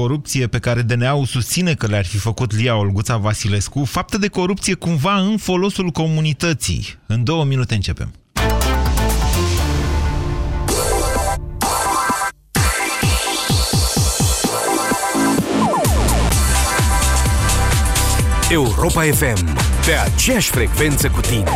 corupție 0.00 0.46
pe 0.46 0.58
care 0.58 0.82
DNA-ul 0.82 1.26
susține 1.26 1.74
că 1.74 1.86
le-ar 1.86 2.04
fi 2.04 2.16
făcut 2.16 2.56
Lia 2.56 2.76
Olguța 2.76 3.16
Vasilescu, 3.16 3.84
fapte 3.84 4.18
de 4.18 4.28
corupție 4.28 4.74
cumva 4.74 5.18
în 5.18 5.36
folosul 5.36 5.90
comunității. 5.90 6.84
În 7.06 7.24
două 7.24 7.44
minute 7.44 7.74
începem. 7.74 8.12
Europa 18.50 19.02
FM, 19.02 19.54
pe 19.86 19.92
aceeași 19.92 20.50
frecvență 20.50 21.08
cu 21.08 21.20
tine. 21.20 21.50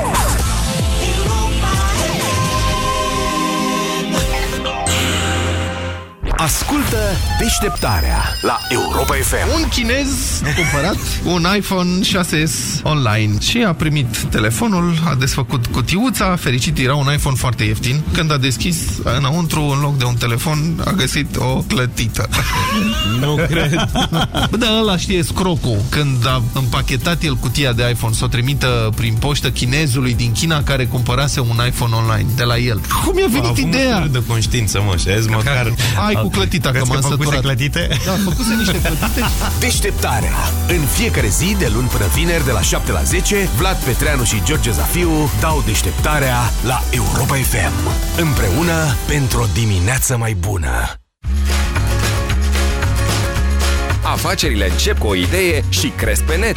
Ascultă 6.40 6.96
deșteptarea 7.38 8.22
la 8.40 8.58
Europa 8.68 9.14
FM. 9.14 9.62
Un 9.62 9.68
chinez 9.68 10.42
a 10.44 10.54
cumpărat 10.54 10.96
un 11.24 11.46
iPhone 11.56 11.90
6s 12.04 12.82
online 12.82 13.40
și 13.40 13.64
a 13.66 13.72
primit 13.72 14.18
telefonul, 14.18 15.02
a 15.04 15.14
desfăcut 15.14 15.66
cutiuța, 15.66 16.36
fericit 16.36 16.78
era 16.78 16.94
un 16.94 17.12
iPhone 17.12 17.36
foarte 17.36 17.64
ieftin. 17.64 18.00
Când 18.12 18.32
a 18.32 18.36
deschis 18.36 18.76
înăuntru, 19.16 19.60
în 19.60 19.80
loc 19.80 19.98
de 19.98 20.04
un 20.04 20.14
telefon, 20.14 20.82
a 20.84 20.90
găsit 20.90 21.36
o 21.36 21.62
clătită. 21.68 22.28
Nu 23.20 23.34
cred. 23.48 23.88
Bă, 24.50 24.56
da, 24.62 24.78
ăla 24.80 24.96
știe 24.96 25.22
scrocul. 25.22 25.80
Când 25.88 26.26
a 26.26 26.42
împachetat 26.52 27.22
el 27.22 27.34
cutia 27.34 27.72
de 27.72 27.88
iPhone, 27.90 28.14
să 28.14 28.24
o 28.24 28.28
trimită 28.28 28.92
prin 28.96 29.14
poștă 29.14 29.50
chinezului 29.50 30.14
din 30.14 30.32
China 30.32 30.62
care 30.62 30.84
cumpărase 30.84 31.40
un 31.40 31.60
iPhone 31.66 31.94
online 31.94 32.28
de 32.36 32.44
la 32.44 32.56
el. 32.56 32.80
Cum 33.04 33.18
i-a 33.18 33.26
venit 33.30 33.56
ideea? 33.56 34.06
de 34.10 34.22
conștiință, 34.26 34.82
mă, 34.86 34.96
și 34.96 35.08
azi 35.08 35.28
măcar... 35.28 35.74
Ai 36.06 36.14
cu 36.14 36.27
clătita, 36.28 36.70
că 36.70 36.82
m-am 36.86 37.00
săturat. 37.00 37.40
clătite? 37.40 37.88
Da, 38.04 38.12
făcuse 38.24 38.54
niște 38.54 38.80
clătite. 38.80 39.24
Deșteptarea. 39.58 40.32
În 40.68 40.80
fiecare 40.80 41.28
zi, 41.28 41.56
de 41.58 41.70
luni 41.74 41.88
până 41.88 42.04
vineri, 42.14 42.44
de 42.44 42.50
la 42.50 42.60
7 42.60 42.92
la 42.92 43.02
10, 43.02 43.48
Vlad 43.56 43.76
Petreanu 43.76 44.24
și 44.24 44.42
George 44.44 44.70
Zafiu 44.70 45.30
dau 45.40 45.62
deșteptarea 45.66 46.36
la 46.66 46.82
Europa 46.90 47.34
FM. 47.34 47.90
Împreună 48.20 48.94
pentru 49.06 49.40
o 49.40 49.46
dimineață 49.54 50.16
mai 50.16 50.34
bună. 50.34 50.92
Afacerile 54.02 54.70
încep 54.70 54.98
cu 54.98 55.06
o 55.06 55.14
idee 55.14 55.64
și 55.68 55.88
cresc 55.88 56.22
pe 56.22 56.36
net. 56.36 56.56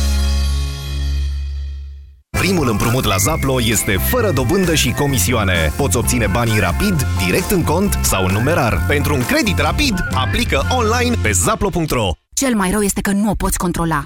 Primul 2.41 2.69
împrumut 2.69 3.03
la 3.03 3.15
Zaplo 3.17 3.61
este 3.61 3.97
fără 3.97 4.31
dobândă 4.31 4.75
și 4.75 4.91
comisioane. 4.91 5.73
Poți 5.77 5.97
obține 5.97 6.27
banii 6.31 6.59
rapid, 6.59 7.05
direct 7.25 7.51
în 7.51 7.63
cont 7.63 7.99
sau 8.01 8.25
în 8.25 8.33
numerar. 8.33 8.83
Pentru 8.87 9.13
un 9.15 9.25
credit 9.25 9.57
rapid, 9.57 9.93
aplică 10.13 10.61
online 10.69 11.15
pe 11.21 11.31
zaplo.ro. 11.31 12.11
Cel 12.33 12.55
mai 12.55 12.71
rău 12.71 12.81
este 12.81 13.01
că 13.01 13.11
nu 13.11 13.29
o 13.29 13.33
poți 13.33 13.57
controla. 13.57 14.05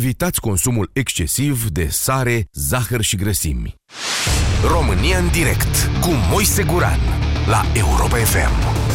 evitați 0.00 0.40
consumul 0.40 0.90
excesiv 0.92 1.68
de 1.68 1.86
sare, 1.88 2.48
zahăr 2.52 3.00
și 3.00 3.16
grăsimi. 3.16 3.74
România 4.66 5.18
în 5.18 5.28
direct 5.30 5.90
cu 6.00 6.08
Moise 6.30 6.62
Guran 6.62 6.98
la 7.46 7.62
Europa 7.74 8.16
FM. 8.16 8.88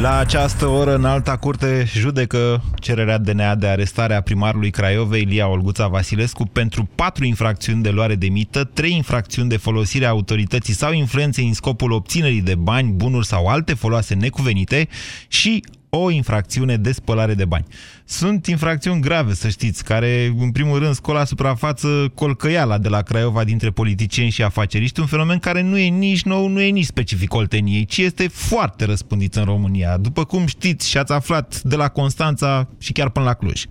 La 0.00 0.16
această 0.18 0.66
oră, 0.66 0.94
în 0.94 1.04
alta 1.04 1.36
curte, 1.36 1.84
judecă 1.86 2.62
cererea 2.74 3.18
DNA 3.18 3.54
de 3.54 3.66
arestare 3.66 4.14
a 4.14 4.20
primarului 4.20 4.70
Craiovei, 4.70 5.22
Ilia 5.22 5.48
Olguța 5.48 5.86
Vasilescu, 5.86 6.46
pentru 6.46 6.88
patru 6.94 7.24
infracțiuni 7.24 7.82
de 7.82 7.90
luare 7.90 8.14
de 8.14 8.28
mită, 8.28 8.64
trei 8.64 8.92
infracțiuni 8.92 9.48
de 9.48 9.56
folosire 9.56 10.04
a 10.04 10.08
autorității 10.08 10.74
sau 10.74 10.92
influenței 10.92 11.46
în 11.46 11.54
scopul 11.54 11.92
obținerii 11.92 12.42
de 12.42 12.54
bani, 12.54 12.92
bunuri 12.92 13.26
sau 13.26 13.46
alte 13.46 13.74
foloase 13.74 14.14
necuvenite 14.14 14.88
și 15.28 15.62
o 15.96 16.10
infracțiune 16.10 16.76
de 16.76 16.92
spălare 16.92 17.34
de 17.34 17.44
bani. 17.44 17.64
Sunt 18.04 18.46
infracțiuni 18.46 19.00
grave, 19.00 19.34
să 19.34 19.48
știți, 19.48 19.84
care, 19.84 20.34
în 20.38 20.50
primul 20.50 20.78
rând, 20.78 20.94
scol 20.94 21.14
la 21.14 21.24
suprafață 21.24 22.12
colcăiala 22.14 22.78
de 22.78 22.88
la 22.88 23.02
Craiova 23.02 23.44
dintre 23.44 23.70
politicieni 23.70 24.30
și 24.30 24.42
afaceriști, 24.42 25.00
un 25.00 25.06
fenomen 25.06 25.38
care 25.38 25.62
nu 25.62 25.78
e 25.78 25.88
nici 25.88 26.22
nou, 26.22 26.48
nu 26.48 26.60
e 26.60 26.68
nici 26.68 26.84
specific 26.84 27.34
Olteniei, 27.34 27.84
ci 27.84 27.98
este 27.98 28.28
foarte 28.28 28.84
răspândit 28.84 29.34
în 29.34 29.44
România, 29.44 29.96
după 29.96 30.24
cum 30.24 30.46
știți 30.46 30.88
și 30.88 30.98
ați 30.98 31.12
aflat 31.12 31.60
de 31.62 31.76
la 31.76 31.88
Constanța 31.88 32.68
și 32.78 32.92
chiar 32.92 33.10
până 33.10 33.24
la 33.24 33.34
Cluj. 33.34 33.64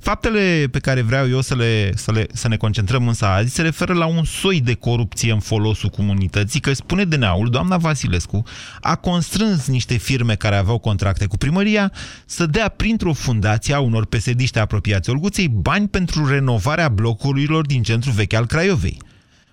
Faptele 0.00 0.68
pe 0.70 0.78
care 0.78 1.02
vreau 1.02 1.28
eu 1.28 1.40
să, 1.40 1.54
le, 1.54 1.96
să, 1.96 2.12
le, 2.12 2.26
să 2.32 2.48
ne 2.48 2.56
concentrăm 2.56 3.08
însă 3.08 3.26
azi 3.26 3.54
se 3.54 3.62
referă 3.62 3.94
la 3.94 4.06
un 4.06 4.24
soi 4.24 4.60
de 4.60 4.74
corupție 4.74 5.32
în 5.32 5.40
folosul 5.40 5.88
comunității, 5.88 6.60
că 6.60 6.72
spune 6.72 7.04
DNA-ul, 7.04 7.50
doamna 7.50 7.76
Vasilescu 7.76 8.42
a 8.80 8.96
constrâns 8.96 9.66
niște 9.66 9.96
firme 9.96 10.34
care 10.34 10.56
aveau 10.56 10.78
contracte 10.78 11.26
cu 11.26 11.36
primăria 11.56 11.92
să 12.26 12.46
dea 12.46 12.68
printr-o 12.68 13.12
fundație 13.12 13.74
a 13.74 13.80
unor 13.80 14.04
pesediști 14.04 14.58
apropiați 14.58 15.10
Olguței 15.10 15.48
bani 15.48 15.88
pentru 15.88 16.26
renovarea 16.26 16.88
blocurilor 16.88 17.66
din 17.66 17.82
centrul 17.82 18.12
vechi 18.12 18.32
al 18.32 18.46
Craiovei. 18.46 18.98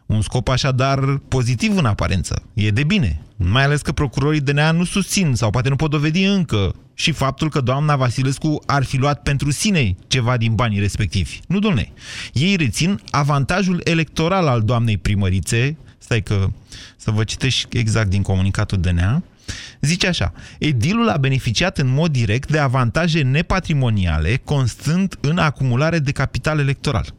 Un 0.05 0.21
scop 0.21 0.47
așadar 0.47 1.17
pozitiv 1.27 1.77
în 1.77 1.85
aparență. 1.85 2.43
E 2.53 2.69
de 2.69 2.83
bine. 2.83 3.21
Mai 3.35 3.63
ales 3.63 3.81
că 3.81 3.91
procurorii 3.91 4.41
DNA 4.41 4.71
nu 4.71 4.83
susțin 4.83 5.33
sau 5.35 5.49
poate 5.49 5.69
nu 5.69 5.75
pot 5.75 5.89
dovedi 5.89 6.23
încă 6.23 6.75
și 6.93 7.11
faptul 7.11 7.49
că 7.49 7.61
doamna 7.61 7.95
Vasilescu 7.95 8.61
ar 8.65 8.83
fi 8.83 8.97
luat 8.97 9.21
pentru 9.21 9.51
sine 9.51 9.95
ceva 10.07 10.37
din 10.37 10.55
banii 10.55 10.79
respectivi. 10.79 11.39
Nu, 11.47 11.59
domne. 11.59 11.91
Ei 12.33 12.55
rețin 12.55 12.99
avantajul 13.09 13.81
electoral 13.83 14.47
al 14.47 14.61
doamnei 14.61 14.97
primărițe, 14.97 15.77
stai 15.97 16.21
că 16.21 16.49
să 16.97 17.11
vă 17.11 17.23
citești 17.23 17.77
exact 17.77 18.09
din 18.09 18.21
comunicatul 18.21 18.77
DNA, 18.77 19.23
Zice 19.81 20.07
așa, 20.07 20.33
edilul 20.59 21.09
a 21.09 21.17
beneficiat 21.17 21.77
în 21.77 21.87
mod 21.87 22.11
direct 22.11 22.51
de 22.51 22.59
avantaje 22.59 23.21
nepatrimoniale 23.21 24.41
constând 24.43 25.17
în 25.21 25.37
acumulare 25.37 25.99
de 25.99 26.11
capital 26.11 26.59
electoral. 26.59 27.13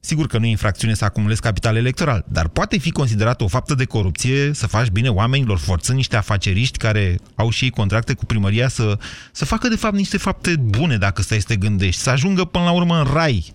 Sigur 0.00 0.26
că 0.26 0.38
nu 0.38 0.46
e 0.46 0.48
infracțiune 0.48 0.94
să 0.94 1.04
acumulezi 1.04 1.40
capital 1.40 1.76
electoral, 1.76 2.24
dar 2.28 2.48
poate 2.48 2.78
fi 2.78 2.90
considerată 2.90 3.44
o 3.44 3.48
faptă 3.48 3.74
de 3.74 3.84
corupție 3.84 4.52
să 4.52 4.66
faci 4.66 4.88
bine 4.88 5.08
oamenilor, 5.08 5.58
forțând 5.58 5.96
niște 5.96 6.16
afaceriști 6.16 6.78
care 6.78 7.18
au 7.34 7.50
și 7.50 7.64
ei 7.64 7.70
contracte 7.70 8.12
cu 8.12 8.24
primăria 8.24 8.68
să, 8.68 8.98
să 9.32 9.44
facă 9.44 9.68
de 9.68 9.76
fapt 9.76 9.94
niște 9.94 10.16
fapte 10.16 10.56
bune, 10.56 10.96
dacă 10.96 11.22
stai 11.22 11.40
să 11.40 11.46
te 11.48 11.56
gândești, 11.56 12.00
să 12.00 12.10
ajungă 12.10 12.44
până 12.44 12.64
la 12.64 12.70
urmă 12.70 12.98
în 12.98 13.12
rai. 13.12 13.52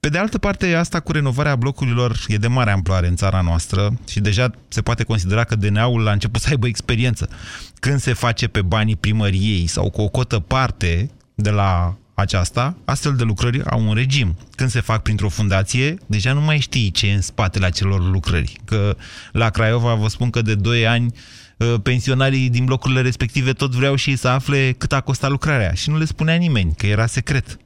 Pe 0.00 0.08
de 0.08 0.18
altă 0.18 0.38
parte, 0.38 0.74
asta 0.74 1.00
cu 1.00 1.12
renovarea 1.12 1.56
blocurilor 1.56 2.16
e 2.26 2.36
de 2.36 2.46
mare 2.46 2.70
amploare 2.70 3.08
în 3.08 3.16
țara 3.16 3.40
noastră 3.40 3.98
și 4.08 4.20
deja 4.20 4.50
se 4.68 4.82
poate 4.82 5.04
considera 5.04 5.44
că 5.44 5.56
DNA-ul 5.56 6.08
a 6.08 6.12
început 6.12 6.40
să 6.40 6.48
aibă 6.50 6.66
experiență. 6.66 7.28
Când 7.80 8.00
se 8.00 8.12
face 8.12 8.48
pe 8.48 8.62
banii 8.62 8.96
primăriei 8.96 9.66
sau 9.66 9.90
cu 9.90 10.00
o 10.00 10.08
cotă 10.08 10.38
parte 10.38 11.10
de 11.34 11.50
la 11.50 11.96
aceasta, 12.14 12.76
astfel 12.84 13.14
de 13.14 13.22
lucrări 13.22 13.64
au 13.64 13.88
un 13.88 13.94
regim. 13.94 14.36
Când 14.54 14.70
se 14.70 14.80
fac 14.80 15.02
printr-o 15.02 15.28
fundație, 15.28 15.96
deja 16.06 16.32
nu 16.32 16.40
mai 16.40 16.58
știi 16.58 16.90
ce 16.90 17.06
e 17.06 17.14
în 17.14 17.20
spatele 17.20 17.66
acelor 17.66 18.10
lucrări. 18.10 18.60
Că 18.64 18.96
la 19.32 19.50
Craiova 19.50 19.94
vă 19.94 20.08
spun 20.08 20.30
că 20.30 20.42
de 20.42 20.54
2 20.54 20.86
ani 20.86 21.12
pensionarii 21.82 22.50
din 22.50 22.64
blocurile 22.64 23.00
respective 23.00 23.52
tot 23.52 23.74
vreau 23.74 23.94
și 23.94 24.10
ei 24.10 24.16
să 24.16 24.28
afle 24.28 24.74
cât 24.78 24.92
a 24.92 25.00
costat 25.00 25.30
lucrarea 25.30 25.72
și 25.72 25.90
nu 25.90 25.98
le 25.98 26.04
spunea 26.04 26.34
nimeni, 26.34 26.74
că 26.76 26.86
era 26.86 27.06
secret. 27.06 27.58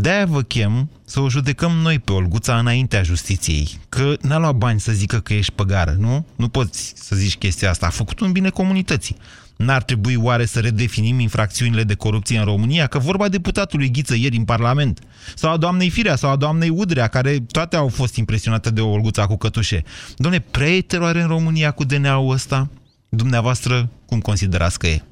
De-aia 0.00 0.26
vă 0.26 0.42
chem 0.42 0.90
să 1.04 1.20
o 1.20 1.28
judecăm 1.28 1.72
noi 1.72 1.98
pe 1.98 2.12
Olguța 2.12 2.58
înaintea 2.58 3.02
justiției. 3.02 3.78
Că 3.88 4.14
n-a 4.20 4.38
luat 4.38 4.54
bani 4.54 4.80
să 4.80 4.92
zică 4.92 5.18
că 5.20 5.34
ești 5.34 5.52
păgară, 5.52 5.96
nu? 5.98 6.26
Nu 6.36 6.48
poți 6.48 6.92
să 6.96 7.16
zici 7.16 7.36
chestia 7.36 7.70
asta. 7.70 7.86
A 7.86 7.90
făcut 7.90 8.20
un 8.20 8.32
bine 8.32 8.48
comunității. 8.48 9.16
N-ar 9.56 9.82
trebui 9.82 10.14
oare 10.14 10.44
să 10.44 10.60
redefinim 10.60 11.18
infracțiunile 11.18 11.82
de 11.82 11.94
corupție 11.94 12.38
în 12.38 12.44
România? 12.44 12.86
Că 12.86 12.98
vorba 12.98 13.28
deputatului 13.28 13.90
Ghiță 13.90 14.14
ieri 14.14 14.36
în 14.36 14.44
Parlament, 14.44 15.00
sau 15.34 15.52
a 15.52 15.56
doamnei 15.56 15.90
Firea, 15.90 16.16
sau 16.16 16.30
a 16.30 16.36
doamnei 16.36 16.68
Udrea, 16.68 17.06
care 17.06 17.38
toate 17.38 17.76
au 17.76 17.88
fost 17.88 18.16
impresionate 18.16 18.70
de 18.70 18.80
Olguța 18.80 19.26
cu 19.26 19.36
cătușe. 19.36 19.84
Domne, 20.16 20.38
prea 20.38 20.70
e 20.70 20.80
teroare 20.80 21.20
în 21.20 21.28
România 21.28 21.70
cu 21.70 21.84
DNA-ul 21.84 22.32
ăsta? 22.32 22.68
Dumneavoastră, 23.08 23.90
cum 24.06 24.20
considerați 24.20 24.78
că 24.78 24.86
e? 24.86 25.02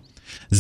0372069599 0.51 0.57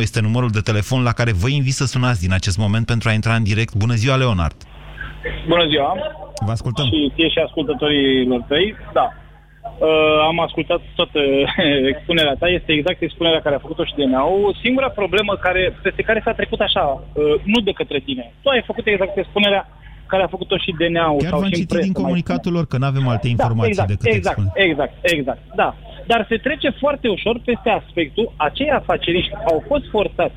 este 0.00 0.20
numărul 0.20 0.50
de 0.50 0.60
telefon 0.60 1.02
la 1.02 1.12
care 1.12 1.32
vă 1.32 1.48
invit 1.48 1.72
să 1.72 1.86
sunați 1.86 2.20
din 2.20 2.32
acest 2.32 2.58
moment 2.58 2.86
pentru 2.86 3.08
a 3.08 3.12
intra 3.12 3.34
în 3.34 3.42
direct. 3.42 3.74
Bună 3.74 3.94
ziua, 3.94 4.16
Leonard! 4.16 4.56
Bună 5.48 5.66
ziua! 5.68 5.96
Vă 6.46 6.50
ascultăm! 6.50 6.84
Și 6.84 7.12
ție 7.14 7.28
și 7.28 7.38
ascultătorii 7.38 8.44
tăi, 8.48 8.74
da. 8.92 9.12
Uh, 9.78 10.18
am 10.30 10.40
ascultat 10.40 10.80
toată 10.94 11.18
expunerea 11.92 12.34
ta, 12.38 12.48
este 12.48 12.72
exact 12.72 13.02
expunerea 13.02 13.40
care 13.40 13.54
a 13.54 13.58
făcut-o 13.58 13.84
și 13.84 13.94
DNA-ul. 13.96 14.56
Singura 14.62 14.90
problemă 14.90 15.36
care, 15.36 15.78
peste 15.82 16.02
care 16.02 16.20
s-a 16.24 16.32
trecut 16.32 16.60
așa, 16.60 17.02
uh, 17.12 17.34
nu 17.44 17.60
de 17.60 17.72
către 17.72 17.98
tine. 17.98 18.32
Tu 18.42 18.48
ai 18.48 18.62
făcut 18.66 18.86
exact 18.86 19.16
expunerea 19.16 19.68
care 20.06 20.22
a 20.22 20.26
făcut-o 20.26 20.56
și 20.56 20.74
DNA-ul. 20.78 21.20
Chiar 21.20 21.30
sau 21.30 21.38
v-am 21.38 21.48
și 21.48 21.54
în 21.54 21.60
citit 21.60 21.68
presă, 21.68 21.84
din 21.84 21.92
mai 21.92 22.02
comunicatul 22.02 22.40
spune. 22.40 22.56
lor 22.56 22.66
că 22.66 22.76
nu 22.78 22.86
avem 22.86 23.08
alte 23.08 23.28
informații 23.28 23.74
da, 23.74 23.82
exact, 23.82 24.02
decât 24.02 24.16
exact, 24.16 24.38
expunere. 24.38 24.70
exact, 24.70 24.94
exact, 25.02 25.40
da. 25.62 25.74
Dar 26.06 26.26
se 26.28 26.36
trece 26.36 26.70
foarte 26.70 27.08
ușor 27.08 27.40
peste 27.44 27.70
aspectul, 27.70 28.32
acei 28.36 28.70
afaceriști 28.70 29.32
au 29.50 29.64
fost 29.66 29.84
forțați 29.90 30.34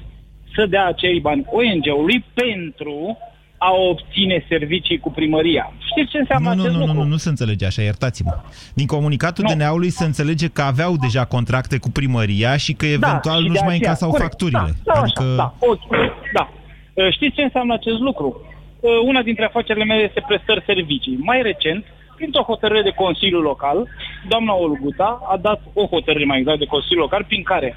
să 0.55 0.65
dea 0.65 0.85
acei 0.85 1.19
bani 1.19 1.45
ONG-ului 1.51 2.25
pentru 2.33 3.17
a 3.57 3.71
obține 3.71 4.45
servicii 4.47 4.99
cu 4.99 5.11
primăria. 5.11 5.73
Știți 5.91 6.11
ce 6.11 6.17
înseamnă 6.17 6.49
Nu, 6.49 6.55
nu, 6.55 6.61
acest 6.61 6.75
nu, 6.75 6.79
nu, 6.79 6.85
lucru? 6.85 7.03
nu, 7.03 7.09
nu 7.09 7.17
se 7.17 7.29
înțelege 7.29 7.65
așa, 7.65 7.81
iertați-mă. 7.81 8.37
Din 8.73 8.85
comunicatul 8.85 9.43
Nu. 9.47 9.53
DNA-ului 9.53 9.89
se 9.89 10.05
înțelege 10.05 10.47
că 10.47 10.61
aveau 10.61 10.95
deja 10.95 11.25
contracte 11.25 11.77
cu 11.77 11.89
primăria 11.91 12.57
și 12.57 12.73
că 12.73 12.85
eventual 12.85 13.37
și 13.37 13.43
de 13.43 13.47
nu-și 13.47 13.63
mai 13.63 13.75
aceea, 13.75 13.89
încasau 13.89 14.09
corect, 14.09 14.29
facturile. 14.29 14.73
Da, 14.83 14.93
da, 14.93 14.99
adică... 14.99 15.23
așa, 15.23 15.35
da, 15.35 15.53
ok, 15.59 15.89
da. 16.33 16.49
Uh, 16.93 17.11
Știți 17.11 17.35
ce 17.35 17.41
înseamnă 17.41 17.73
acest 17.73 17.99
lucru? 17.99 18.41
Uh, 18.79 18.91
Una 19.05 19.21
dintre 19.21 19.45
afacerile 19.45 19.85
mele 19.85 20.01
este 20.03 20.23
prestări 20.27 20.63
servicii. 20.65 21.17
Mai 21.19 21.41
recent, 21.41 21.85
printr-o 22.19 22.49
hotărâre 22.51 22.81
de 22.81 22.99
Consiliu 23.03 23.41
Local, 23.51 23.77
doamna 24.31 24.53
Olguta 24.53 25.09
a 25.33 25.37
dat 25.47 25.61
o 25.73 25.83
hotărâre 25.93 26.25
mai 26.25 26.39
exact 26.39 26.59
de 26.59 26.73
Consiliu 26.75 27.01
Local 27.01 27.23
prin 27.27 27.43
care 27.43 27.69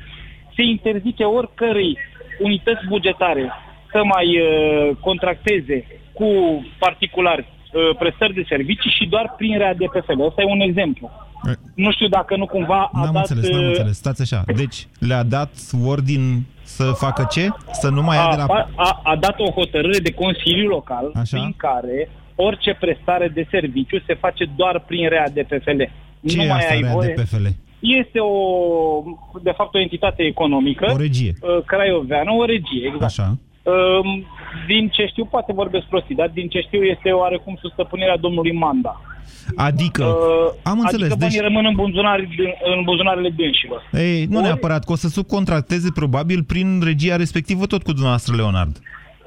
se 0.56 0.62
interzice 0.62 1.24
oricărei 1.24 1.98
unități 2.40 2.86
bugetare 2.88 3.44
să 3.92 4.00
mai 4.14 4.26
uh, 4.38 4.96
contracteze 5.00 5.86
cu 6.18 6.28
particulari 6.78 7.44
uh, 7.48 7.96
prestări 7.98 8.34
de 8.34 8.44
servicii 8.48 8.96
și 8.98 9.06
doar 9.06 9.34
prin 9.36 9.58
rea 9.58 9.74
de 9.74 9.86
PFL. 9.92 10.20
Ăsta 10.30 10.42
e 10.42 10.54
un 10.56 10.60
exemplu. 10.60 11.10
Eh. 11.48 11.52
Nu 11.74 11.90
știu 11.92 12.08
dacă 12.08 12.36
nu 12.36 12.46
cumva 12.46 12.90
a 12.92 13.00
N-am 13.00 13.12
dat... 13.12 13.30
înțeles, 13.30 13.50
n-am 13.50 13.62
uh, 13.62 13.68
înțeles. 13.68 13.96
Stați 13.96 14.22
așa. 14.22 14.42
Deci, 14.56 14.86
le-a 14.98 15.22
dat 15.22 15.52
ordin 15.86 16.22
să 16.62 16.84
facă 17.04 17.26
ce? 17.30 17.48
Să 17.72 17.88
nu 17.88 18.02
mai 18.02 18.16
ia 18.16 18.34
de 18.34 18.40
a, 18.40 18.46
la... 18.46 18.68
a, 18.74 19.00
a 19.02 19.16
dat 19.16 19.34
o 19.38 19.50
hotărâre 19.50 19.98
de 19.98 20.12
Consiliu 20.12 20.68
Local 20.68 21.10
Așa. 21.14 21.36
prin 21.36 21.54
care 21.56 22.08
orice 22.46 22.76
prestare 22.84 23.28
de 23.28 23.46
serviciu 23.50 23.98
se 24.06 24.14
face 24.14 24.44
doar 24.56 24.84
prin 24.86 25.08
rea 25.08 25.28
de 25.36 25.42
PFL. 25.42 25.80
Ce 26.28 26.36
nu 26.36 26.42
e 26.42 26.48
mai 26.48 26.58
asta, 26.58 26.72
ai 26.72 26.80
rea 26.80 26.92
voie. 26.92 27.12
de 27.16 27.22
PFL? 27.22 27.46
Este 28.00 28.18
o, 28.18 28.32
de 29.42 29.50
fapt, 29.56 29.74
o 29.74 29.78
entitate 29.80 30.22
economică. 30.22 30.86
O 30.92 30.96
regie. 30.96 31.32
uh, 31.40 31.64
Craioveană, 31.66 32.30
o 32.32 32.44
regie, 32.44 32.84
exact. 32.86 33.02
Așa. 33.02 33.26
Um, 33.62 34.24
Din 34.66 34.88
ce 34.88 35.06
știu, 35.06 35.24
poate 35.24 35.52
vorbesc 35.52 35.84
prostii, 35.86 36.14
dar 36.14 36.28
din 36.34 36.48
ce 36.48 36.60
știu 36.60 36.82
este 36.82 37.10
oarecum 37.10 37.58
sub 37.60 37.70
stăpânirea 37.72 38.16
domnului 38.16 38.52
Manda. 38.52 39.00
Adică, 39.56 40.04
Uh, 40.04 40.52
am 40.62 40.78
înțeles. 40.78 41.00
Adică 41.10 41.16
banii 41.18 41.34
Deci, 41.36 41.44
rămân 41.46 41.64
în, 41.66 41.74
buzunare, 41.74 42.28
în 42.76 42.82
buzunarele 42.84 43.30
dânșilor. 43.36 43.90
ei, 43.92 44.24
nu 44.24 44.38
Ori- 44.38 44.42
neapărat, 44.42 44.84
că 44.84 44.92
o 44.92 44.96
să 44.96 45.08
subcontracteze 45.08 45.90
probabil 45.94 46.42
prin 46.44 46.80
regia 46.84 47.16
respectivă 47.16 47.66
tot 47.66 47.82
cu 47.82 47.90
dumneavoastră, 47.92 48.34
Leonard. 48.36 48.78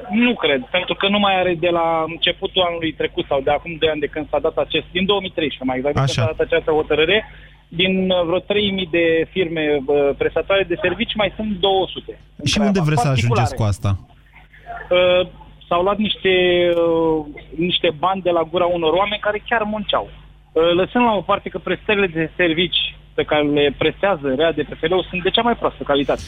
Nu 0.10 0.34
cred, 0.34 0.62
pentru 0.72 0.96
că 0.96 1.08
nu 1.08 1.20
mai 1.20 1.40
are 1.40 1.56
de 1.60 1.70
la 1.70 2.04
începutul 2.08 2.62
anului 2.62 2.94
trecut 2.94 3.26
sau 3.26 3.42
de 3.42 3.52
acum 3.52 3.76
2 3.80 3.90
ani 3.90 4.00
de 4.00 4.08
când 4.08 4.30
s-a 4.30 4.40
dat 4.40 4.58
acest, 4.58 4.86
din 4.92 5.06
2013 5.06 5.64
mai 5.64 5.78
exact, 5.78 5.96
de 5.96 6.00
când 6.00 6.10
Așa. 6.10 6.22
s-a 6.22 6.34
dat 6.38 6.48
această 6.48 6.72
hotărâre, 6.72 7.26
din 7.68 8.10
uh, 8.10 8.24
vreo 8.26 8.40
3000 8.40 8.88
de 8.92 9.28
firme 9.32 9.64
uh, 9.86 10.10
prestatoare 10.18 10.64
de 10.64 10.78
servicii 10.82 11.18
mai 11.18 11.34
sunt 11.36 11.52
200. 11.60 12.20
în 12.36 12.46
Și 12.46 12.54
Craiova, 12.54 12.72
unde 12.72 12.88
vreți 12.88 13.02
să 13.02 13.08
particulare. 13.08 13.42
ajungeți 13.42 13.56
cu 13.56 13.64
asta? 13.64 13.92
Uh, 14.90 15.28
s-au 15.68 15.82
luat 15.84 15.98
niște, 15.98 16.34
uh, 16.76 17.26
niște 17.58 17.90
bani 17.98 18.22
de 18.22 18.30
la 18.30 18.44
gura 18.52 18.66
unor 18.66 18.94
oameni 18.94 19.22
care 19.22 19.44
chiar 19.50 19.64
munceau. 19.64 20.10
Uh, 20.52 20.72
lăsând 20.80 21.04
la 21.06 21.14
o 21.16 21.22
parte 21.22 21.50
că 21.50 21.58
prestările 21.58 22.08
de 22.08 22.32
servici 22.36 22.96
pe 23.14 23.24
care 23.24 23.44
le 23.44 23.76
prestează 23.78 24.34
rea 24.36 24.52
de 24.52 24.64
PFL 24.64 24.94
sunt 25.10 25.24
de 25.24 25.30
cea 25.30 25.42
mai 25.42 25.56
proastă 25.56 25.84
calitate. 25.84 26.22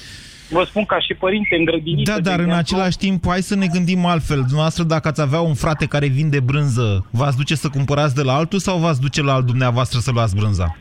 Vă 0.50 0.64
spun 0.64 0.86
ca 0.86 1.00
și 1.00 1.14
părinte 1.14 1.56
în 1.56 1.66
grădiniță. 1.66 2.12
Da, 2.12 2.18
de 2.18 2.30
dar 2.30 2.40
în 2.40 2.50
exemplu, 2.50 2.64
același 2.64 2.98
timp, 2.98 3.24
hai 3.28 3.42
să 3.42 3.56
ne 3.56 3.68
gândim 3.68 4.06
altfel. 4.06 4.40
Dumneavoastră, 4.40 4.84
dacă 4.84 5.08
ați 5.08 5.22
avea 5.22 5.42
un 5.42 5.54
frate 5.54 5.86
care 5.86 6.08
vinde 6.08 6.40
brânză, 6.40 7.06
v-ați 7.12 7.38
duce 7.38 7.56
să 7.56 7.70
cumpărați 7.70 8.16
de 8.16 8.22
la 8.22 8.34
altul 8.34 8.60
sau 8.60 8.78
v-ați 8.78 9.02
duce 9.02 9.22
la 9.22 9.34
al 9.34 9.44
dumneavoastră 9.44 10.00
să 10.00 10.12
luați 10.12 10.36
brânza? 10.36 10.76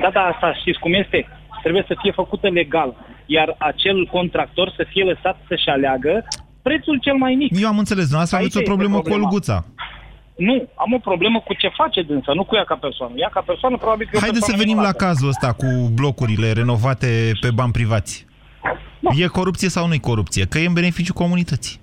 Da, 0.00 0.10
da, 0.12 0.20
asta 0.20 0.54
știți 0.54 0.78
cum 0.78 0.92
este? 0.92 1.28
Trebuie 1.62 1.84
să 1.86 1.94
fie 2.02 2.12
făcută 2.12 2.48
legal, 2.48 2.94
iar 3.26 3.54
acel 3.58 4.06
contractor 4.06 4.72
să 4.76 4.86
fie 4.88 5.04
lăsat 5.04 5.36
să-și 5.48 5.68
aleagă 5.68 6.24
prețul 6.62 6.98
cel 7.02 7.14
mai 7.14 7.34
mic. 7.34 7.60
Eu 7.60 7.68
am 7.68 7.78
înțeles, 7.78 8.02
dumneavoastră 8.02 8.36
Aici 8.36 8.46
aveți 8.46 8.56
o 8.56 8.60
este 8.60 8.72
problemă 8.72 8.96
cu 8.96 9.02
problema. 9.02 9.26
Olguța. 9.26 9.64
Nu, 10.36 10.68
am 10.74 10.92
o 10.92 10.98
problemă 10.98 11.40
cu 11.40 11.54
ce 11.54 11.68
face 11.68 12.02
dânsa, 12.02 12.32
nu 12.32 12.44
cu 12.44 12.54
ea 12.56 12.64
ca 12.64 12.74
persoană. 12.74 13.12
Ea 13.16 13.30
ca 13.32 13.40
persoană 13.40 13.76
probabil 13.76 14.06
că 14.06 14.12
e 14.14 14.18
o 14.18 14.20
Haideți 14.20 14.44
să 14.44 14.50
persoană 14.50 14.62
venim 14.62 14.82
la 14.88 14.92
minunată. 14.92 15.04
cazul 15.04 15.28
ăsta 15.28 15.52
cu 15.52 15.90
blocurile 15.94 16.52
renovate 16.52 17.32
pe 17.40 17.50
bani 17.50 17.72
privați. 17.72 18.26
Da. 19.02 19.10
E 19.16 19.26
corupție 19.26 19.68
sau 19.68 19.86
nu 19.86 19.94
e 19.94 19.98
corupție? 20.10 20.44
Că 20.46 20.58
e 20.58 20.66
în 20.66 20.72
beneficiu 20.80 21.12
comunității. 21.12 21.80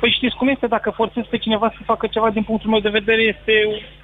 Păi 0.00 0.10
știți 0.16 0.36
cum 0.36 0.48
este? 0.48 0.66
Dacă 0.66 0.90
forțezi 0.90 1.28
pe 1.28 1.38
cineva 1.38 1.68
să 1.76 1.82
facă 1.84 2.06
ceva, 2.06 2.30
din 2.30 2.42
punctul 2.42 2.70
meu 2.70 2.80
de 2.80 2.88
vedere, 2.98 3.22
este 3.22 3.52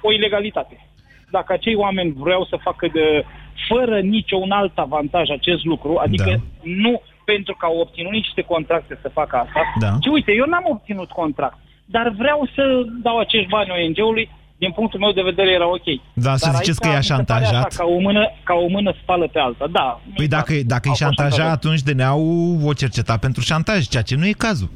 o 0.01 0.11
ilegalitate. 0.11 0.87
Dacă 1.29 1.53
acei 1.53 1.75
oameni 1.75 2.13
vreau 2.17 2.45
să 2.45 2.57
facă 2.61 2.87
de, 2.93 3.25
fără 3.67 3.99
niciun 3.99 4.51
alt 4.51 4.77
avantaj 4.77 5.29
acest 5.29 5.63
lucru, 5.63 5.97
adică 5.97 6.29
Da. 6.29 6.41
nu 6.61 7.01
pentru 7.25 7.55
că 7.59 7.65
au 7.65 7.77
obținut 7.77 8.11
niște 8.11 8.41
contracte 8.41 8.99
să 9.01 9.09
facă 9.09 9.35
asta, 9.35 9.61
Da. 9.79 9.97
ci 10.01 10.07
uite, 10.07 10.31
eu 10.33 10.45
n-am 10.45 10.65
obținut 10.69 11.09
contract, 11.11 11.57
dar 11.85 12.09
vreau 12.17 12.49
să 12.55 12.63
dau 13.01 13.17
acești 13.19 13.49
bani 13.49 13.69
ONG-ului, 13.71 14.29
din 14.65 14.73
punctul 14.79 14.99
meu 14.99 15.11
de 15.19 15.21
vedere 15.31 15.51
era 15.59 15.67
ok. 15.77 15.87
Da, 16.25 16.35
să 16.35 16.45
Dar 16.45 16.55
ziceți 16.55 16.79
aici 16.79 16.83
că 16.83 16.87
i-a 16.87 16.97
mi 16.97 17.03
se 17.03 17.13
pare 17.13 17.43
șantajat? 17.43 17.65
Așa, 17.65 17.77
ca, 17.81 17.85
o 17.95 17.99
mână, 17.99 18.21
ca 18.43 18.53
o 18.65 18.67
mână 18.75 18.91
spală 19.01 19.25
pe 19.27 19.39
alta, 19.39 19.65
da. 19.77 19.87
Păi 20.15 20.27
dacă, 20.27 20.53
dacă 20.73 20.85
e 20.85 20.89
Au 20.89 20.95
fost 20.95 21.01
șantajat, 21.03 21.33
șantajat. 21.33 21.57
atunci 21.57 21.81
DNA-ul 21.87 22.59
o 22.69 22.73
cerceta 22.73 23.17
pentru 23.25 23.41
șantaj, 23.41 23.79
ceea 23.93 24.03
ce 24.09 24.15
nu 24.15 24.25
e 24.27 24.43
cazul. 24.47 24.69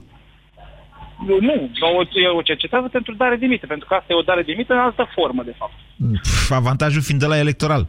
Nu, 1.47 1.69
o, 1.81 2.38
o 2.38 2.41
cercetează 2.41 2.88
pentru 2.88 3.13
dare 3.13 3.36
de 3.36 3.45
mită, 3.45 3.65
pentru 3.68 3.88
că 3.88 3.94
asta 3.94 4.13
e 4.13 4.21
o 4.24 4.30
dare 4.31 4.41
de 4.41 4.53
mită 4.57 4.74
în 4.74 4.80
altă 4.80 5.03
formă, 5.15 5.44
de 5.44 5.56
fapt. 5.57 5.74
Pf, 6.21 6.51
avantajul 6.51 7.01
fiind 7.01 7.19
de 7.19 7.25
la 7.25 7.38
electoral. 7.38 7.88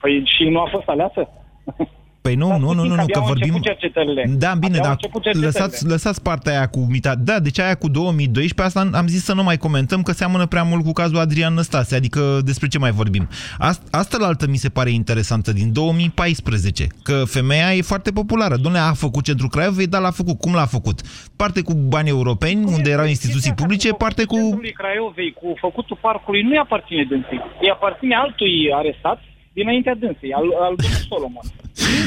Păi 0.00 0.22
și 0.24 0.44
nu 0.44 0.60
a 0.60 0.68
fost 0.70 0.88
aleasă? 0.88 1.28
Păi 2.22 2.34
nu, 2.34 2.46
Stați 2.46 2.60
nu, 2.60 2.66
nu, 2.66 2.74
puțin, 2.74 2.88
nu, 2.90 2.94
că 2.94 3.00
nu, 3.00 3.06
că 3.06 3.18
abia 3.18 3.20
au 3.20 3.26
vorbim... 3.26 3.54
început 3.54 3.62
cercetările. 3.62 4.24
Da, 4.38 4.52
bine, 4.54 4.76
Abia 4.76 4.78
au 4.78 4.82
dar 4.82 4.90
început 4.90 5.22
cercetările. 5.22 5.58
lăsați, 5.58 5.86
lăsați 5.86 6.22
partea 6.22 6.52
aia 6.52 6.66
cu 6.68 6.86
mita. 6.90 7.14
Da, 7.14 7.38
deci 7.38 7.58
aia 7.58 7.74
cu 7.74 7.88
2012, 7.88 8.62
asta 8.62 8.98
am 8.98 9.06
zis 9.06 9.24
să 9.24 9.34
nu 9.34 9.42
mai 9.42 9.56
comentăm, 9.56 10.02
că 10.02 10.12
seamănă 10.12 10.46
prea 10.46 10.62
mult 10.62 10.84
cu 10.84 10.92
cazul 10.92 11.18
Adrian 11.18 11.54
Năstase, 11.54 11.96
adică 11.96 12.40
despre 12.44 12.68
ce 12.68 12.78
mai 12.78 12.90
vorbim. 12.90 13.28
Asta, 13.58 13.84
asta 13.90 14.16
la 14.20 14.26
altă 14.26 14.46
mi 14.48 14.56
se 14.56 14.68
pare 14.68 14.90
interesantă, 14.90 15.52
din 15.52 15.72
2014, 15.72 16.86
că 17.02 17.22
femeia 17.24 17.74
e 17.74 17.82
foarte 17.82 18.10
populară. 18.10 18.56
Doamne, 18.56 18.78
a 18.78 18.92
făcut 18.92 19.24
centrul 19.24 19.48
Craiovei, 19.48 19.86
dar 19.86 20.00
l-a 20.00 20.10
făcut. 20.10 20.38
Cum 20.38 20.52
l-a 20.54 20.66
făcut? 20.66 21.00
Parte 21.36 21.60
cu 21.62 21.74
bani 21.74 22.08
europeni, 22.08 22.64
unde 22.64 22.90
erau 22.90 23.06
instituții 23.06 23.52
publice, 23.54 23.88
parte 23.92 24.24
cu... 24.24 24.36
Centrului 24.36 24.72
Craiovei, 24.72 25.32
cu 25.40 25.54
făcutul 25.60 25.98
parcului, 26.00 26.42
nu-i 26.42 26.58
aparține 26.58 27.04
dânsei. 27.08 27.40
Îi 27.60 27.70
aparține 27.70 28.14
altui 28.14 28.54
arestat 28.74 29.20
dinaintea 29.52 29.94
dânsei, 29.94 30.32
al, 30.32 30.42
al 30.66 30.74
domnului 30.76 31.06
Solomon. 31.08 31.46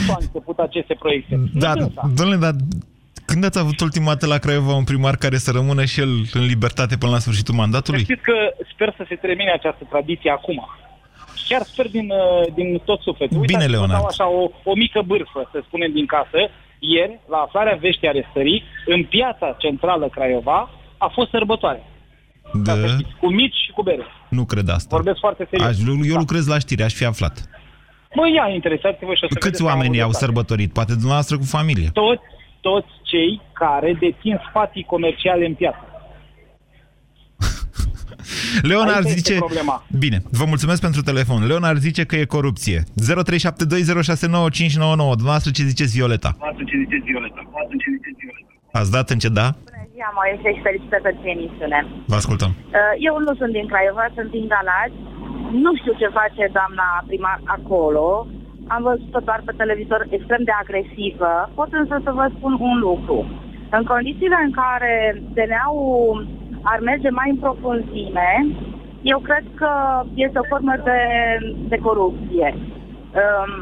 Nu 0.07 0.13
a 0.13 0.17
început 0.19 0.57
aceste 0.57 0.93
proiecte. 0.99 1.35
nu 1.35 1.47
Da, 1.53 1.73
dânsa. 1.73 2.09
domnule, 2.15 2.39
dar 2.39 2.53
când 3.25 3.43
ați 3.43 3.59
avut 3.59 3.79
ultima 3.79 4.05
dată 4.05 4.25
la 4.27 4.37
Craiova 4.37 4.73
un 4.75 4.83
primar 4.83 5.15
care 5.15 5.37
să 5.37 5.51
rămână 5.51 5.85
și 5.85 5.99
el 5.99 6.09
în 6.33 6.45
libertate 6.45 6.97
până 6.97 7.11
la 7.11 7.19
sfârșitul 7.19 7.53
Să 7.53 7.59
mandatului? 7.59 7.99
știți 8.03 8.21
că 8.21 8.33
sper 8.73 8.93
să 8.97 9.03
se 9.07 9.15
termine 9.15 9.51
această 9.51 9.83
tradiție 9.89 10.31
acum. 10.31 10.67
Chiar 11.47 11.61
sper 11.61 11.87
din, 11.89 12.09
uh, 12.11 12.53
din 12.53 12.81
tot 12.85 12.99
sufletul. 13.01 13.39
Bine, 13.39 13.43
Uitați, 13.47 13.65
vă 13.65 13.71
Leonard. 13.71 13.91
dau 13.99 14.05
așa 14.05 14.27
o, 14.29 14.49
o 14.63 14.73
mică 14.75 15.01
bârfă, 15.05 15.49
să 15.51 15.63
spunem, 15.67 15.91
din 15.91 16.05
casă. 16.05 16.39
Ieri, 16.79 17.19
la 17.29 17.37
aflarea 17.37 17.77
veștii 17.81 18.07
arestării, 18.07 18.63
în 18.85 19.03
piața 19.03 19.55
centrală 19.59 20.07
Craiova, 20.09 20.69
a 20.97 21.07
fost 21.13 21.29
sărbătoare. 21.29 21.83
Da, 22.53 22.73
Ca 22.73 22.79
să 22.79 22.87
știți, 22.87 23.09
cu 23.19 23.27
mici 23.33 23.55
și 23.65 23.71
cu 23.71 23.81
bere. 23.83 24.05
nu 24.29 24.45
cred 24.45 24.69
asta. 24.69 24.95
Vorbesc 24.95 25.19
foarte 25.19 25.47
serios. 25.49 25.69
Aș, 25.69 25.77
eu 26.07 26.13
Da. 26.13 26.19
lucrez 26.19 26.47
la 26.47 26.59
știri, 26.59 26.83
aș 26.83 26.93
fi 26.93 27.05
aflat. 27.05 27.49
Bă, 28.15 28.21
ia, 28.35 28.53
interesați-vă 28.53 29.13
și 29.13 29.23
o 29.23 29.27
să 29.27 29.33
Câți 29.33 29.43
vedeți 29.45 29.61
că 29.63 29.69
am 29.69 29.73
oameni 29.75 29.89
au 30.01 30.09
dreptate. 30.09 30.25
sărbătorit? 30.25 30.73
Poate 30.73 30.91
dumneavoastră 30.91 31.37
cu 31.37 31.43
familie. 31.43 31.89
Toți, 31.93 32.21
toți 32.61 32.87
cei 33.03 33.41
care 33.53 33.97
dețin 33.99 34.39
spații 34.49 34.83
comerciale 34.83 35.45
în 35.45 35.53
piață. 35.53 35.79
Leonard 38.69 39.05
Aici 39.05 39.15
este 39.15 39.17
zice... 39.19 39.37
problema. 39.37 39.85
Bine, 39.99 40.21
vă 40.31 40.45
mulțumesc 40.45 40.81
pentru 40.81 41.01
telefon. 41.01 41.45
Leonard 41.47 41.79
zice 41.79 42.03
că 42.05 42.15
e 42.15 42.25
corupție. 42.25 42.83
0372069599. 42.83 42.87
Dumneavoastră 44.87 45.51
ce 45.51 45.63
ziceți, 45.63 45.93
Violeta? 45.95 46.37
Ați 48.71 48.91
dat 48.91 49.09
în 49.09 49.17
ce 49.19 49.29
da? 49.29 49.55
Bună 50.05 50.13
ziua, 50.13 50.21
Moise, 50.21 50.49
și 50.55 50.65
felicitări 50.67 51.07
pentru 51.09 51.25
emisiune. 51.35 51.79
Vă 52.11 52.17
ascultăm. 52.21 52.51
Uh, 52.55 52.93
Eu 53.07 53.15
nu 53.25 53.33
sunt 53.39 53.51
din 53.57 53.67
Craiova, 53.71 54.05
sunt 54.17 54.29
din 54.37 54.45
Galați. 54.53 54.99
Nu 55.63 55.71
știu 55.79 55.93
ce 56.01 56.17
face 56.19 56.43
doamna 56.57 56.87
primar 57.09 57.39
acolo. 57.57 58.05
Am 58.75 58.81
văzut-o 58.89 59.19
doar 59.27 59.41
pe 59.45 59.53
televizor 59.61 60.01
extrem 60.17 60.43
de 60.49 60.55
agresivă. 60.61 61.31
Pot 61.59 61.69
însă 61.81 61.95
să 62.05 62.11
vă 62.19 62.25
spun 62.35 62.53
un 62.69 62.77
lucru. 62.87 63.17
În 63.77 63.83
condițiile 63.93 64.39
în 64.47 64.51
care 64.61 64.93
DNA-ul 65.35 66.27
ar 66.73 66.79
merge 66.89 67.09
mai 67.09 67.29
în 67.33 67.37
profunzime, 67.45 68.31
eu 69.13 69.19
cred 69.27 69.45
că 69.61 69.71
este 70.25 70.37
o 70.39 70.49
formă 70.51 70.73
de, 70.89 70.99
de 71.71 71.77
corupție. 71.87 72.47
Um, 73.21 73.53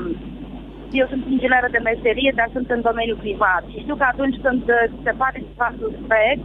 eu 1.02 1.08
sunt 1.12 1.24
ingineră 1.36 1.68
de 1.76 1.82
meserie, 1.90 2.32
dar 2.40 2.50
sunt 2.56 2.68
în 2.76 2.82
domeniul 2.90 3.24
privat. 3.26 3.64
Și 3.72 3.78
știu 3.84 3.96
că 4.00 4.06
atunci 4.14 4.38
când 4.46 4.64
uh, 4.68 4.80
se 5.06 5.12
pare 5.22 5.38
ceva 5.48 5.70
suspect, 5.84 6.44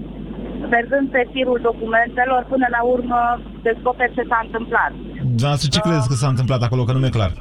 mergând 0.75 1.07
pe 1.17 1.23
firul 1.33 1.59
documentelor, 1.71 2.41
până 2.53 2.67
la 2.77 2.83
urmă 2.95 3.21
descoperi 3.67 4.15
ce 4.17 4.25
s-a 4.31 4.41
întâmplat. 4.47 4.93
Dumneavoastră 5.39 5.69
ce 5.75 5.85
credeți 5.87 6.09
că 6.11 6.17
s-a 6.23 6.31
întâmplat 6.35 6.63
acolo, 6.63 6.83
că 6.85 6.93
nu 6.93 7.01
mi-e 7.03 7.19
clar? 7.19 7.33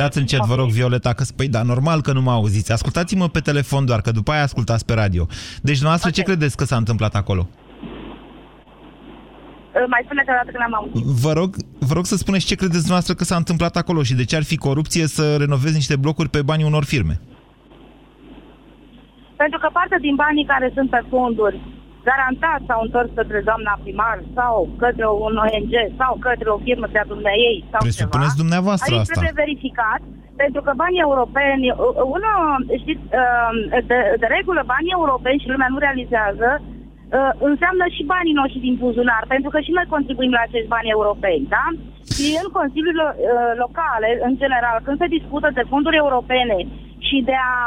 Dați 0.00 0.18
încet, 0.18 0.40
vă 0.52 0.54
rog, 0.54 0.68
Violeta, 0.68 1.12
că 1.12 1.24
spui, 1.24 1.48
da, 1.48 1.62
normal 1.62 2.00
că 2.00 2.12
nu 2.12 2.22
mă 2.22 2.30
auziți. 2.30 2.72
Ascultați-mă 2.72 3.26
pe 3.28 3.40
telefon 3.40 3.84
doar, 3.84 4.00
că 4.00 4.10
după 4.10 4.30
aia 4.32 4.42
ascultați 4.42 4.84
pe 4.84 4.94
radio. 4.94 5.24
Deci, 5.62 5.78
dumneavoastră, 5.80 6.10
ce 6.10 6.22
credeți 6.22 6.56
că 6.56 6.64
s-a 6.64 6.76
întâmplat 6.76 7.14
acolo? 7.14 7.48
Uh, 7.48 7.61
Mai 9.94 10.02
spuneți 10.04 10.30
o 10.32 10.34
dată 10.38 10.50
că 10.54 10.58
n-am 10.58 10.74
auzit. 10.74 11.04
Vă 11.24 11.32
rog, 11.40 11.50
vă 11.88 11.94
rog 11.98 12.04
să 12.12 12.16
spuneți 12.16 12.46
ce 12.46 12.54
credeți 12.60 12.84
dumneavoastră 12.86 13.14
că 13.14 13.24
s-a 13.24 13.36
întâmplat 13.42 13.74
acolo 13.76 14.02
și 14.02 14.14
de 14.14 14.24
ce 14.24 14.36
ar 14.36 14.44
fi 14.52 14.56
corupție 14.56 15.06
să 15.06 15.36
renovezi 15.36 15.74
niște 15.80 15.96
blocuri 15.96 16.28
pe 16.28 16.42
banii 16.42 16.70
unor 16.72 16.84
firme. 16.84 17.14
Pentru 19.36 19.58
că 19.62 19.68
parte 19.72 19.96
din 20.06 20.14
banii 20.14 20.50
care 20.52 20.70
sunt 20.74 20.90
pe 20.90 21.00
fonduri 21.10 21.58
garantat 22.10 22.60
s-au 22.68 22.80
întors 22.86 23.10
către 23.20 23.40
doamna 23.48 23.72
primar 23.82 24.18
sau 24.38 24.54
către 24.82 25.06
un 25.26 25.34
ONG 25.44 25.74
sau 26.00 26.12
către 26.26 26.48
o 26.54 26.58
firmă 26.66 26.86
de-a 26.92 27.36
ei 27.48 27.58
sau 27.72 27.80
Presupuneți 27.86 28.34
ceva. 28.34 28.42
dumneavoastră 28.42 28.92
Aici 28.92 29.02
asta. 29.02 29.12
trebuie 29.12 29.42
verificat, 29.44 30.00
pentru 30.42 30.60
că 30.66 30.70
banii 30.84 31.06
europeni, 31.08 31.64
uh, 31.70 31.78
una, 32.16 32.32
știți, 32.82 33.04
uh, 33.20 33.52
de, 33.90 33.98
de 34.22 34.26
regulă 34.36 34.62
banii 34.74 34.96
europeni 35.00 35.42
și 35.42 35.52
lumea 35.54 35.70
nu 35.74 35.78
realizează, 35.86 36.48
uh, 37.18 37.32
înseamnă 37.50 37.84
și 37.96 38.02
banii 38.14 38.38
noștri 38.40 38.66
din 38.66 38.76
buzunar, 38.82 39.22
pentru 39.34 39.48
că 39.52 39.58
și 39.60 39.76
noi 39.76 39.92
contribuim 39.94 40.32
la 40.36 40.42
acești 40.44 40.72
bani 40.76 40.94
europeni, 40.96 41.44
da? 41.56 41.66
Și 42.14 42.26
în 42.42 42.48
consiliile 42.58 43.06
uh, 43.10 43.52
locale, 43.62 44.08
în 44.26 44.34
general, 44.42 44.76
când 44.84 44.98
se 45.00 45.14
discută 45.16 45.48
de 45.58 45.68
fonduri 45.70 46.02
europene 46.04 46.58
și 47.06 47.16
de 47.30 47.36
a 47.54 47.60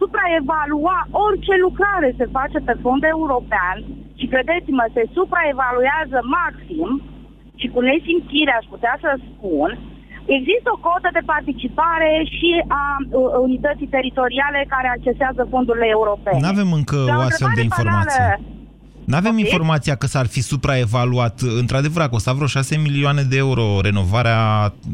supraevalua 0.00 0.98
orice 1.26 1.54
lucrare 1.66 2.08
se 2.20 2.26
face 2.38 2.58
pe 2.68 2.74
fond 2.82 3.02
european 3.14 3.76
și 4.18 4.26
credeți-mă, 4.32 4.84
se 4.96 5.02
supraevaluează 5.16 6.18
maxim 6.38 6.90
și 7.60 7.66
cu 7.74 7.80
nesimțire 7.90 8.52
aș 8.54 8.66
putea 8.74 8.94
să 9.04 9.10
spun, 9.28 9.70
există 10.38 10.68
o 10.72 10.82
cotă 10.88 11.08
de 11.18 11.22
participare 11.34 12.10
și 12.36 12.50
a 12.82 12.86
uh, 13.00 13.10
unității 13.48 13.92
teritoriale 13.96 14.60
care 14.74 14.88
accesează 14.96 15.40
fondurile 15.52 15.88
europene. 15.98 16.40
Nu 16.40 16.54
avem 16.54 16.70
încă 16.80 16.98
La 17.06 17.16
o 17.18 17.20
astfel 17.28 17.52
de 17.58 17.64
întrebare 17.66 17.68
informație. 17.68 18.26
banală, 18.26 18.55
Nu 19.10 19.16
avem 19.16 19.34
Ok. 19.38 19.42
informația 19.46 19.94
că 20.02 20.06
s-ar 20.14 20.26
fi 20.34 20.40
supraevaluat. 20.52 21.36
Într-adevăr, 21.62 22.00
a 22.02 22.08
costat 22.16 22.34
vreo 22.34 22.46
6 22.46 22.76
milioane 22.88 23.22
de 23.32 23.36
euro 23.46 23.64
renovarea 23.88 24.40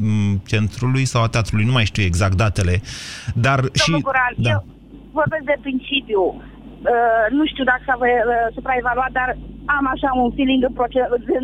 m, 0.01 0.35
centrului 0.53 1.05
sau 1.13 1.21
a 1.23 1.33
teatrului, 1.35 1.65
nu 1.71 1.77
mai 1.79 1.91
știu 1.93 2.03
exact 2.11 2.35
datele. 2.45 2.75
Dar 3.47 3.59
și... 3.81 3.91
Domnul 3.91 4.07
Guran, 4.09 4.33
da. 4.47 4.51
eu 4.55 4.61
vorbesc 5.21 5.45
de 5.53 5.57
principiu. 5.67 6.23
Uh, 6.93 7.25
nu 7.39 7.45
știu 7.53 7.65
dacă 7.71 7.83
s-a 7.89 7.97
uh, 8.01 8.09
supraevaluat, 8.57 9.13
dar 9.21 9.29
am 9.79 9.85
așa 9.95 10.09
un 10.23 10.31
feeling 10.37 10.63
în 10.69 10.75
proce- 10.81 11.09
de 11.31 11.39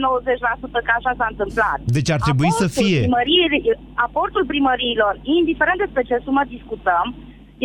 90% 0.76 0.86
că 0.86 0.92
așa 0.98 1.12
s-a 1.18 1.28
întâmplat. 1.32 1.78
Deci 1.96 2.10
ar 2.16 2.20
trebui 2.28 2.50
să 2.60 2.64
Aportul 2.66 2.82
fie. 2.84 3.00
primăriei- 3.04 3.78
aportul 4.06 4.44
primăriilor, 4.52 5.12
indiferent 5.38 5.78
despre 5.84 6.02
ce 6.08 6.16
sumă 6.26 6.42
discutăm, 6.54 7.06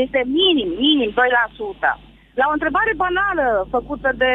este 0.04 0.20
minim, 0.42 0.70
minim 0.86 1.10
2%. 1.20 1.92
La 2.40 2.46
o 2.50 2.56
întrebare 2.58 2.94
banală 3.06 3.46
făcută 3.76 4.10
de 4.24 4.32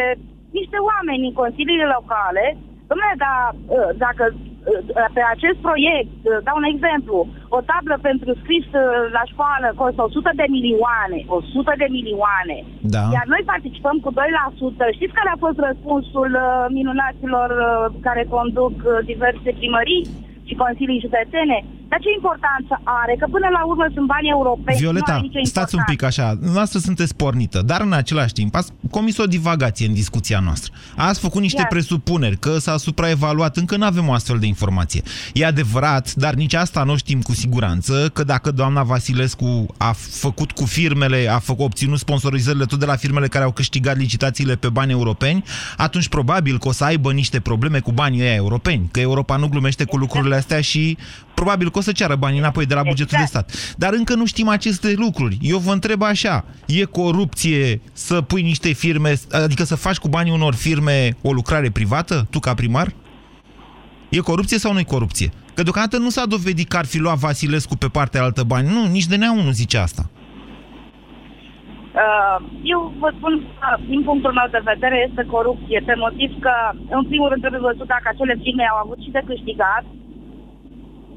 niște 0.58 0.78
oameni 0.90 1.26
în 1.28 1.38
consiliile 1.42 1.86
locale, 1.96 2.44
domnule, 2.88 3.14
dar 3.24 3.40
uh, 3.54 3.90
dacă 4.04 4.24
uh, 4.32 5.08
pe 5.16 5.22
acest 5.34 5.58
proiect, 5.66 6.18
uh, 6.24 6.38
dau 6.46 6.56
un 6.62 6.68
exemplu, 6.74 7.16
o 7.56 7.60
tablă 7.70 7.96
pentru 8.08 8.30
scris 8.42 8.66
uh, 8.72 8.82
la 9.16 9.22
școală 9.32 9.68
costă 9.80 10.00
100 10.02 10.30
de 10.40 10.46
milioane, 10.56 11.18
100 11.26 11.72
de 11.82 11.88
milioane, 11.96 12.56
Da. 12.94 13.02
iar 13.16 13.26
noi 13.34 13.42
participăm 13.52 13.96
cu 14.04 14.10
2%. 14.12 14.96
Știți 14.98 15.16
care 15.18 15.30
a 15.32 15.42
fost 15.44 15.58
răspunsul 15.68 16.30
uh, 16.36 16.46
minunaților 16.78 17.48
uh, 17.56 17.68
care 18.06 18.22
conduc 18.36 18.74
uh, 18.82 18.92
diverse 19.10 19.50
primării 19.60 20.02
și 20.48 20.54
consilii 20.64 21.04
județene? 21.04 21.58
Dar 21.90 21.98
ce 22.04 22.10
importanță 22.20 22.80
are? 23.02 23.14
Că 23.20 23.26
până 23.30 23.48
la 23.56 23.62
urmă 23.70 23.86
sunt 23.94 24.06
bani 24.06 24.28
europeni. 24.28 24.76
nu 24.78 24.82
Violeta, 24.84 25.12
are 25.12 25.20
nicio 25.20 25.40
stați 25.44 25.74
un 25.74 25.80
importanță. 25.80 25.90
pic 25.92 26.00
așa. 26.02 26.52
Noastră 26.56 26.78
sunteți 26.78 27.16
pornită, 27.16 27.58
dar 27.70 27.80
în 27.80 27.92
același 27.92 28.32
timp 28.32 28.54
ați 28.54 28.70
comis 28.90 29.18
o 29.18 29.26
divagație 29.26 29.86
în 29.86 29.94
discuția 29.94 30.40
noastră. 30.40 30.72
Ați 30.96 31.20
făcut 31.20 31.40
niște 31.40 31.60
Ia. 31.60 31.66
presupuneri 31.66 32.36
că 32.36 32.58
s-a 32.58 32.76
supraevaluat. 32.76 33.56
Încă 33.56 33.76
nu 33.76 33.84
avem 33.84 34.08
o 34.08 34.12
astfel 34.12 34.38
de 34.38 34.46
informație. 34.46 35.02
E 35.32 35.46
adevărat, 35.46 36.14
dar 36.14 36.34
nici 36.34 36.54
asta 36.54 36.82
nu 36.82 36.96
știm 36.96 37.20
cu 37.20 37.32
siguranță, 37.32 38.10
că 38.12 38.24
dacă 38.24 38.50
doamna 38.50 38.82
Vasilescu 38.82 39.66
a 39.76 39.92
făcut 39.96 40.52
cu 40.52 40.64
firmele, 40.64 41.28
a 41.28 41.38
făcut, 41.38 41.64
obținut 41.64 41.98
sponsorizările 41.98 42.64
tot 42.64 42.78
de 42.78 42.84
la 42.84 42.96
firmele 42.96 43.26
care 43.28 43.44
au 43.44 43.50
câștigat 43.50 43.96
licitațiile 43.96 44.56
pe 44.56 44.68
bani 44.68 44.90
europeni, 44.90 45.44
atunci 45.76 46.08
probabil 46.08 46.58
că 46.58 46.68
o 46.68 46.72
să 46.72 46.84
aibă 46.84 47.12
niște 47.12 47.40
probleme 47.40 47.78
cu 47.78 47.92
banii 47.92 48.20
ăia 48.20 48.34
europeni, 48.34 48.88
că 48.90 49.00
Europa 49.00 49.36
nu 49.36 49.48
glumește 49.48 49.84
cu 49.84 49.96
lucrurile 49.96 50.34
astea 50.34 50.60
și 50.60 50.96
probabil 51.40 51.70
că 51.70 51.78
o 51.78 51.80
să 51.80 51.92
ceară 51.92 52.16
banii 52.16 52.38
înapoi 52.38 52.66
de 52.66 52.74
la 52.74 52.82
bugetul 52.82 53.18
de 53.20 53.24
stat. 53.24 53.74
Dar 53.76 53.92
încă 53.92 54.14
nu 54.14 54.26
știm 54.26 54.48
aceste 54.48 54.94
lucruri. 54.96 55.36
Eu 55.40 55.58
vă 55.58 55.72
întreb 55.72 56.02
așa, 56.02 56.44
e 56.66 56.84
corupție 56.84 57.80
să 57.92 58.20
pui 58.20 58.42
niște 58.42 58.70
firme, 58.72 59.12
adică 59.44 59.64
să 59.64 59.76
faci 59.76 59.96
cu 59.96 60.08
banii 60.08 60.32
unor 60.32 60.54
firme 60.54 61.16
o 61.22 61.32
lucrare 61.32 61.70
privată, 61.70 62.26
tu 62.30 62.38
ca 62.38 62.54
primar? 62.54 62.88
E 64.08 64.18
corupție 64.32 64.58
sau 64.58 64.72
nu 64.72 64.78
e 64.78 64.94
corupție? 64.96 65.28
Că 65.54 65.62
deocamdată 65.62 65.98
nu 65.98 66.10
s-a 66.16 66.26
dovedit 66.34 66.68
că 66.68 66.76
ar 66.76 66.86
fi 66.92 66.98
luat 66.98 67.18
Vasilescu 67.18 67.76
pe 67.76 67.88
partea 67.96 68.22
altă 68.22 68.42
bani. 68.52 68.68
Nu, 68.74 68.82
nici 68.96 69.10
DNA-ul 69.10 69.42
nu 69.44 69.50
zice 69.50 69.78
asta. 69.78 70.02
Uh, 72.04 72.36
Eu 72.74 72.80
vă 73.02 73.08
spun 73.16 73.32
că, 73.58 73.68
din 73.92 74.02
punctul 74.08 74.32
meu 74.38 74.48
de 74.56 74.62
vedere, 74.72 74.96
este 75.08 75.22
corupție, 75.34 75.78
pe 75.88 75.94
motiv 76.04 76.30
că, 76.44 76.54
în 76.98 77.04
primul 77.10 77.28
rând, 77.28 77.40
trebuie 77.44 77.68
văzut 77.70 77.88
dacă 77.94 78.06
acele 78.08 78.34
firme 78.42 78.64
au 78.72 78.78
avut 78.84 78.98
și 79.04 79.14
de 79.16 79.22
câștigat. 79.30 79.84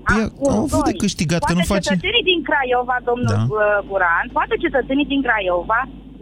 Păi, 0.10 0.22
Acum, 0.24 0.51
au 0.53 0.58
avut 0.67 0.84
de 0.89 0.91
doi, 0.96 1.01
câștigat, 1.03 1.39
că 1.39 1.46
poate 1.46 1.60
nu 1.60 1.65
face- 1.74 1.89
cetățenii 1.89 2.25
din 2.31 2.39
Craiova, 2.50 2.96
domnul 3.10 3.34
Da. 3.36 3.43
da. 3.60 3.79
Guran, 3.89 4.25
poate 4.38 4.53
cetățenii 4.65 5.08
din 5.13 5.22
Craiova 5.27 5.79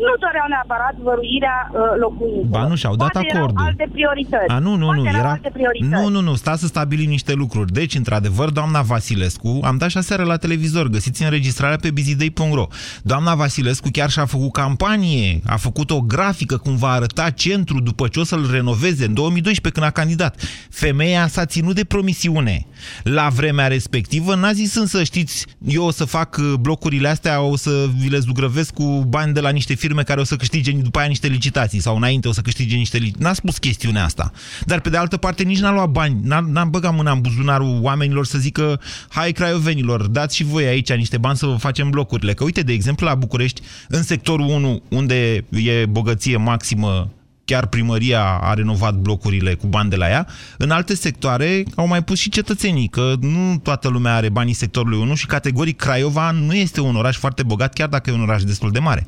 nu 0.08 0.14
doreau 0.24 0.48
neapărat 0.54 0.96
văruirea 1.08 1.58
uh, 1.72 1.80
locuințelor. 2.04 2.46
Ba 2.56 2.68
nu, 2.68 2.76
și-au 2.76 2.96
dat 2.96 3.12
poate 3.12 3.28
acordul. 3.28 3.56
Erau 3.58 3.68
alte 3.72 3.88
priorități. 3.92 4.52
A, 4.56 4.60
nu, 4.60 4.76
nu, 4.76 4.86
poate 4.86 5.00
nu, 5.02 5.08
erau 5.08 5.20
era... 5.20 5.30
alte 5.30 5.50
priorități. 5.54 5.92
Nu, 5.94 6.08
nu, 6.16 6.22
nu, 6.22 6.34
stați 6.36 6.62
să 6.62 6.68
stabilim 6.68 7.10
niște 7.10 7.34
lucruri. 7.34 7.72
Deci, 7.72 7.96
într-adevăr, 7.96 8.50
doamna 8.50 8.82
Vasilescu, 8.82 9.60
am 9.64 9.78
dat 9.78 9.90
și 9.90 9.98
aseară 9.98 10.24
la 10.24 10.38
televizor, 10.38 10.88
găsiți 10.88 11.24
înregistrarea 11.24 11.78
pe 11.82 11.92
bizidei.ro. 11.92 12.68
Doamna 13.04 13.36
Vasilescu 13.36 13.90
chiar 13.92 14.10
și-a 14.10 14.26
făcut 14.26 14.52
campanie, 14.52 15.42
a 15.46 15.56
făcut 15.56 15.92
o 15.92 16.02
grafică 16.02 16.58
cum 16.58 16.76
va 16.76 16.90
arăta 16.90 17.30
centru 17.30 17.80
după 17.80 18.08
ce 18.08 18.20
o 18.20 18.24
să-l 18.24 18.48
renoveze 18.52 19.06
în 19.06 19.14
2012 19.14 19.80
când 19.80 19.92
a 19.92 20.00
candidat. 20.00 20.42
Femeia 20.70 21.28
s-a 21.28 21.46
ținut 21.46 21.76
de 21.76 21.84
promisiune. 21.84 22.66
La 23.04 23.28
vremea 23.30 23.68
respectivă 23.68 24.36
n-a 24.36 24.52
zis 24.52 24.76
însă, 24.76 25.04
știți, 25.04 25.46
eu 25.68 25.84
o 25.84 25.92
să 25.92 26.06
fac 26.06 26.38
uh, 26.40 26.54
blocurile 26.60 27.08
astea, 27.08 27.42
o 27.42 27.56
să 27.56 27.86
vi 28.00 28.10
le 28.10 28.18
zugrăvesc 28.18 28.74
cu 28.74 29.06
bani 29.08 29.34
de 29.34 29.40
la 29.40 29.50
niște 29.50 29.74
firme 29.74 29.88
care 30.04 30.20
o 30.20 30.24
să 30.24 30.36
câștige 30.36 30.72
după 30.72 31.00
aia 31.00 31.08
niște 31.08 31.28
licitații 31.28 31.80
sau 31.80 31.96
înainte 31.96 32.28
o 32.28 32.32
să 32.32 32.42
câștige 32.42 32.76
niște 32.76 32.98
licitații. 32.98 33.26
N-a 33.26 33.34
spus 33.34 33.58
chestiunea 33.58 34.04
asta. 34.04 34.32
Dar 34.66 34.80
pe 34.80 34.90
de 34.90 34.98
altă 34.98 35.18
parte 35.18 35.44
nici 35.44 35.60
n-a 35.60 35.72
luat 35.72 35.90
bani, 35.90 36.20
n-a, 36.24 36.40
n-a 36.40 36.66
băgat 36.66 36.96
mâna 36.96 37.12
în 37.12 37.22
buzunarul 37.22 37.80
oamenilor 37.82 38.26
să 38.26 38.38
zică 38.38 38.82
hai 39.10 39.32
craiovenilor, 39.32 40.08
dați 40.08 40.36
și 40.36 40.44
voi 40.44 40.66
aici 40.66 40.94
niște 40.94 41.18
bani 41.18 41.38
să 41.38 41.46
vă 41.46 41.56
facem 41.56 41.90
blocurile. 41.90 42.34
Că 42.34 42.44
uite, 42.44 42.62
de 42.62 42.74
exemplu, 42.74 43.08
la 43.08 43.16
București, 43.16 43.62
în 43.88 44.04
sectorul 44.04 44.46
1, 44.46 44.82
unde 44.90 45.46
e 45.50 45.86
bogăție 45.86 46.38
maximă 46.38 47.10
chiar 47.50 47.68
primăria 47.68 48.24
a 48.42 48.54
renovat 48.54 48.96
blocurile 48.96 49.54
cu 49.54 49.68
bani 49.68 49.90
de 49.90 49.96
la 49.96 50.10
ea. 50.10 50.28
În 50.58 50.70
alte 50.70 50.96
sectoare 50.96 51.64
au 51.76 51.88
mai 51.88 52.04
pus 52.04 52.20
și 52.20 52.30
cetățenii, 52.30 52.88
că 52.88 53.14
nu 53.22 53.58
toată 53.58 53.88
lumea 53.88 54.16
are 54.16 54.30
banii 54.30 54.54
sectorului 54.54 55.00
1 55.00 55.16
și 55.16 55.26
categoric 55.26 55.78
Craiova 55.78 56.32
nu 56.32 56.54
este 56.54 56.82
un 56.82 56.96
oraș 56.96 57.18
foarte 57.18 57.44
bogat, 57.44 57.74
chiar 57.74 57.88
dacă 57.88 58.10
e 58.10 58.14
un 58.14 58.22
oraș 58.22 58.44
destul 58.44 58.72
de 58.72 58.80
mare. 58.80 59.08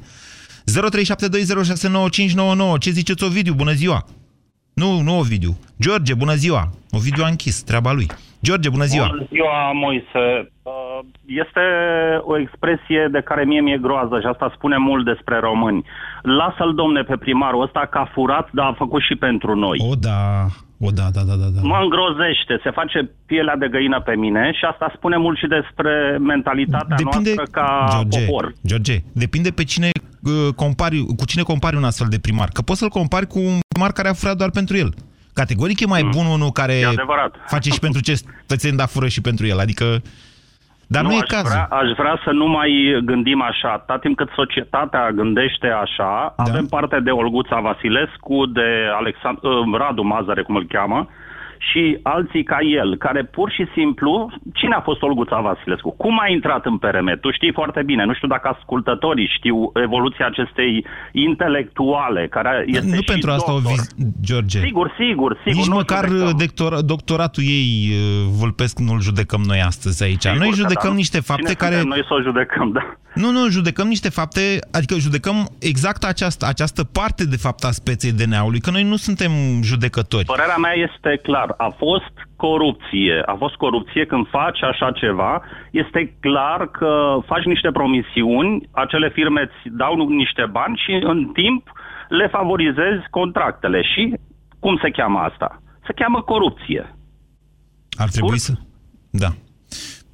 0372069599. 0.65 2.77
Ce 2.79 2.91
ziceți, 2.91 3.23
Ovidiu? 3.23 3.53
Bună 3.53 3.71
ziua! 3.71 4.05
Nu, 4.73 5.01
nu 5.01 5.17
Ovidiu. 5.17 5.57
George, 5.79 6.13
bună 6.13 6.33
ziua! 6.33 6.69
Ovidiu 6.91 7.23
a 7.23 7.27
închis, 7.27 7.61
treaba 7.61 7.91
lui. 7.91 8.07
George, 8.43 8.69
bună 8.69 8.85
ziua! 8.85 9.07
Bună 9.07 9.27
ziua, 9.31 9.71
Moise. 9.71 10.51
Uh, 11.01 11.09
Este 11.43 11.63
o 12.21 12.37
expresie 12.39 13.07
de 13.11 13.21
care 13.21 13.43
mie 13.43 13.61
mi-e 13.61 13.77
groază 13.87 14.19
și 14.19 14.25
asta 14.25 14.51
spune 14.55 14.77
mult 14.77 15.05
despre 15.05 15.39
români. 15.39 15.85
Lasă-l, 16.21 16.73
domne, 16.75 17.01
pe 17.03 17.15
primarul 17.17 17.63
ăsta 17.63 17.87
că 17.91 17.97
a 17.97 18.09
furat, 18.13 18.49
dar 18.53 18.65
a 18.65 18.73
făcut 18.83 19.01
și 19.01 19.15
pentru 19.15 19.55
noi. 19.55 19.77
O, 19.91 19.93
da, 20.09 20.19
o, 20.87 20.89
da, 20.99 21.07
da, 21.15 21.21
da, 21.29 21.35
da. 21.43 21.47
da. 21.55 21.61
Mă 21.71 21.77
îngrozește, 21.81 22.53
se 22.63 22.71
face 22.79 22.99
pielea 23.25 23.55
de 23.55 23.67
găină 23.67 23.99
pe 24.01 24.15
mine 24.15 24.51
și 24.57 24.65
asta 24.71 24.91
spune 24.95 25.17
mult 25.17 25.37
și 25.37 25.47
despre 25.47 26.17
mentalitatea 26.19 26.95
Depinde, 27.03 27.33
noastră 27.35 27.45
ca 27.61 27.87
George, 27.91 28.25
popor. 28.25 28.53
George, 28.67 28.95
depinde 29.13 29.49
pe 29.49 29.63
cine 29.63 29.89
uh, 30.23 30.53
compari, 30.55 31.05
cu 31.17 31.25
cine 31.25 31.43
compari 31.43 31.75
un 31.75 31.83
astfel 31.83 32.07
de 32.09 32.19
primar. 32.19 32.49
Că 32.53 32.61
poți 32.61 32.79
să-l 32.79 32.89
compari 32.99 33.27
cu 33.27 33.39
un 33.39 33.59
primar 33.67 33.91
care 33.91 34.07
a 34.09 34.13
furat 34.13 34.35
doar 34.37 34.49
pentru 34.49 34.77
el. 34.77 34.93
Categoric 35.33 35.79
e 35.79 35.85
mai 35.85 36.03
bun 36.15 36.25
unul 36.25 36.51
care 36.51 36.73
Mm. 36.75 36.81
E 36.83 36.85
adevărat. 36.85 37.35
face 37.47 37.69
și 37.69 37.79
pentru 37.79 38.01
cetățeni, 38.01 38.77
dar 38.77 38.87
fură 38.87 39.07
și 39.07 39.21
pentru 39.21 39.45
el. 39.45 39.59
Adică... 39.59 39.85
Dar 40.93 41.03
nu, 41.03 41.11
e 41.11 41.17
aș 41.21 41.27
cazul. 41.35 41.49
Vrea, 41.49 41.67
aș 41.79 41.89
vrea 41.97 42.15
să 42.23 42.31
nu 42.31 42.47
mai 42.47 42.71
gândim 43.03 43.41
așa. 43.41 43.69
Atât 43.71 44.01
timp 44.01 44.15
cât 44.17 44.29
societatea 44.35 45.11
gândește 45.11 45.67
așa, 45.67 46.33
da. 46.37 46.43
avem 46.43 46.65
parte 46.65 46.99
de 46.99 47.11
Olguța 47.11 47.59
Vasilescu, 47.59 48.45
de 48.45 48.67
Alexand- 48.99 49.41
uh, 49.41 49.77
Radu 49.81 50.03
Mazăre, 50.03 50.41
cum 50.41 50.55
îl 50.55 50.65
cheamă, 50.67 51.07
și 51.69 51.99
alții 52.03 52.43
ca 52.43 52.57
el, 52.81 52.97
care 52.97 53.23
pur 53.23 53.51
și 53.51 53.65
simplu... 53.73 54.31
Cine 54.53 54.75
a 54.75 54.81
fost 54.81 55.01
Olguța 55.01 55.39
Vasilescu? 55.39 55.91
Cum 55.91 56.19
a 56.19 56.27
intrat 56.27 56.65
în 56.65 56.77
PRM? 56.77 57.19
Tu 57.19 57.31
știi 57.31 57.51
foarte 57.53 57.81
bine. 57.83 58.05
Nu 58.05 58.13
știu 58.13 58.27
dacă 58.27 58.47
ascultătorii 58.57 59.33
știu 59.37 59.71
evoluția 59.73 60.25
acestei 60.25 60.85
intelectuale, 61.11 62.27
care 62.27 62.63
este 62.67 62.95
nu 62.95 63.01
și 63.01 63.03
pentru 63.03 63.31
asta 63.31 63.51
o 63.51 63.59
doctor. 63.59 63.71
viz... 63.71 63.89
George. 64.21 64.59
Sigur, 64.59 64.93
sigur, 64.99 65.37
sigur. 65.37 65.59
Nici 65.59 65.67
nu 65.67 65.75
măcar 65.75 66.05
judecăm. 66.07 66.37
doctor, 66.37 66.81
doctoratul 66.81 67.43
ei, 67.43 67.89
uh, 67.91 68.27
Vulpesc, 68.39 68.79
nu-l 68.79 69.01
judecăm 69.01 69.41
noi 69.47 69.61
astăzi 69.61 70.03
aici. 70.03 70.21
Sigur 70.21 70.37
noi 70.37 70.49
că 70.49 70.55
judecăm 70.55 70.89
da. 70.89 70.95
niște 70.95 71.19
fapte 71.19 71.43
Cine 71.43 71.53
care... 71.53 71.75
suntem 71.75 71.89
Noi 71.89 72.05
să 72.07 72.13
o 72.13 72.21
judecăm, 72.21 72.71
da. 72.71 72.95
Nu, 73.13 73.31
nu, 73.31 73.49
judecăm 73.49 73.87
niște 73.87 74.09
fapte, 74.09 74.59
adică 74.71 74.95
judecăm 74.95 75.49
exact 75.59 76.03
această, 76.03 76.45
această 76.47 76.83
parte 76.83 77.25
de 77.25 77.37
fapt 77.37 77.63
a 77.63 77.71
speței 77.71 78.11
DNA-ului, 78.11 78.59
că 78.59 78.71
noi 78.71 78.83
nu 78.83 78.95
suntem 78.95 79.31
judecători. 79.63 80.25
Părerea 80.25 80.55
mea 80.55 80.73
este 80.73 81.19
clar. 81.23 81.50
A 81.57 81.69
fost 81.77 82.15
corupție. 82.35 83.21
A 83.25 83.35
fost 83.37 83.55
corupție 83.55 84.05
când 84.05 84.27
faci 84.29 84.61
așa 84.63 84.91
ceva. 84.91 85.41
Este 85.71 86.17
clar 86.19 86.67
că 86.67 87.17
faci 87.25 87.43
niște 87.43 87.71
promisiuni, 87.71 88.69
acele 88.71 89.09
firme 89.09 89.41
îți 89.41 89.75
dau 89.77 90.09
niște 90.09 90.45
bani 90.51 90.81
și 90.85 90.91
în 91.03 91.29
timp 91.33 91.71
le 92.09 92.27
favorizezi 92.27 93.09
contractele. 93.09 93.81
Și 93.81 94.13
cum 94.59 94.79
se 94.83 94.89
cheamă 94.89 95.19
asta? 95.19 95.61
Se 95.85 95.93
cheamă 95.93 96.21
corupție. 96.21 96.95
Ar 97.97 98.09
trebui 98.09 98.39
să... 98.39 98.53
Da. 99.09 99.27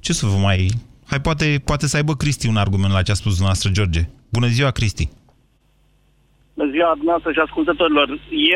Ce 0.00 0.12
să 0.12 0.26
vă 0.26 0.38
mai... 0.42 0.68
Hai, 1.06 1.20
poate, 1.20 1.62
poate 1.64 1.86
să 1.86 1.96
aibă 1.96 2.14
Cristi 2.14 2.48
un 2.48 2.56
argument 2.56 2.92
la 2.92 3.02
ce 3.02 3.10
a 3.10 3.14
spus 3.14 3.32
dumneavoastră, 3.32 3.70
George. 3.70 4.00
Bună 4.32 4.46
ziua, 4.46 4.70
Cristi. 4.70 5.08
Bună 6.58 6.70
ziua 6.70 6.92
dumneavoastră 7.00 7.32
și 7.32 7.44
ascultătorilor. 7.46 8.08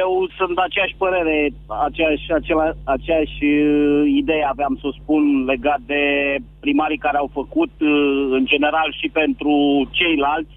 Eu 0.02 0.10
sunt 0.38 0.52
de 0.58 0.62
aceeași 0.64 0.94
părere, 1.04 1.36
aceeași, 1.88 2.26
acela, 2.38 2.68
aceeași 2.96 3.44
uh, 3.44 4.02
idee 4.20 4.44
aveam 4.54 4.74
să 4.80 4.86
o 4.86 4.96
spun 5.00 5.22
legat 5.52 5.80
de 5.92 6.02
primarii 6.64 7.04
care 7.06 7.18
au 7.20 7.30
făcut 7.38 7.72
uh, 7.80 7.90
în 8.38 8.44
general 8.52 8.90
și 9.00 9.08
pentru 9.20 9.54
ceilalți. 9.98 10.54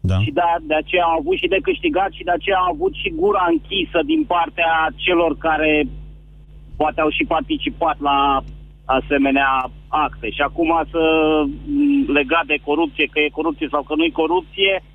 Da. 0.00 0.18
Și 0.24 0.30
de, 0.38 0.42
de 0.70 0.74
aceea 0.74 1.04
au 1.04 1.16
avut 1.18 1.36
și 1.42 1.52
de 1.54 1.60
câștigat 1.68 2.10
și 2.12 2.26
de 2.28 2.34
aceea 2.34 2.58
au 2.58 2.72
avut 2.72 2.94
și 3.02 3.10
gura 3.22 3.44
închisă 3.54 3.98
din 4.12 4.24
partea 4.24 4.72
celor 5.04 5.36
care 5.38 5.72
poate 6.76 7.00
au 7.00 7.10
și 7.10 7.24
participat 7.34 7.96
la 8.00 8.42
asemenea 8.84 9.50
acte. 9.88 10.30
Și 10.30 10.42
acum 10.48 10.70
să 10.90 11.02
m, 11.66 12.12
legat 12.12 12.46
de 12.46 12.58
corupție, 12.64 13.06
că 13.12 13.18
e 13.20 13.38
corupție 13.40 13.68
sau 13.70 13.82
că 13.82 13.94
nu 13.94 14.04
e 14.04 14.22
corupție, 14.22 14.82
Uh, 14.82 14.93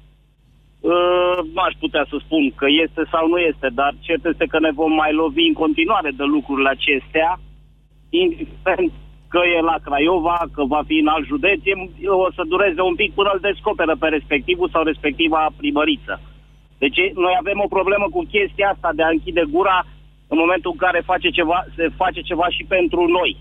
nu 1.54 1.62
aș 1.68 1.74
putea 1.80 2.06
să 2.10 2.16
spun 2.20 2.44
că 2.60 2.66
este 2.86 3.02
sau 3.14 3.28
nu 3.28 3.38
este, 3.38 3.68
dar 3.80 3.92
cert 4.00 4.26
este 4.26 4.46
că 4.46 4.60
ne 4.60 4.72
vom 4.72 4.94
mai 4.94 5.14
lovi 5.14 5.50
în 5.52 5.54
continuare 5.64 6.12
de 6.20 6.24
lucrurile 6.24 6.70
acestea, 6.70 7.40
indiferent 8.10 8.92
că 9.34 9.40
e 9.56 9.70
la 9.72 9.78
Craiova, 9.86 10.40
că 10.56 10.62
va 10.74 10.82
fi 10.90 10.96
în 11.04 11.08
alt 11.08 11.26
județ, 11.26 11.60
e- 11.64 12.10
o 12.26 12.32
să 12.38 12.44
dureze 12.54 12.82
un 12.82 12.96
pic 13.02 13.12
până 13.14 13.30
îl 13.34 13.40
descoperă 13.50 13.94
pe 14.00 14.08
respectivul 14.08 14.70
sau 14.70 14.84
respectiva 14.84 15.42
primăriță. 15.58 16.22
Deci 16.78 17.00
noi 17.24 17.34
avem 17.40 17.60
o 17.66 17.74
problemă 17.78 18.08
cu 18.12 18.22
chestia 18.36 18.68
asta 18.74 18.90
de 18.96 19.04
a 19.04 19.14
închide 19.16 19.44
gura 19.56 19.78
în 20.28 20.38
momentul 20.44 20.72
în 20.72 20.80
care 20.86 21.10
face 21.12 21.30
ceva, 21.30 21.58
se 21.76 21.86
face 22.02 22.22
ceva 22.22 22.48
și 22.56 22.64
pentru 22.76 23.02
noi. 23.18 23.32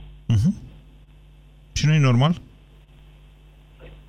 Și 1.72 1.86
nu 1.86 1.92
e 1.94 2.08
normal? 2.10 2.32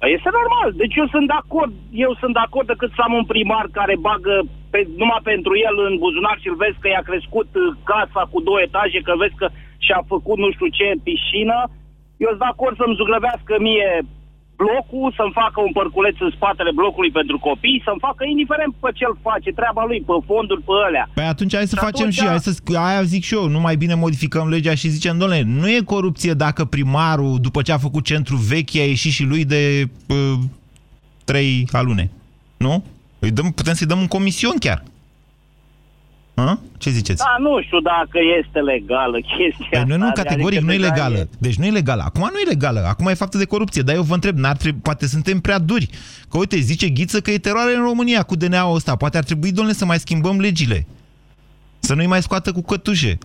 Este 0.07 0.29
normal. 0.39 0.69
Deci 0.81 0.95
eu 0.95 1.07
sunt 1.07 1.27
de 1.27 1.37
acord. 1.43 1.73
Eu 1.91 2.11
sunt 2.21 2.33
de 2.33 2.43
acord 2.47 2.67
decât 2.67 2.91
să 2.95 3.01
am 3.03 3.13
un 3.13 3.25
primar 3.33 3.65
care 3.71 3.95
bagă 4.09 4.35
pe, 4.71 4.79
numai 5.01 5.21
pentru 5.23 5.53
el 5.67 5.75
în 5.87 5.97
buzunar 6.03 6.37
și 6.39 6.47
îl 6.49 6.55
vezi 6.55 6.79
că 6.79 6.87
i-a 6.87 7.09
crescut 7.09 7.49
uh, 7.55 7.75
casa 7.91 8.21
cu 8.31 8.41
două 8.41 8.61
etaje, 8.61 8.99
că 9.07 9.13
vezi 9.23 9.35
că 9.41 9.47
și-a 9.85 10.01
făcut 10.13 10.37
nu 10.37 10.51
știu 10.51 10.67
ce 10.77 10.87
piscină. 11.03 11.57
Eu 12.23 12.29
sunt 12.31 12.43
de 12.45 12.51
acord 12.53 12.75
să-mi 12.77 12.97
zugrăvească 12.99 13.53
mie 13.67 13.89
blocul, 14.61 15.07
să-mi 15.17 15.37
facă 15.41 15.57
un 15.67 15.71
părculeț 15.79 16.15
în 16.25 16.31
spatele 16.37 16.71
blocului 16.79 17.11
pentru 17.19 17.37
copii, 17.47 17.81
să-mi 17.85 18.03
facă 18.07 18.21
indiferent 18.33 18.71
pe 18.83 18.89
ce-l 18.99 19.15
face, 19.27 19.49
treaba 19.59 19.83
lui, 19.89 19.99
pe 20.09 20.15
fonduri, 20.29 20.61
pe 20.67 20.73
alea. 20.87 21.05
Păi 21.17 21.27
atunci 21.33 21.53
hai 21.57 21.67
să 21.73 21.75
Și 21.77 21.85
facem 21.87 22.05
atunci- 22.07 22.17
și, 22.19 22.25
hai 22.31 22.39
să, 22.47 22.51
sc- 22.59 22.75
aia 22.87 23.01
zic 23.13 23.23
și 23.29 23.33
eu, 23.39 23.45
nu 23.55 23.59
mai 23.65 23.75
bine 23.83 23.95
modificăm 24.05 24.45
legea 24.55 24.75
și 24.81 24.87
zicem, 24.95 25.13
domnule, 25.17 25.41
nu 25.59 25.67
e 25.75 25.91
corupție 25.95 26.33
dacă 26.45 26.61
primarul, 26.75 27.33
după 27.47 27.59
ce 27.61 27.71
a 27.71 27.77
făcut 27.87 28.03
centru 28.11 28.35
vechi, 28.51 28.75
a 28.75 28.87
ieșit 28.93 29.11
și 29.17 29.23
lui 29.31 29.43
de 29.53 29.61
uh, 30.07 30.33
trei 31.29 31.67
alune. 31.71 32.05
Nu? 32.65 32.73
Îi 33.19 33.31
dăm, 33.31 33.51
putem 33.51 33.73
să-i 33.73 33.87
dăm 33.87 33.99
un 33.99 34.07
comision 34.07 34.55
chiar. 34.59 34.83
Hă? 36.45 36.57
Ce 36.77 36.89
ziceți? 36.89 37.23
Da, 37.23 37.35
nu 37.39 37.61
știu 37.61 37.79
dacă 37.79 38.19
este 38.39 38.59
legală 38.59 39.17
chestia 39.19 39.79
Păi 39.79 39.83
nu, 39.87 39.97
nu, 39.97 40.07
asta, 40.07 40.21
categoric, 40.21 40.57
adică 40.57 40.71
nu 40.71 40.77
e 40.77 40.77
deja 40.77 40.89
legală. 40.89 41.27
Deci 41.39 41.55
nu 41.55 41.65
e 41.65 41.69
legală. 41.69 42.03
Acum 42.05 42.21
nu 42.21 42.39
e 42.39 42.47
legală. 42.47 42.79
Acum 42.87 43.07
e 43.07 43.13
faptă 43.13 43.37
de 43.37 43.45
corupție. 43.45 43.81
Dar 43.81 43.95
eu 43.95 44.01
vă 44.01 44.13
întreb, 44.13 44.37
n-ar 44.37 44.55
trebui, 44.55 44.79
poate 44.83 45.05
suntem 45.07 45.39
prea 45.39 45.59
duri. 45.59 45.89
Că 46.29 46.37
uite, 46.37 46.57
zice 46.57 46.89
Ghiță 46.89 47.19
că 47.19 47.31
e 47.31 47.37
teroare 47.37 47.75
în 47.75 47.81
România 47.81 48.23
cu 48.23 48.35
DNA-ul 48.35 48.75
ăsta. 48.75 48.95
Poate 48.95 49.17
ar 49.17 49.23
trebui, 49.23 49.51
domnule, 49.51 49.75
să 49.75 49.85
mai 49.85 49.99
schimbăm 49.99 50.39
legile. 50.39 50.87
Să 51.79 51.93
nu-i 51.93 52.07
mai 52.07 52.21
scoată 52.21 52.51
cu 52.51 52.61
cătușe. 52.61 53.17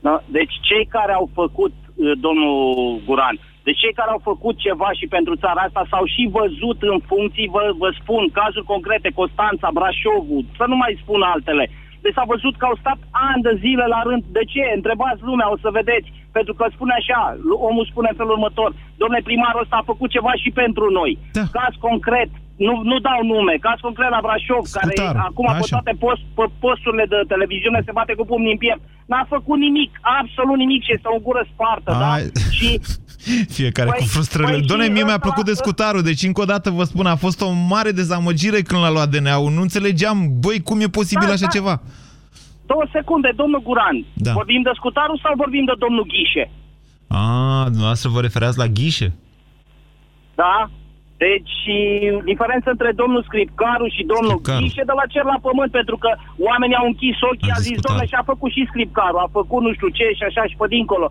Da? 0.00 0.24
Deci 0.26 0.52
cei 0.60 0.86
care 0.90 1.12
au 1.12 1.30
făcut, 1.34 1.72
uh, 1.72 1.83
domnul 2.26 3.00
Guran, 3.06 3.36
deci 3.66 3.80
cei 3.82 3.98
care 3.98 4.10
au 4.10 4.22
făcut 4.30 4.56
ceva 4.66 4.88
și 4.98 5.06
pentru 5.16 5.34
țara 5.42 5.60
asta 5.64 5.82
s-au 5.90 6.04
și 6.14 6.22
văzut 6.38 6.78
în 6.92 6.98
funcții, 7.10 7.52
vă, 7.54 7.62
vă 7.82 7.90
spun, 8.00 8.22
cazuri 8.40 8.70
concrete, 8.72 9.10
Constanța, 9.20 9.68
Brașovul, 9.76 10.42
să 10.58 10.64
nu 10.70 10.76
mai 10.82 10.92
spun 11.02 11.20
altele. 11.22 11.64
Deci 12.04 12.16
s-a 12.18 12.32
văzut 12.34 12.54
că 12.56 12.64
au 12.66 12.76
stat 12.82 13.00
ani 13.30 13.44
de 13.46 13.54
zile 13.64 13.86
la 13.94 14.00
rând. 14.08 14.22
De 14.38 14.44
ce? 14.52 14.64
Întrebați 14.78 15.26
lumea, 15.28 15.48
o 15.54 15.56
să 15.64 15.68
vedeți. 15.78 16.08
Pentru 16.36 16.54
că 16.58 16.64
spune 16.66 16.94
așa, 16.96 17.20
omul 17.68 17.86
spune 17.90 18.08
în 18.10 18.18
felul 18.20 18.36
următor, 18.36 18.70
domnule 19.00 19.28
primarul 19.28 19.64
ăsta 19.64 19.76
a 19.78 19.90
făcut 19.92 20.10
ceva 20.16 20.32
și 20.42 20.50
pentru 20.62 20.86
noi. 20.98 21.12
Da. 21.38 21.44
Caz 21.56 21.72
concret, 21.88 22.30
nu, 22.66 22.74
nu 22.90 22.96
dau 23.08 23.20
nume, 23.32 23.54
caz 23.66 23.78
concret 23.86 24.10
la 24.16 24.20
Brașov, 24.26 24.64
care 24.76 24.92
Scutar, 24.94 25.16
acum 25.28 25.46
pe 25.50 25.60
așa. 25.62 25.74
toate 25.76 25.92
post, 26.04 26.22
pe 26.38 26.44
posturile 26.64 27.06
de 27.12 27.18
televiziune 27.32 27.80
se 27.86 27.92
bate 27.98 28.12
cu 28.18 28.24
pumnii 28.30 28.54
în 28.56 28.60
piept. 28.64 28.82
N-a 29.10 29.24
făcut 29.34 29.58
nimic, 29.66 29.90
absolut 30.20 30.56
nimic 30.64 30.80
și 30.86 30.92
este 30.96 31.08
o 31.16 31.18
gură 31.26 31.42
spartă, 31.52 31.90
da? 32.02 32.12
Ai. 32.16 32.24
Și 32.58 32.68
Fiecare 33.58 33.90
Păi- 33.90 33.98
cu 34.00 34.04
frustrările. 34.16 34.58
păi 34.58 34.66
Doamne, 34.66 34.84
și 34.86 34.90
mie 34.96 35.02
mi-a 35.04 35.18
ăsta- 35.20 35.26
plăcut 35.26 35.44
de 35.50 35.52
scutarul, 35.62 36.02
deci 36.10 36.22
încă 36.22 36.40
o 36.40 36.50
dată 36.54 36.70
vă 36.70 36.84
spun, 36.84 37.06
a 37.06 37.16
fost 37.24 37.40
o 37.40 37.50
mare 37.74 37.90
dezamăgire 37.90 38.60
când 38.68 38.80
l-a 38.82 38.90
luat 38.96 39.08
DNA-ul. 39.08 39.52
Nu 39.52 39.60
înțelegeam, 39.60 40.18
băi, 40.40 40.60
cum 40.68 40.80
e 40.80 40.86
posibil 41.00 41.26
Da, 41.26 41.32
așa 41.32 41.48
da. 41.50 41.56
ceva? 41.58 41.74
două 42.66 42.84
secunde, 42.92 43.32
domnul 43.36 43.62
Guran, 43.62 44.04
Da. 44.14 44.32
vorbim 44.32 44.62
de 44.62 44.70
scutarul 44.74 45.18
sau 45.22 45.32
vorbim 45.36 45.64
de 45.64 45.72
domnul 45.78 46.06
Ghișe? 46.12 46.50
A, 47.08 47.62
dumneavoastră 47.64 48.08
vă 48.08 48.20
referați 48.20 48.58
la 48.58 48.66
ghișe? 48.66 49.12
Da? 50.34 50.70
Deci, 51.26 51.56
diferența 52.30 52.70
între 52.76 52.90
domnul 53.02 53.22
Scripcaru 53.28 53.86
și 53.96 54.02
domnul 54.12 54.36
Scripcaru. 54.38 54.64
Ghișe 54.64 54.84
de 54.90 54.94
la 55.00 55.06
cer 55.12 55.24
la 55.32 55.38
pământ, 55.46 55.70
pentru 55.80 55.96
că 56.02 56.10
oamenii 56.48 56.80
au 56.80 56.86
închis 56.92 57.16
ochii, 57.30 57.52
Am 57.54 57.58
a 57.58 57.64
zis, 57.66 57.68
discutat. 57.68 57.84
domnule, 57.86 58.10
și 58.10 58.18
a 58.20 58.30
făcut 58.32 58.50
și 58.56 58.70
Scripcaru, 58.70 59.16
a 59.20 59.28
făcut 59.38 59.60
nu 59.66 59.72
știu 59.76 59.90
ce 59.98 60.06
și 60.18 60.24
așa 60.28 60.42
și 60.50 60.56
pe 60.60 60.66
dincolo. 60.76 61.06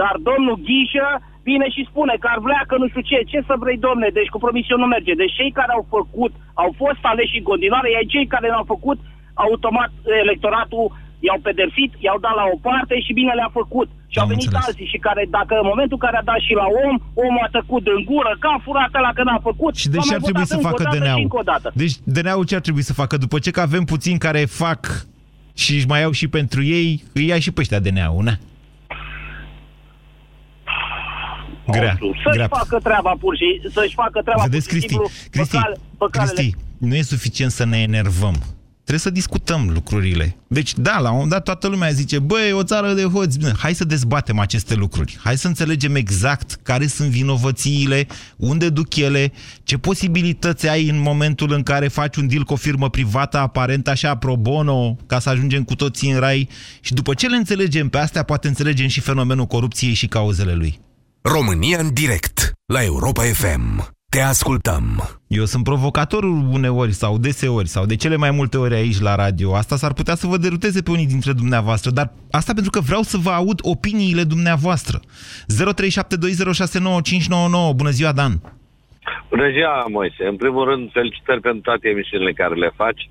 Dar 0.00 0.14
domnul 0.28 0.56
Ghișă 0.66 1.08
vine 1.48 1.66
și 1.74 1.88
spune 1.90 2.14
că 2.22 2.26
ar 2.34 2.40
vrea 2.46 2.62
că 2.70 2.74
nu 2.80 2.86
știu 2.88 3.02
ce, 3.10 3.18
ce 3.30 3.38
să 3.48 3.54
vrei, 3.62 3.78
domne, 3.86 4.08
deci 4.18 4.32
cu 4.34 4.38
promisiuni 4.44 4.82
nu 4.84 4.88
merge. 4.94 5.12
Deci 5.22 5.36
cei 5.38 5.52
care 5.58 5.72
au 5.78 5.84
făcut, 5.96 6.32
au 6.62 6.70
fost 6.82 7.02
aleși 7.10 7.38
în 7.40 7.46
continuare, 7.50 7.88
iar 7.90 8.04
cei 8.14 8.26
care 8.34 8.46
n-au 8.48 8.66
făcut, 8.74 8.98
automat 9.46 9.90
electoratul 10.24 10.86
i-au 11.26 11.38
pedepsit, 11.46 11.90
i-au 12.04 12.18
dat 12.26 12.34
la 12.40 12.44
o 12.54 12.56
parte 12.68 12.94
și 13.04 13.12
bine 13.20 13.32
le-a 13.38 13.50
făcut. 13.60 13.88
Și 14.12 14.18
Am 14.18 14.22
au 14.24 14.28
venit 14.32 14.44
înțeles. 14.44 14.66
alții 14.68 14.88
și 14.92 14.98
care, 15.06 15.22
dacă 15.38 15.52
în 15.62 15.66
momentul 15.72 15.96
în 15.98 16.04
care 16.06 16.16
a 16.20 16.24
dat 16.30 16.40
și 16.46 16.52
la 16.62 16.66
om, 16.86 16.94
omul 17.26 17.42
a 17.46 17.50
tăcut 17.58 17.84
în 17.96 18.00
gură, 18.10 18.32
că 18.42 18.46
a 18.56 18.58
furat 18.66 18.92
la 19.06 19.10
că 19.16 19.22
n-a 19.28 19.40
făcut. 19.48 19.72
Și 19.82 19.88
de 19.88 19.96
l-a 19.96 20.02
ce 20.02 20.08
mai 20.08 20.16
ar 20.18 20.22
trebui 20.28 20.44
votat 20.44 20.52
să 20.52 20.56
încă 20.58 20.66
o 20.68 20.70
facă 20.70 20.82
dată 20.82 20.96
și 20.96 21.00
DNA-ul? 21.02 21.22
încă 21.26 21.38
o 21.42 21.46
dată. 21.52 21.66
Deci 21.82 21.94
DNA-ul 22.14 22.44
ce 22.50 22.54
ar 22.58 22.64
trebui 22.66 22.82
să 22.90 22.92
facă? 23.02 23.14
După 23.24 23.36
ce 23.44 23.50
că 23.56 23.60
avem 23.68 23.84
puțini 23.94 24.18
care 24.26 24.42
fac 24.62 24.80
și 25.62 25.72
își 25.78 25.86
mai 25.92 26.00
iau 26.00 26.12
și 26.20 26.26
pentru 26.38 26.60
ei, 26.78 26.88
îi 27.18 27.26
ia 27.30 27.38
și 27.44 27.50
pe 27.50 27.60
ăștia 27.60 27.80
DNA-ul, 27.86 28.22
na? 28.28 28.34
Grea, 31.70 31.96
Să-și 32.00 32.36
grea. 32.36 32.48
facă 32.48 32.78
treaba 32.82 33.12
pur 33.20 33.36
și 33.36 33.70
să-și 33.72 33.94
facă 33.94 34.20
treaba 34.22 34.42
Vedeți, 34.42 34.68
pur 34.68 34.78
și 34.78 34.86
Cristi, 34.86 34.88
simplu 34.88 35.08
Cristi, 35.30 35.56
pe, 35.56 35.62
cale, 35.62 35.76
pe 35.98 36.06
calele. 36.10 36.32
Cristi, 36.34 36.56
nu 36.78 36.94
e 36.94 37.02
suficient 37.02 37.50
să 37.50 37.64
ne 37.64 37.78
enervăm. 37.80 38.34
Trebuie 38.88 39.12
să 39.12 39.18
discutăm 39.18 39.70
lucrurile. 39.72 40.36
Deci, 40.46 40.74
da, 40.76 40.98
la 40.98 41.08
un 41.08 41.14
moment 41.14 41.30
dat 41.30 41.42
toată 41.42 41.66
lumea 41.66 41.90
zice, 41.90 42.18
băi, 42.18 42.48
e 42.48 42.52
o 42.52 42.62
țară 42.62 42.92
de 42.92 43.02
hoți. 43.02 43.38
Bine, 43.38 43.52
Hai 43.58 43.74
să 43.74 43.84
dezbatem 43.84 44.38
aceste 44.38 44.74
lucruri. 44.74 45.18
Hai 45.22 45.38
să 45.38 45.46
înțelegem 45.46 45.94
exact 45.94 46.58
care 46.62 46.86
sunt 46.86 47.08
vinovățiile, 47.08 48.06
unde 48.36 48.68
duc 48.68 48.96
ele, 48.96 49.32
ce 49.62 49.78
posibilități 49.78 50.68
ai 50.68 50.88
în 50.88 51.00
momentul 51.00 51.52
în 51.52 51.62
care 51.62 51.88
faci 51.88 52.16
un 52.16 52.28
deal 52.28 52.42
cu 52.42 52.52
o 52.52 52.56
firmă 52.56 52.90
privată, 52.90 53.38
aparent 53.38 53.88
așa, 53.88 54.16
pro 54.16 54.36
bono, 54.36 54.96
ca 55.06 55.18
să 55.18 55.28
ajungem 55.28 55.64
cu 55.64 55.74
toții 55.74 56.10
în 56.10 56.18
rai. 56.18 56.48
Și 56.80 56.94
după 56.94 57.14
ce 57.14 57.26
le 57.26 57.36
înțelegem 57.36 57.88
pe 57.88 57.98
astea, 57.98 58.22
poate 58.22 58.48
înțelegem 58.48 58.88
și 58.88 59.00
fenomenul 59.00 59.46
corupției 59.46 59.94
și 59.94 60.06
cauzele 60.06 60.54
lui. 60.54 60.80
România 61.22 61.78
în 61.78 61.92
direct 61.92 62.52
la 62.66 62.84
Europa 62.84 63.22
FM. 63.22 63.96
Te 64.10 64.20
ascultăm. 64.20 64.84
Eu 65.26 65.44
sunt 65.44 65.64
provocatorul 65.64 66.48
uneori 66.52 66.92
sau 66.92 67.18
deseori 67.18 67.68
sau 67.68 67.86
de 67.86 67.96
cele 67.96 68.16
mai 68.16 68.30
multe 68.30 68.58
ori 68.58 68.74
aici 68.74 69.00
la 69.00 69.14
radio. 69.14 69.54
Asta 69.54 69.76
s-ar 69.76 69.92
putea 69.92 70.14
să 70.14 70.26
vă 70.26 70.36
deruteze 70.36 70.82
pe 70.82 70.90
unii 70.90 71.06
dintre 71.06 71.32
dumneavoastră, 71.32 71.90
dar 71.90 72.12
asta 72.30 72.52
pentru 72.52 72.70
că 72.70 72.80
vreau 72.80 73.02
să 73.02 73.16
vă 73.16 73.30
aud 73.30 73.58
opiniile 73.62 74.22
dumneavoastră. 74.22 75.00
0372069599. 75.00 75.04
Bună 77.76 77.90
ziua, 77.90 78.12
Dan! 78.12 78.40
Bună 79.28 79.50
ziua, 79.50 79.84
Moise. 79.88 80.26
În 80.26 80.36
primul 80.36 80.64
rând, 80.64 80.90
felicitări 80.92 81.40
pentru 81.40 81.60
toate 81.60 81.88
emisiunile 81.88 82.32
care 82.32 82.54
le 82.54 82.72
faci. 82.76 83.08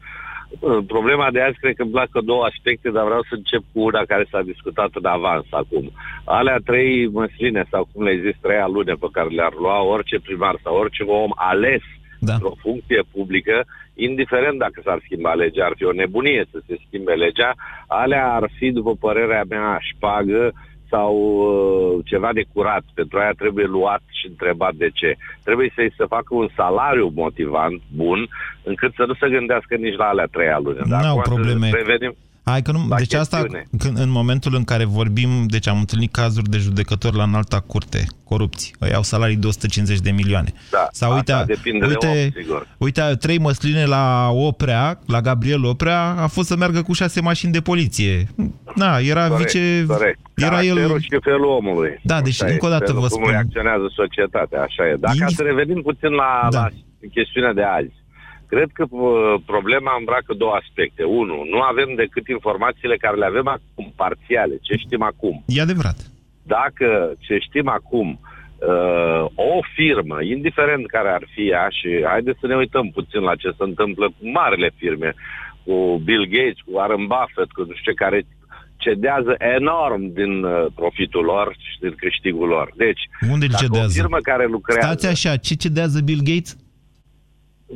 Uh, 0.59 0.77
Problema 0.87 1.31
de 1.31 1.41
azi 1.41 1.59
cred 1.59 1.75
că 1.75 1.81
îmi 1.81 1.91
placă 1.91 2.19
două 2.21 2.43
aspecte, 2.43 2.89
dar 2.89 3.05
vreau 3.05 3.21
să 3.21 3.33
încep 3.35 3.63
cu 3.73 3.79
una 3.81 4.03
care 4.07 4.25
s-a 4.31 4.41
discutat 4.41 4.89
în 4.93 5.05
avans 5.05 5.45
acum. 5.49 5.91
Alea 6.23 6.57
trei 6.65 7.07
măsline 7.07 7.63
sau 7.71 7.87
cum 7.91 8.03
le 8.03 8.21
zis, 8.23 8.35
trei 8.41 8.57
alune 8.57 8.93
pe 8.93 9.07
care 9.11 9.29
le-ar 9.29 9.53
lua 9.59 9.81
orice 9.81 10.19
primar 10.19 10.55
sau 10.63 10.75
orice 10.75 11.03
om 11.03 11.31
ales 11.35 11.81
da. 12.19 12.33
într-o 12.33 12.53
funcție 12.61 13.01
publică, 13.11 13.65
indiferent 13.95 14.57
dacă 14.59 14.81
s-ar 14.83 14.99
schimba 15.03 15.33
legea, 15.33 15.65
ar 15.65 15.73
fi 15.75 15.83
o 15.83 15.91
nebunie 15.91 16.45
să 16.51 16.59
se 16.67 16.75
schimbe 16.87 17.13
legea, 17.13 17.51
alea 17.87 18.33
ar 18.33 18.49
fi, 18.57 18.71
după 18.71 18.95
părerea 18.99 19.43
mea, 19.49 19.77
șpagă 19.81 20.53
sau 20.89 21.13
uh, 21.15 22.05
ceva 22.05 22.29
de 22.33 22.43
curat. 22.53 22.83
Pentru 22.93 23.19
aia 23.19 23.31
trebuie 23.31 23.65
luat 23.65 24.01
și 24.19 24.27
întrebat 24.27 24.73
de 24.73 24.89
ce. 24.93 25.15
Trebuie 25.43 25.71
să-i 25.75 25.93
se 25.97 26.05
facă 26.05 26.27
un 26.29 26.47
salariu 26.55 27.11
motivant, 27.15 27.81
bun, 27.95 28.27
încât 28.63 28.93
să 28.93 29.03
nu 29.07 29.13
se 29.13 29.29
gândească 29.29 29.75
nici 29.75 29.95
la 29.95 30.07
alea 30.07 30.27
trei 30.31 30.49
alune. 30.49 30.81
Dar 30.89 31.01
N-au 31.01 31.17
acum 31.17 31.23
să 31.23 31.33
probleme. 31.33 31.69
Revenim. 31.69 32.15
Hai 32.49 32.61
că 32.61 32.71
nu, 32.71 32.85
La 32.89 32.95
deci 32.95 33.13
asta, 33.13 33.37
chestiune. 33.37 33.63
când, 33.77 33.97
în 33.99 34.09
momentul 34.09 34.55
în 34.55 34.63
care 34.63 34.85
vorbim, 34.85 35.29
deci 35.47 35.67
am 35.67 35.77
întâlnit 35.77 36.11
cazuri 36.11 36.49
de 36.49 36.57
judecători 36.57 37.15
la 37.15 37.23
înalta 37.23 37.59
curte, 37.59 38.05
corupți, 38.23 38.73
îi 38.79 38.93
au 38.93 39.03
salarii 39.03 39.35
de 39.35 39.47
150 39.47 39.99
de 39.99 40.11
milioane. 40.11 40.53
Da, 40.71 40.87
Sau 40.91 41.13
uite, 41.13 41.31
asta 41.31 41.45
depinde 41.45 41.85
uite, 41.85 42.07
de 42.07 42.31
om, 42.35 42.41
sigur. 42.43 42.67
uite, 42.77 43.01
trei 43.19 43.37
măsline 43.39 43.85
la 43.85 44.29
Oprea, 44.31 44.99
la 45.07 45.21
Gabriel 45.21 45.65
Oprea, 45.65 46.01
a 46.17 46.27
fost 46.27 46.47
să 46.47 46.55
meargă 46.55 46.81
cu 46.81 46.93
șase 46.93 47.21
mașini 47.21 47.51
de 47.51 47.61
poliție. 47.61 48.27
Na, 48.75 48.97
era 48.97 49.27
Corect, 49.27 49.51
vice... 49.51 49.85
corect. 49.87 50.19
Era 50.35 50.61
el... 50.63 50.65
Caracterul 50.75 50.99
și 51.01 51.17
felul 51.21 51.45
omului. 51.59 51.99
Da, 52.03 52.21
deci 52.21 52.41
Așa 52.41 52.51
încă 52.51 52.65
o 52.65 52.67
e, 52.67 52.71
dată 52.71 52.85
felul 52.85 53.01
vă 53.01 53.07
cum 53.07 53.17
spun. 53.19 53.31
reacționează 53.31 53.91
societatea, 53.95 54.61
așa 54.61 54.87
e. 54.87 54.95
Dacă 54.99 55.15
Indif- 55.15 55.35
să 55.35 55.41
revenim 55.43 55.81
puțin 55.81 56.09
la, 56.09 56.47
Da. 56.49 56.59
la 56.59 56.67
chestiunea 57.11 57.53
de 57.53 57.63
azi. 57.63 57.93
Cred 58.47 58.69
că 58.73 58.85
uh, 58.89 59.33
problema 59.45 59.91
îmbracă 59.99 60.33
două 60.33 60.53
aspecte. 60.61 61.03
Unu, 61.03 61.35
nu 61.53 61.59
avem 61.61 61.89
decât 61.95 62.27
informațiile 62.27 62.97
care 62.97 63.17
le 63.17 63.25
avem 63.25 63.47
acum, 63.47 63.93
parțiale, 63.95 64.55
ce 64.61 64.75
știm 64.75 65.01
acum. 65.01 65.43
E 65.47 65.61
adevărat. 65.61 65.97
Dacă 66.43 67.13
ce 67.19 67.37
știm 67.37 67.67
acum, 67.67 68.19
uh, 68.19 69.23
o 69.35 69.59
firmă, 69.75 70.17
indiferent 70.21 70.85
care 70.87 71.09
ar 71.09 71.23
fi 71.33 71.49
ea, 71.49 71.67
și 71.69 71.89
haideți 72.05 72.39
să 72.39 72.47
ne 72.47 72.55
uităm 72.55 72.89
puțin 72.89 73.21
la 73.21 73.35
ce 73.35 73.49
se 73.57 73.63
întâmplă 73.63 74.05
cu 74.05 74.29
marile 74.39 74.69
firme, 74.75 75.13
cu 75.63 76.01
Bill 76.03 76.25
Gates, 76.25 76.59
cu 76.65 76.71
Warren 76.77 77.05
Buffett, 77.13 77.51
cu 77.51 77.61
nu 77.61 77.73
știu 77.73 77.91
ce, 77.91 77.97
care 78.03 78.25
cedează 78.77 79.35
enorm 79.57 80.13
din 80.13 80.43
uh, 80.43 80.65
profitul 80.75 81.23
lor 81.23 81.55
și 81.57 81.79
din 81.79 81.93
câștigul 81.97 82.47
lor. 82.47 82.73
Deci, 82.75 83.01
Unde 83.31 83.45
îl 83.45 83.51
dacă 83.51 83.63
o 83.63 83.67
cedează? 83.67 83.99
firmă 83.99 84.17
care 84.21 84.45
lucrează... 84.45 84.87
Stați 84.87 85.07
așa, 85.07 85.37
ce 85.37 85.53
cedează 85.55 86.01
Bill 86.01 86.21
Gates? 86.23 86.57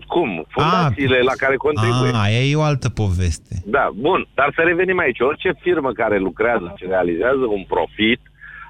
Cum? 0.07 0.45
Fundațiile 0.49 1.19
la 1.19 1.31
care 1.37 1.55
contribuie. 1.55 2.11
A, 2.13 2.21
aia 2.21 2.43
e 2.43 2.55
o 2.55 2.61
altă 2.61 2.89
poveste. 2.89 3.55
Da, 3.65 3.89
bun, 3.95 4.27
dar 4.33 4.51
să 4.55 4.61
revenim 4.61 4.99
aici. 4.99 5.19
Orice 5.19 5.53
firmă 5.59 5.91
care 5.91 6.17
lucrează 6.17 6.73
și 6.77 6.85
realizează 6.87 7.45
un 7.49 7.63
profit 7.67 8.19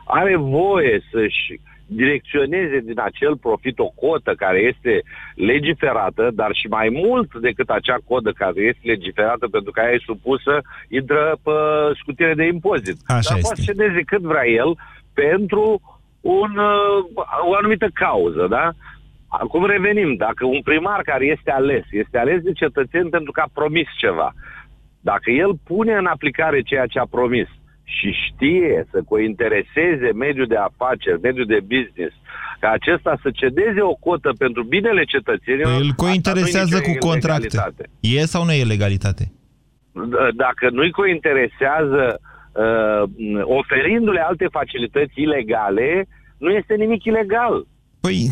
are 0.05 0.35
voie 0.37 1.01
să-și 1.11 1.59
direcționeze 1.85 2.79
din 2.79 2.99
acel 2.99 3.37
profit 3.37 3.79
o 3.79 3.89
cotă 4.03 4.33
care 4.33 4.59
este 4.59 5.03
legiferată, 5.35 6.29
dar 6.33 6.51
și 6.53 6.67
mai 6.67 6.89
mult 6.89 7.35
decât 7.35 7.69
acea 7.69 7.97
cotă 8.07 8.31
care 8.31 8.61
este 8.61 8.81
legiferată 8.83 9.47
pentru 9.47 9.71
că 9.71 9.79
ea 9.83 9.91
e 9.91 10.09
supusă, 10.11 10.61
intră 10.87 11.37
pe 11.43 11.51
scutire 12.01 12.33
de 12.33 12.45
impozit. 12.45 12.97
Așa 13.05 13.29
dar 13.29 13.37
este. 13.37 13.41
poate 13.41 13.61
să 13.61 13.71
cedeze 13.71 14.01
cât 14.05 14.21
vrea 14.21 14.47
el 14.47 14.75
pentru 15.13 15.81
un, 16.21 16.51
uh, 16.57 17.25
o 17.49 17.55
anumită 17.55 17.87
cauză, 17.93 18.47
da? 18.49 18.71
Acum 19.39 19.65
revenim. 19.65 20.15
Dacă 20.15 20.45
un 20.45 20.61
primar 20.61 21.01
care 21.01 21.25
este 21.25 21.51
ales, 21.51 21.83
este 21.91 22.17
ales 22.17 22.41
de 22.41 22.51
cetățeni 22.51 23.09
pentru 23.09 23.31
că 23.31 23.41
a 23.41 23.49
promis 23.53 23.87
ceva, 23.99 24.33
dacă 24.99 25.31
el 25.31 25.51
pune 25.63 25.93
în 25.93 26.05
aplicare 26.05 26.61
ceea 26.61 26.85
ce 26.85 26.99
a 26.99 27.05
promis 27.09 27.47
și 27.83 28.11
știe 28.27 28.87
să 28.91 29.01
cointereseze 29.07 30.09
mediul 30.15 30.45
de 30.47 30.55
afaceri, 30.55 31.21
mediul 31.21 31.45
de 31.45 31.59
business, 31.61 32.15
ca 32.59 32.69
acesta 32.69 33.19
să 33.21 33.29
cedeze 33.31 33.81
o 33.81 33.93
cotă 33.93 34.33
pentru 34.37 34.63
binele 34.63 35.03
cetățenilor, 35.03 35.71
Păi 35.73 35.81
îl 35.85 35.89
asta 35.89 36.03
cointeresează 36.05 36.75
nu-i 36.75 36.81
cu 36.83 36.89
nicio 36.89 37.07
contracte. 37.07 37.45
ilegalitate. 37.47 37.89
E 37.99 38.19
sau 38.33 38.43
nu 38.45 38.51
e 38.51 38.63
legalitate? 38.63 39.31
D- 39.91 40.35
Dacă 40.35 40.69
nu-i 40.69 40.91
cointeresează 40.91 42.19
uh, 42.53 43.03
oferindu-le 43.43 44.19
alte 44.19 44.47
facilități 44.51 45.13
ilegale, 45.21 46.07
nu 46.37 46.49
este 46.49 46.73
nimic 46.75 47.03
ilegal. 47.03 47.65
Păi, 48.01 48.27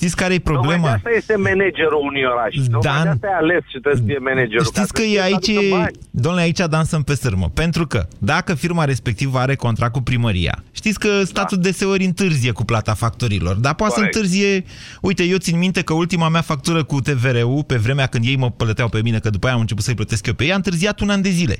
știți 0.00 0.16
care 0.16 0.34
e 0.34 0.38
Tocmai 0.38 0.54
problema? 0.58 0.86
de 0.88 0.94
asta 0.96 1.10
este 1.20 1.34
managerul 1.36 2.00
unui 2.08 2.22
oraș. 2.32 2.52
Tocmai 2.54 2.94
Dan- 2.96 3.02
de 3.02 3.08
asta 3.08 3.26
e 3.34 3.36
ales 3.44 3.62
și 3.72 3.78
trebuie 3.84 3.96
să 4.02 4.06
fie 4.06 4.18
managerul. 4.30 4.64
Știți 4.64 4.92
ca 4.92 4.98
că 4.98 5.00
să 5.00 5.06
e 5.06 5.10
fie 5.10 5.22
aici, 5.22 5.44
să 5.44 5.58
aducă 5.58 5.76
bani. 5.76 5.96
domnule, 6.10 6.44
aici 6.44 6.62
dansăm 6.76 7.02
pe 7.02 7.14
sârmă. 7.14 7.46
Pentru 7.62 7.86
că 7.86 8.00
dacă 8.18 8.54
firma 8.54 8.84
respectivă 8.84 9.38
are 9.38 9.54
contract 9.54 9.92
cu 9.92 10.02
primăria, 10.10 10.54
știți 10.72 10.98
că 10.98 11.10
statul 11.24 11.56
da. 11.56 11.62
deseori 11.62 12.04
întârzie 12.04 12.50
cu 12.58 12.64
plata 12.64 12.94
factorilor, 12.94 13.54
dar 13.56 13.74
poate 13.74 13.92
să 13.92 13.98
Corect. 13.98 14.14
întârzie... 14.16 14.64
Uite, 15.00 15.22
eu 15.24 15.36
țin 15.36 15.58
minte 15.58 15.82
că 15.82 15.92
ultima 15.92 16.28
mea 16.28 16.40
factură 16.40 16.84
cu 16.84 17.00
TVR-ul, 17.00 17.64
pe 17.66 17.76
vremea 17.76 18.06
când 18.06 18.24
ei 18.24 18.36
mă 18.36 18.50
plăteau 18.50 18.88
pe 18.88 19.00
mine, 19.02 19.18
că 19.18 19.30
după 19.30 19.46
aia 19.46 19.54
am 19.54 19.60
început 19.60 19.84
să-i 19.84 19.94
plătesc 19.94 20.26
eu 20.26 20.34
pe 20.34 20.44
ei, 20.44 20.52
a 20.52 20.54
întârziat 20.54 21.00
un 21.00 21.10
an 21.10 21.22
de 21.22 21.30
zile. 21.30 21.56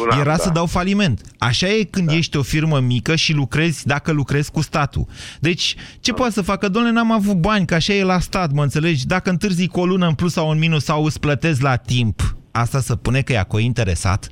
Un 0.00 0.08
an, 0.10 0.18
Era 0.18 0.30
da. 0.30 0.36
să 0.36 0.50
dau 0.50 0.66
faliment. 0.66 1.20
Așa 1.38 1.66
e 1.68 1.84
când 1.90 2.06
da. 2.06 2.14
ești 2.14 2.36
o 2.36 2.42
firmă 2.42 2.80
mică 2.80 3.14
și 3.14 3.32
lucrezi, 3.34 3.86
dacă 3.86 4.12
lucrezi 4.12 4.50
cu 4.50 4.60
statul. 4.60 5.04
Deci, 5.40 5.76
ce 6.00 6.10
Da. 6.10 6.16
poate 6.16 6.32
să 6.32 6.42
facă? 6.42 6.68
Domnule, 6.68 6.94
n-am 6.94 7.12
avut 7.12 7.36
bani, 7.36 7.66
că 7.66 7.74
așa 7.74 7.92
e 7.92 8.02
la 8.04 8.18
stat, 8.18 8.52
mă 8.52 8.62
înțelegi? 8.62 9.06
Dacă 9.06 9.30
întârzi 9.30 9.68
cu 9.68 9.80
o 9.80 9.86
lună 9.86 10.06
în 10.06 10.14
plus 10.14 10.32
sau 10.32 10.48
în 10.50 10.58
minus 10.58 10.84
sau 10.84 11.04
îți 11.04 11.20
plătezi 11.20 11.62
la 11.62 11.76
timp, 11.76 12.20
asta 12.50 12.78
să 12.78 12.96
pune 12.96 13.20
că 13.20 13.32
e 13.32 13.38
a 13.38 13.44
cointeresat? 13.44 14.26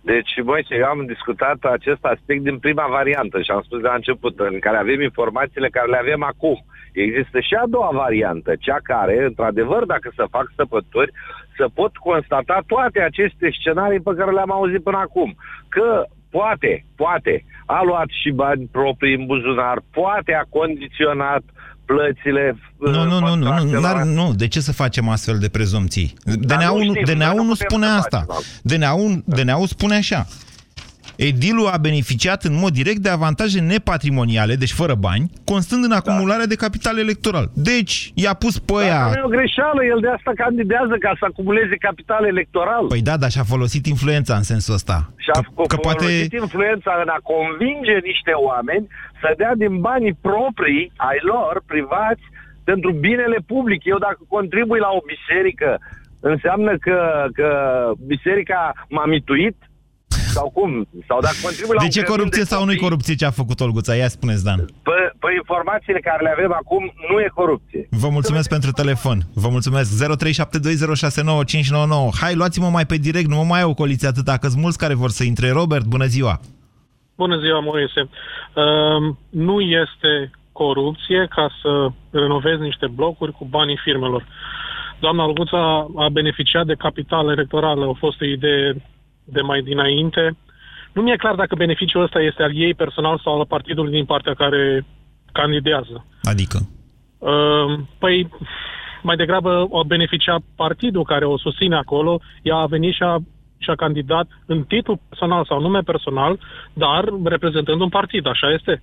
Deci, 0.00 0.32
băi, 0.44 0.64
ce 0.68 0.74
eu 0.74 0.84
am 0.84 1.06
discutat 1.06 1.58
acest 1.76 2.04
aspect 2.04 2.42
din 2.42 2.58
prima 2.58 2.86
variantă 2.98 3.36
și 3.42 3.50
am 3.50 3.62
spus 3.64 3.80
de 3.80 3.86
la 3.86 3.94
început, 3.94 4.38
în 4.38 4.58
care 4.58 4.76
avem 4.76 5.00
informațiile 5.00 5.68
care 5.68 5.88
le 5.90 5.96
avem 6.04 6.22
acum. 6.22 6.64
Există 6.92 7.40
și 7.40 7.54
a 7.62 7.66
doua 7.68 7.90
variantă, 7.92 8.52
cea 8.60 8.78
care, 8.82 9.24
într-adevăr, 9.24 9.84
dacă 9.84 10.12
se 10.16 10.24
fac 10.30 10.46
săpături, 10.56 11.12
să 11.56 11.64
pot 11.74 11.96
constata 11.96 12.56
toate 12.66 13.00
aceste 13.00 13.46
scenarii 13.58 14.00
pe 14.06 14.12
care 14.18 14.30
le-am 14.32 14.52
auzit 14.52 14.82
până 14.82 14.96
acum. 15.06 15.30
Că 15.68 15.86
poate, 16.30 16.84
poate, 16.96 17.44
a 17.66 17.80
luat 17.88 18.08
și 18.22 18.30
bani 18.30 18.68
proprii 18.72 19.14
în 19.14 19.26
buzunar, 19.26 19.78
poate 19.90 20.32
a 20.34 20.44
condiționat 20.58 21.42
plățile 21.86 22.56
Nu, 22.78 22.90
nu, 22.90 23.04
nu, 23.04 23.18
nu, 23.18 23.18
nu, 23.18 23.26
contractelor. 23.28 23.80
n-ar- 23.82 24.04
nu. 24.04 24.32
De 24.34 24.48
ce 24.48 24.60
să 24.60 24.72
facem 24.72 25.08
astfel 25.08 25.38
de 25.38 25.48
prezumții? 25.48 26.12
Dar 26.24 26.34
nu 26.36 26.46
DNA-ul, 26.46 26.80
știm, 26.80 27.02
dar 27.04 27.14
DNA-ul 27.14 27.36
nu 27.36 27.42
nu 27.42 27.48
putem 27.50 27.66
spune 27.68 27.86
să 27.86 27.92
asta. 27.92 28.24
facem 28.26 28.42
DNA-ul, 28.62 29.22
DNA-ul 29.26 29.66
spune 29.66 29.94
așa. 29.96 30.26
Edilul 31.16 31.66
a 31.66 31.76
beneficiat 31.76 32.42
în 32.42 32.54
mod 32.58 32.72
direct 32.72 32.98
de 32.98 33.08
avantaje 33.08 33.60
nepatrimoniale, 33.60 34.54
deci 34.54 34.72
fără 34.72 34.94
bani, 34.94 35.30
constând 35.44 35.84
în 35.84 35.92
acumularea 35.92 36.46
de 36.46 36.62
capital 36.64 36.98
electoral. 36.98 37.50
Deci, 37.54 38.12
i-a 38.14 38.34
pus 38.34 38.58
pe 38.58 38.72
ea... 38.72 39.04
Dar 39.04 39.14
nu 39.14 39.22
e 39.22 39.30
o 39.30 39.36
greșeală, 39.38 39.80
el 39.92 40.00
de 40.00 40.08
asta 40.16 40.32
candidează 40.36 40.94
ca 41.04 41.12
să 41.18 41.24
acumuleze 41.30 41.76
capital 41.88 42.24
electoral. 42.24 42.84
Păi 42.86 43.02
da, 43.02 43.16
dar 43.16 43.30
și-a 43.30 43.52
folosit 43.54 43.86
influența 43.86 44.34
în 44.40 44.46
sensul 44.52 44.74
ăsta. 44.74 44.96
Și-a 45.24 45.32
că, 45.32 45.62
că 45.72 45.76
folosit 45.76 46.30
poate... 46.30 46.44
influența 46.44 46.92
în 47.04 47.10
a 47.16 47.20
convinge 47.32 47.96
niște 48.10 48.32
oameni 48.48 48.86
să 49.20 49.28
dea 49.36 49.52
din 49.62 49.80
banii 49.80 50.18
proprii 50.28 50.92
ai 50.96 51.18
lor, 51.32 51.62
privați, 51.66 52.24
pentru 52.64 52.90
binele 52.92 53.38
public. 53.46 53.80
Eu 53.84 53.98
dacă 53.98 54.20
contribui 54.28 54.80
la 54.86 54.90
o 54.98 55.00
biserică, 55.12 55.70
înseamnă 56.20 56.72
că, 56.86 56.98
că 57.38 57.48
biserica 58.06 58.60
m-a 58.88 59.06
mituit? 59.06 59.56
Sau 60.38 60.48
cum? 60.58 60.70
Sau 61.08 61.18
dacă 61.26 61.36
contribui 61.42 61.74
la 61.74 61.80
De 61.82 61.88
un 61.88 61.94
ce 61.96 62.00
credin 62.00 62.14
corupție 62.14 62.42
de 62.42 62.48
sau 62.52 62.60
nu-i 62.64 62.74
copii, 62.74 62.86
corupție 62.86 63.14
ce 63.20 63.26
a 63.30 63.38
făcut 63.40 63.58
Olguța? 63.60 63.94
Ia 63.94 64.08
spuneți, 64.16 64.44
Dan. 64.44 64.58
Pe, 64.88 64.98
pe 65.22 65.28
informațiile 65.42 66.00
care 66.08 66.20
le 66.22 66.32
avem 66.36 66.52
acum, 66.62 66.82
nu 67.10 67.16
e 67.20 67.28
corupție. 67.40 67.82
Vă 67.90 68.08
mulțumesc 68.16 68.48
pentru 68.48 68.70
telefon. 68.82 69.18
Vă 69.34 69.48
mulțumesc. 69.56 69.88
0372069599. 69.94 69.96
Hai, 72.20 72.34
luați-mă 72.40 72.68
mai 72.76 72.86
pe 72.86 72.96
direct, 73.06 73.28
nu 73.28 73.36
mă 73.36 73.46
mai 73.54 73.62
ocoliți 73.62 74.06
atâta, 74.06 74.34
că 74.36 74.46
sunt 74.48 74.62
mulți 74.62 74.78
care 74.84 74.94
vor 75.02 75.10
să 75.18 75.22
intre. 75.24 75.48
Robert, 75.50 75.84
bună 75.94 76.06
ziua! 76.14 76.34
Bună 77.16 77.38
ziua, 77.38 77.60
Moise. 77.60 78.00
Uh, 78.00 79.14
nu 79.30 79.60
este 79.60 80.30
corupție 80.52 81.26
ca 81.30 81.50
să 81.62 81.88
renovezi 82.10 82.60
niște 82.60 82.86
blocuri 82.86 83.32
cu 83.32 83.44
banii 83.44 83.80
firmelor. 83.84 84.26
Doamna 84.98 85.24
Olguța 85.24 85.86
a 85.96 86.08
beneficiat 86.08 86.66
de 86.66 86.74
capital 86.74 87.30
electoral, 87.30 87.82
a 87.82 87.92
fost 87.98 88.20
o 88.20 88.24
idee 88.24 88.82
de 89.24 89.40
mai 89.40 89.62
dinainte. 89.62 90.36
Nu 90.92 91.02
mi-e 91.02 91.16
clar 91.16 91.34
dacă 91.34 91.54
beneficiul 91.54 92.02
ăsta 92.02 92.20
este 92.20 92.42
al 92.42 92.56
ei 92.56 92.74
personal 92.74 93.20
sau 93.24 93.38
al 93.38 93.46
partidului 93.46 93.92
din 93.92 94.04
partea 94.04 94.34
care 94.34 94.86
candidează. 95.32 96.06
Adică? 96.22 96.58
Uh, 97.18 97.78
păi, 97.98 98.28
mai 99.02 99.16
degrabă 99.16 99.66
o 99.70 99.84
beneficia 99.84 100.36
partidul 100.56 101.04
care 101.04 101.24
o 101.24 101.38
susține 101.38 101.76
acolo, 101.76 102.20
ea 102.42 102.56
a 102.56 102.66
venit 102.66 102.94
și 102.94 103.02
a, 103.02 103.16
și 103.58 103.70
a 103.70 103.74
candidat 103.74 104.26
în 104.46 104.62
titlu 104.62 105.00
personal 105.08 105.44
sau 105.44 105.60
nume 105.60 105.80
personal, 105.80 106.38
dar 106.72 107.04
reprezentând 107.24 107.80
un 107.80 107.88
partid, 107.88 108.26
așa 108.26 108.50
este. 108.50 108.82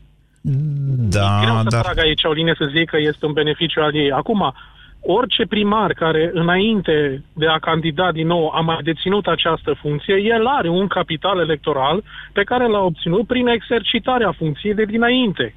Da, 1.15 1.39
Greu 1.41 1.55
să 1.55 1.67
dar... 1.69 1.81
trag 1.81 1.97
aici 1.97 2.23
o 2.23 2.31
linie 2.31 2.55
să 2.57 2.69
zic 2.75 2.89
că 2.89 2.97
este 2.99 3.25
un 3.25 3.33
beneficiu 3.33 3.81
al 3.81 3.95
ei. 3.95 4.11
Acum, 4.11 4.53
orice 5.01 5.45
primar 5.45 5.93
care 5.93 6.31
înainte 6.33 7.23
de 7.33 7.47
a 7.47 7.59
candida 7.59 8.11
din 8.11 8.27
nou 8.27 8.49
a 8.49 8.59
mai 8.59 8.77
deținut 8.83 9.27
această 9.27 9.73
funcție, 9.81 10.15
el 10.15 10.45
are 10.45 10.69
un 10.69 10.87
capital 10.87 11.39
electoral 11.39 12.03
pe 12.33 12.43
care 12.43 12.67
l-a 12.67 12.79
obținut 12.79 13.27
prin 13.27 13.47
exercitarea 13.47 14.31
funcției 14.31 14.73
de 14.73 14.85
dinainte. 14.85 15.55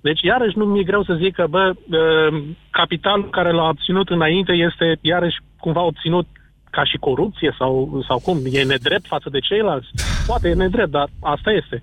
Deci, 0.00 0.20
iarăși, 0.20 0.58
nu 0.58 0.64
mi-e 0.64 0.82
greu 0.82 1.02
să 1.04 1.14
zic 1.14 1.34
că, 1.34 1.46
bă, 1.50 1.72
uh, 1.74 2.42
capitalul 2.70 3.30
care 3.30 3.52
l-a 3.52 3.68
obținut 3.68 4.08
înainte 4.08 4.52
este, 4.52 4.98
iarăși, 5.00 5.36
cumva 5.58 5.82
obținut 5.82 6.26
ca 6.70 6.84
și 6.84 6.96
corupție 6.96 7.54
sau, 7.58 8.02
sau 8.06 8.18
cum? 8.18 8.38
E 8.44 8.62
nedrept 8.62 9.06
față 9.06 9.28
de 9.30 9.38
ceilalți? 9.38 9.88
Poate 10.26 10.48
e 10.48 10.54
nedrept, 10.54 10.90
dar 10.90 11.08
asta 11.20 11.50
este. 11.50 11.82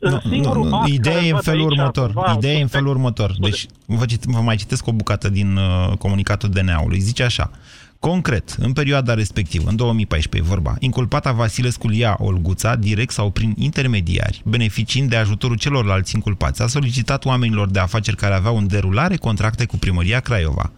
Nu, 0.00 0.20
nu, 0.24 0.64
nu. 0.64 0.86
Ideea 0.86 1.22
e 1.22 1.30
în 1.30 1.40
felul 1.40 1.70
următor. 1.70 2.12
Cumva, 2.12 2.34
Ideea 2.36 2.54
e 2.54 2.62
în 2.62 2.68
felul 2.68 2.88
următor. 2.88 3.34
Deci, 3.40 3.66
vă, 3.86 4.04
cit, 4.04 4.24
vă 4.24 4.40
mai 4.40 4.56
citesc 4.56 4.86
o 4.86 4.92
bucată 4.92 5.28
din 5.28 5.56
uh, 5.56 5.96
comunicatul 5.98 6.48
DNA-ului. 6.48 7.00
Zice 7.00 7.22
așa. 7.22 7.50
Concret, 7.98 8.56
în 8.58 8.72
perioada 8.72 9.14
respectivă, 9.14 9.68
în 9.68 9.76
2014 9.76 10.50
e 10.50 10.54
vorba, 10.54 10.76
inculpata 10.78 11.32
Vasilescu 11.32 11.90
ia 11.90 12.16
Olguța, 12.18 12.76
direct 12.76 13.12
sau 13.12 13.30
prin 13.30 13.54
intermediari, 13.58 14.42
beneficiind 14.44 15.08
de 15.10 15.16
ajutorul 15.16 15.56
celorlalți 15.56 16.14
inculpați, 16.14 16.62
a 16.62 16.66
solicitat 16.66 17.24
oamenilor 17.24 17.70
de 17.70 17.78
afaceri 17.78 18.16
care 18.16 18.34
aveau 18.34 18.56
în 18.56 18.66
derulare 18.66 19.16
contracte 19.16 19.64
cu 19.64 19.76
primăria 19.76 20.20
Craiova 20.20 20.70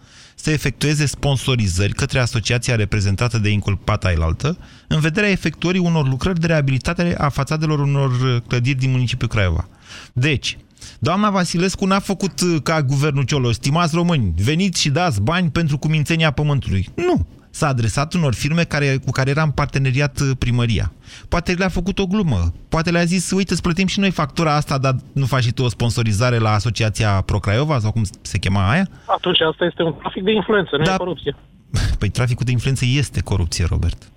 să 0.43 0.51
efectueze 0.51 1.05
sponsorizări 1.05 1.93
către 1.93 2.19
asociația 2.19 2.75
reprezentată 2.75 3.37
de 3.37 3.49
inculpata 3.49 4.07
ailaltă, 4.07 4.57
în 4.87 4.99
vederea 4.99 5.29
efectuării 5.29 5.79
unor 5.79 6.07
lucrări 6.07 6.39
de 6.39 6.47
reabilitate 6.47 7.15
a 7.17 7.29
fațadelor 7.29 7.79
unor 7.79 8.41
clădiri 8.47 8.77
din 8.77 8.91
municipiul 8.91 9.29
Craiova. 9.29 9.69
Deci, 10.13 10.57
Doamna 10.99 11.29
Vasilescu 11.29 11.85
n-a 11.85 11.99
făcut 11.99 12.41
uh, 12.41 12.61
ca 12.63 12.81
guvernul 12.81 13.23
Cioloș, 13.23 13.53
stimați 13.53 13.95
români, 13.95 14.33
veniți 14.37 14.81
și 14.81 14.89
dați 14.89 15.21
bani 15.21 15.51
pentru 15.51 15.77
cumințenia 15.77 16.31
pământului. 16.31 16.89
Nu! 16.95 17.27
S-a 17.59 17.67
adresat 17.67 18.13
unor 18.13 18.33
firme 18.33 18.63
care, 18.63 18.97
cu 19.05 19.11
care 19.11 19.29
era 19.29 19.41
în 19.43 19.51
parteneriat 19.51 20.19
uh, 20.19 20.31
primăria. 20.39 20.91
Poate 21.29 21.53
le-a 21.53 21.69
făcut 21.69 21.99
o 21.99 22.05
glumă. 22.05 22.41
Poate 22.69 22.91
le-a 22.91 23.03
zis, 23.03 23.31
uite, 23.31 23.53
îți 23.53 23.61
plătim 23.61 23.87
și 23.87 23.99
noi 23.99 24.11
factura 24.11 24.55
asta, 24.55 24.77
dar 24.77 24.95
nu 25.13 25.25
faci 25.25 25.43
și 25.43 25.51
tu 25.51 25.63
o 25.63 25.67
sponsorizare 25.69 26.37
la 26.37 26.53
Asociația 26.53 27.21
Pro 27.25 27.39
Craiova, 27.39 27.79
sau 27.79 27.91
cum 27.91 28.03
se 28.21 28.37
chema 28.37 28.69
aia? 28.71 28.87
Atunci 29.05 29.41
asta 29.41 29.65
este 29.65 29.83
un 29.83 29.93
trafic 29.99 30.23
de 30.23 30.31
influență, 30.31 30.77
nu 30.77 30.83
Da. 30.83 30.93
e 30.93 30.97
corupție. 30.97 31.35
Păi 31.99 32.09
traficul 32.09 32.45
de 32.45 32.51
influență 32.51 32.85
este 32.87 33.21
corupție, 33.21 33.65
Robert. 33.69 34.11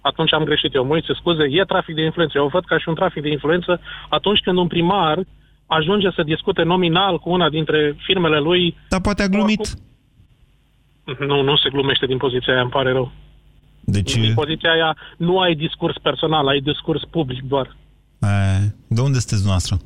Atunci 0.00 0.32
am 0.32 0.44
greșit 0.44 0.74
eu. 0.74 0.84
Moise, 0.84 1.12
scuze, 1.14 1.42
e 1.50 1.64
trafic 1.64 1.94
de 1.94 2.02
influență. 2.04 2.38
Eu 2.38 2.44
o 2.44 2.48
văd 2.48 2.64
ca 2.64 2.78
și 2.78 2.88
un 2.88 2.94
trafic 2.94 3.22
de 3.22 3.30
influență 3.30 3.80
atunci 4.08 4.40
când 4.44 4.56
un 4.58 4.66
primar 4.66 5.18
ajunge 5.66 6.08
să 6.14 6.22
discute 6.22 6.62
nominal 6.62 7.18
cu 7.18 7.30
una 7.30 7.48
dintre 7.48 7.96
firmele 8.06 8.38
lui. 8.38 8.76
Dar 8.88 9.00
poate 9.00 9.22
a 9.22 9.28
glumit. 9.28 9.60
Nu, 11.18 11.42
nu 11.42 11.56
se 11.56 11.68
glumește 11.70 12.06
din 12.06 12.16
poziția 12.16 12.52
aia, 12.52 12.62
îmi 12.62 12.70
pare 12.70 12.92
rău. 12.92 13.12
Deci, 13.80 14.14
Din 14.14 14.34
poziția 14.34 14.70
aia 14.70 14.96
nu 15.16 15.38
ai 15.40 15.54
discurs 15.54 15.98
personal, 16.02 16.48
ai 16.48 16.60
discurs 16.60 17.02
public 17.10 17.42
doar. 17.42 17.76
e, 18.20 18.26
de 18.86 19.00
unde 19.00 19.18
sunteți 19.18 19.42
dumneavoastră? 19.42 19.76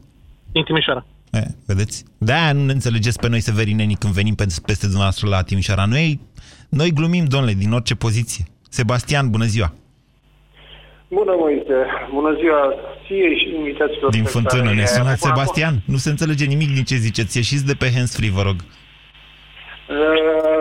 Din 0.53 0.63
Timișoara. 0.63 1.07
E, 1.33 1.41
vedeți? 1.67 2.05
De-aia 2.19 2.53
nu 2.53 2.65
ne 2.65 2.73
înțelegeți 2.73 3.19
pe 3.19 3.29
noi 3.29 3.41
severinenii 3.41 3.97
când 3.97 4.13
venim 4.13 4.35
pe- 4.35 4.47
peste 4.67 4.85
dumneavoastră 4.87 5.29
la 5.29 5.43
Timișoara. 5.43 5.85
Noi, 5.85 6.21
noi 6.69 6.91
glumim, 6.93 7.25
domnule, 7.25 7.53
din 7.53 7.73
orice 7.73 7.95
poziție. 7.95 8.45
Sebastian, 8.69 9.31
bună 9.31 9.45
ziua! 9.45 9.73
Bună, 11.09 11.33
Moise! 11.39 11.79
Bună 12.13 12.37
ziua 12.41 12.61
ție 13.07 13.37
și 13.41 13.55
invitaților. 13.59 14.11
Din 14.11 14.23
pe 14.23 14.29
fântână 14.29 14.63
care- 14.63 14.75
ne 14.75 14.85
sunați, 14.87 15.25
Acum, 15.27 15.29
Sebastian. 15.37 15.83
Nu 15.87 15.97
se 15.97 16.11
înțelege 16.11 16.45
nimic 16.45 16.75
din 16.75 16.85
ce 16.85 16.97
ziceți. 16.97 17.37
Ieșiți 17.37 17.67
de 17.67 17.75
pe 17.75 17.93
hands-free, 17.95 18.31
vă 18.31 18.43
rog. 18.43 18.57
Uh, 18.57 18.84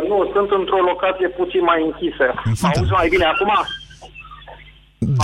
nu, 0.09 0.17
sunt 0.33 0.49
într-o 0.59 0.81
locație 0.91 1.27
puțin 1.27 1.63
mai 1.63 1.79
închisă. 1.83 2.27
În 2.49 2.55
fântână. 2.61 2.79
Auzi 2.79 2.91
mai 2.99 3.07
bine 3.13 3.25
acum? 3.33 3.51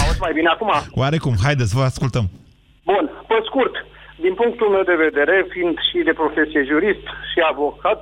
Auzi 0.01 0.19
mai 0.25 0.33
bine 0.33 0.49
acum? 0.49 0.71
Oarecum, 1.01 1.33
haideți, 1.45 1.75
vă 1.75 1.83
ascultăm. 1.91 2.25
Bun, 2.89 3.05
pe 3.27 3.37
scurt, 3.49 3.75
din 4.25 4.33
punctul 4.33 4.69
meu 4.75 4.83
de 4.91 5.01
vedere, 5.05 5.45
fiind 5.49 5.77
și 5.89 5.97
de 6.07 6.13
profesie 6.21 6.63
jurist 6.71 7.05
și 7.31 7.39
avocat, 7.51 8.01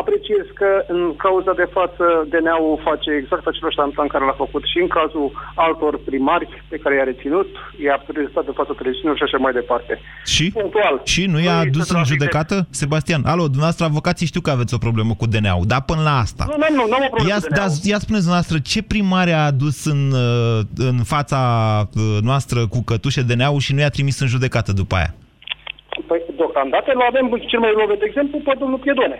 apreciez 0.00 0.44
că 0.60 0.70
în 0.94 1.02
cauza 1.24 1.52
de 1.62 1.66
față 1.76 2.04
DNA-ul 2.32 2.80
face 2.88 3.10
exact 3.20 3.46
același 3.46 3.78
tantan 3.80 4.08
care 4.14 4.24
l-a 4.24 4.42
făcut 4.44 4.62
și 4.72 4.78
în 4.84 4.88
cazul 4.98 5.26
altor 5.54 5.92
primari 6.08 6.46
pe 6.72 6.76
care 6.82 6.94
i-a 6.94 7.10
reținut, 7.12 7.48
i-a 7.84 7.98
prezentat 8.06 8.44
de 8.44 8.58
față 8.60 8.72
trezinilor 8.72 9.16
și 9.16 9.22
așa 9.22 9.38
mai 9.44 9.52
departe. 9.52 9.92
Și? 10.34 10.44
Punctual. 10.60 11.00
Și 11.04 11.22
nu 11.32 11.38
i-a 11.40 11.58
adus 11.58 11.90
în 11.90 12.04
judecată? 12.04 12.66
Sebastian, 12.70 13.22
alo, 13.24 13.44
dumneavoastră 13.54 13.84
avocații 13.84 14.26
știu 14.32 14.40
că 14.40 14.50
aveți 14.50 14.74
o 14.74 14.84
problemă 14.86 15.12
cu 15.14 15.26
DNA-ul, 15.26 15.66
dar 15.72 15.82
până 15.90 16.02
la 16.02 16.14
asta. 16.24 16.44
Nu, 16.48 16.56
nu, 16.62 16.66
nu, 16.78 16.84
nu 16.90 16.94
am 16.98 17.04
o 17.08 17.12
problemă 17.14 17.32
Ia, 17.34 17.40
cu 17.40 17.46
DNA-ul. 17.46 17.68
da, 17.70 17.90
ia 17.90 17.98
spuneți 18.04 18.26
dumneavoastră, 18.26 18.56
ce 18.70 18.80
primare 18.82 19.32
a 19.32 19.44
adus 19.52 19.84
în, 19.94 20.02
uh, 20.12 20.60
în 20.88 20.98
fața 21.14 21.40
uh, 21.80 22.18
noastră 22.30 22.60
cu 22.72 22.78
cătușe 22.88 23.22
DNA-ul 23.22 23.60
și 23.66 23.74
nu 23.74 23.80
i-a 23.80 23.96
trimis 23.96 24.20
în 24.20 24.26
judecată 24.34 24.72
după 24.72 24.94
aia? 24.94 25.14
Păi, 26.06 26.20
deocamdată 26.36 26.88
îl 26.94 27.02
avem 27.10 27.26
cel 27.46 27.60
mai 27.60 27.72
lovit 27.80 27.98
de 27.98 28.06
exemplu 28.08 28.38
pe 28.38 28.52
domnul 28.58 28.78
Piedone. 28.78 29.18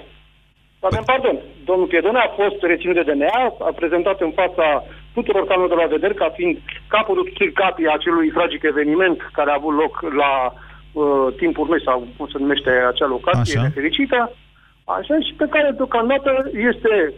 Avem 0.89 1.03
pardon. 1.07 1.37
Domnul 1.65 1.87
Piedone 1.87 2.19
a 2.19 2.35
fost 2.41 2.63
reținut 2.63 2.95
de 2.95 3.09
DNA, 3.13 3.43
a 3.69 3.73
prezentat 3.81 4.21
în 4.21 4.33
fața 4.41 4.85
tuturor 5.15 5.47
canonilor 5.47 5.77
de 5.77 5.83
la 5.83 5.95
vedere 5.97 6.15
ca 6.15 6.29
fiind 6.39 6.59
capul 6.89 7.33
capii 7.55 7.95
acelui 7.97 8.29
tragic 8.31 8.63
eveniment 8.63 9.19
care 9.33 9.51
a 9.51 9.59
avut 9.59 9.75
loc 9.83 9.95
la 10.23 10.33
uh, 10.49 11.35
timpul 11.37 11.67
noi, 11.69 11.83
sau 11.83 12.07
cum 12.17 12.27
se 12.27 12.39
numește 12.39 12.71
acea 12.71 13.07
locație 13.07 13.59
Așa. 13.59 13.67
nefericită, 13.67 14.33
așa, 14.85 15.15
și 15.27 15.33
pe 15.37 15.47
care 15.51 15.71
deocamdată 15.71 16.51
este 16.71 17.15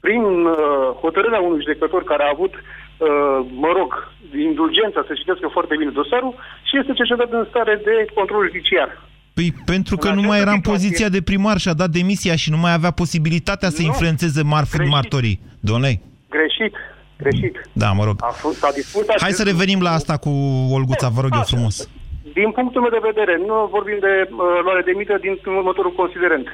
prin 0.00 0.22
uh, 0.46 0.56
hotărârea 1.00 1.40
unui 1.40 1.62
judecător 1.64 2.02
care 2.04 2.22
a 2.22 2.34
avut, 2.36 2.54
uh, 2.54 3.38
mă 3.64 3.70
rog, 3.76 3.90
indulgența 4.38 5.04
să 5.06 5.12
citească 5.14 5.48
foarte 5.48 5.74
bine 5.78 5.90
dosarul 5.90 6.34
și 6.68 6.78
este 6.78 6.92
cercetat 6.92 7.32
în 7.32 7.46
stare 7.48 7.80
de 7.84 8.06
control 8.14 8.46
judiciar. 8.46 8.88
Păi 9.34 9.54
pentru 9.64 9.96
că 9.96 10.10
nu 10.12 10.22
mai 10.22 10.40
era 10.40 10.52
în 10.52 10.60
poziția 10.60 11.08
de 11.08 11.22
primar 11.22 11.58
și 11.58 11.68
a 11.68 11.74
dat 11.74 11.90
demisia 11.90 12.36
și 12.36 12.50
nu 12.50 12.56
mai 12.56 12.72
avea 12.72 12.90
posibilitatea 12.90 13.68
să 13.68 13.80
Nu. 13.80 13.86
influențeze 13.86 14.42
marfuri 14.42 14.76
Greșit. 14.76 14.92
martorii. 14.94 15.40
Domnule, 15.60 16.00
Greșit, 16.28 16.74
greșit. 17.16 17.54
da, 17.72 17.92
mă 17.92 18.04
rog. 18.04 18.16
A 18.20 18.26
fost, 18.44 18.58
s-a 18.58 18.70
dispus 18.74 19.02
Hai 19.06 19.16
acest 19.18 19.36
să 19.36 19.44
revenim 19.44 19.80
la 19.82 19.90
asta 19.90 20.16
cu 20.16 20.30
Olguța, 20.76 21.08
vă 21.08 21.20
rog 21.20 21.30
eu 21.34 21.42
frumos. 21.52 21.88
Din 22.32 22.50
punctul 22.50 22.80
meu 22.80 22.90
de 22.98 23.06
vedere, 23.10 23.34
nu 23.48 23.54
vorbim 23.76 23.98
de 24.00 24.14
uh, 24.28 24.36
luare 24.64 24.82
de 24.88 24.92
mită 25.00 25.14
din 25.20 25.34
următorul 25.60 25.92
considerent. 26.02 26.46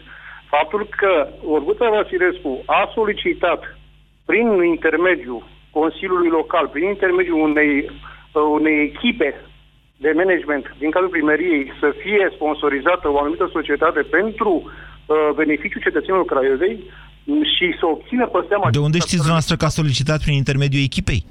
Faptul 0.55 0.83
că 1.01 1.13
Orguța 1.57 1.87
Vasilescu 1.97 2.53
a 2.67 2.81
solicitat 2.95 3.61
prin 4.25 4.47
intermediul 4.75 5.41
Consiliului 5.79 6.31
Local, 6.39 6.67
prin 6.75 6.87
intermediul 6.95 7.41
unei, 7.49 7.73
uh, 7.89 8.43
unei 8.59 8.77
echipe 8.91 9.29
de 10.05 10.11
management 10.23 10.65
din 10.83 10.91
cadrul 10.95 11.15
primăriei 11.17 11.65
să 11.81 11.89
fie 12.03 12.25
sponsorizată 12.37 13.07
o 13.09 13.19
anumită 13.21 13.47
societate 13.57 14.01
pentru 14.17 14.53
uh, 14.63 14.69
beneficiul 15.41 15.85
cetățenilor 15.87 16.25
Craiovei 16.25 16.77
și 17.55 17.67
să 17.81 17.85
obțină 17.95 18.27
pe 18.27 18.41
seama... 18.49 18.71
De 18.71 18.87
unde 18.89 18.99
știți 18.99 19.25
dumneavoastră 19.25 19.55
că 19.57 19.65
a 19.65 19.79
solicitat 19.81 20.21
prin 20.25 20.37
intermediul 20.43 20.83
echipei? 20.83 21.23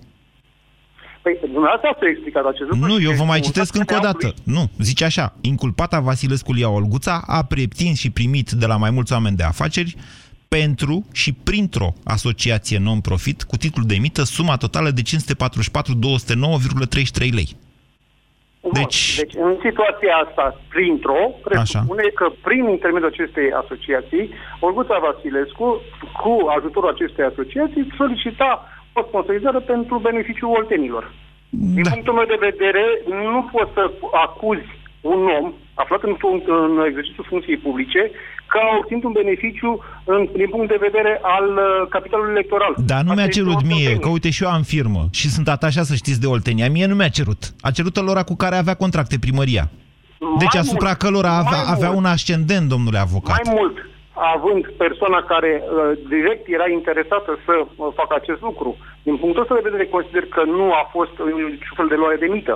Păi, 1.22 1.38
dumneavoastră 1.42 1.88
ați 1.90 2.06
explicat 2.14 2.46
acest 2.46 2.70
lucru. 2.70 2.88
Nu, 2.88 3.00
și 3.00 3.06
eu 3.08 3.12
vă 3.12 3.24
mai 3.24 3.38
este 3.38 3.48
un 3.48 3.52
citesc 3.52 3.72
fapt 3.74 3.82
încă 3.82 3.96
o 4.00 4.02
dată. 4.10 4.26
neamului. 4.26 4.56
Nu, 4.56 4.64
zice 4.90 5.04
așa. 5.06 5.26
Inculpata 5.42 6.00
Vasilescu 6.00 6.54
Lia 6.54 6.70
Olguța 6.70 7.24
a 7.38 7.44
preprins 7.44 7.98
și 8.00 8.10
primit 8.20 8.50
de 8.52 8.66
la 8.66 8.78
mai 8.78 8.92
mulți 8.92 9.14
oameni 9.14 9.36
de 9.36 9.44
afaceri 9.44 9.96
pentru 10.48 11.06
și 11.14 11.34
printr-o 11.34 11.94
asociație 12.04 12.80
non-profit 12.80 13.44
cu 13.44 13.58
titlul 13.58 13.86
de 13.86 13.96
mită 13.96 14.24
suma 14.24 14.58
totală 14.58 14.90
de 14.90 15.02
544.209,33 15.02 17.30
lei. 17.40 17.56
Bun, 18.74 18.82
deci, 18.82 19.16
deci, 19.22 19.36
în 19.48 19.54
situația 19.68 20.14
asta, 20.26 20.46
printr-o, 20.74 21.22
presupune 21.44 22.08
că 22.20 22.26
prin 22.48 22.64
intermediul 22.70 23.14
acestei 23.14 23.48
asociații, 23.62 24.30
Olguța 24.60 24.98
Vasilescu, 25.06 25.68
cu 26.22 26.34
ajutorul 26.58 26.90
acestei 26.90 27.26
asociații, 27.26 27.94
solicita 27.98 28.50
o 28.94 29.02
sponsorizare 29.08 29.60
pentru 29.60 29.96
beneficiul 29.98 30.56
oltenilor. 30.58 31.12
Din 31.50 31.86
punctul 31.94 32.14
meu 32.14 32.28
de 32.34 32.46
vedere, 32.50 32.84
nu 33.06 33.50
poți 33.52 33.74
să 33.74 33.92
acuzi 34.26 34.70
un 35.02 35.20
om 35.40 35.54
aflat 35.74 36.04
în, 36.04 36.16
func- 36.16 36.48
în 36.68 36.84
exercițiul 36.86 37.26
funcției 37.30 37.58
publice 37.58 38.12
că 38.52 38.58
a 38.62 38.78
obținut 38.80 39.04
un 39.04 39.12
beneficiu 39.22 39.72
în, 40.14 40.20
din 40.42 40.50
punct 40.50 40.68
de 40.74 40.78
vedere 40.88 41.14
al 41.22 41.48
uh, 41.50 41.88
capitalului 41.90 42.32
electoral. 42.32 42.74
Dar 42.92 43.02
nu 43.02 43.10
Asta 43.10 43.14
mi-a 43.14 43.24
este 43.30 43.40
cerut 43.40 43.56
o 43.56 43.66
mie, 43.66 43.76
tâmpenie. 43.76 44.00
că 44.04 44.10
uite 44.10 44.30
și 44.36 44.44
eu 44.44 44.50
am 44.50 44.62
firmă 44.76 45.02
și 45.20 45.28
sunt 45.36 45.48
atașat 45.48 45.86
să 45.92 45.96
știți 45.96 46.22
de 46.24 46.28
Oltenia. 46.28 46.70
Mie 46.70 46.86
nu 46.92 46.96
mi-a 46.96 47.08
cerut. 47.20 47.42
A 47.68 47.72
cerut 47.72 47.96
lor 48.08 48.18
cu 48.24 48.36
care 48.44 48.56
avea 48.56 48.74
contracte 48.84 49.18
primăria. 49.26 49.66
Deci 50.44 50.54
Mai 50.56 50.62
asupra 50.64 50.92
mult, 50.94 51.02
călora 51.04 51.34
avea, 51.44 51.62
mai 51.64 51.74
avea 51.76 51.92
mult. 51.92 52.00
un 52.02 52.12
ascendent, 52.16 52.66
domnule 52.74 53.00
avocat. 53.08 53.40
Mai 53.46 53.54
mult, 53.60 53.76
având 54.36 54.62
persoana 54.84 55.20
care 55.34 55.52
uh, 55.64 55.70
direct 56.14 56.44
era 56.58 56.68
interesată 56.80 57.32
să 57.46 57.54
uh, 57.60 57.88
facă 58.00 58.14
acest 58.22 58.42
lucru, 58.48 58.70
din 59.08 59.16
punctul 59.22 59.42
ăsta 59.44 59.56
de 59.60 59.68
vedere 59.70 59.86
consider 59.96 60.26
că 60.36 60.42
nu 60.60 60.66
a 60.82 60.84
fost 60.96 61.16
uh, 61.20 61.26
niciun 61.54 61.76
fel 61.80 61.88
de 61.94 62.00
luare 62.02 62.18
de 62.24 62.30
mită. 62.38 62.56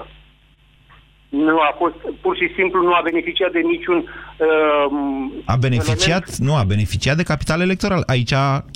Nu 1.47 1.57
a 1.69 1.71
fost, 1.81 1.95
pur 2.23 2.33
și 2.39 2.47
simplu 2.57 2.77
nu 2.87 2.93
a 2.93 3.01
beneficiat 3.09 3.51
de 3.51 3.59
niciun 3.73 3.97
uh, 3.97 5.45
A 5.45 5.55
beneficiat, 5.67 6.25
nu, 6.47 6.53
a 6.61 6.63
beneficiat 6.73 7.15
de 7.17 7.23
capital 7.31 7.59
electoral. 7.61 8.03
Aici 8.05 8.33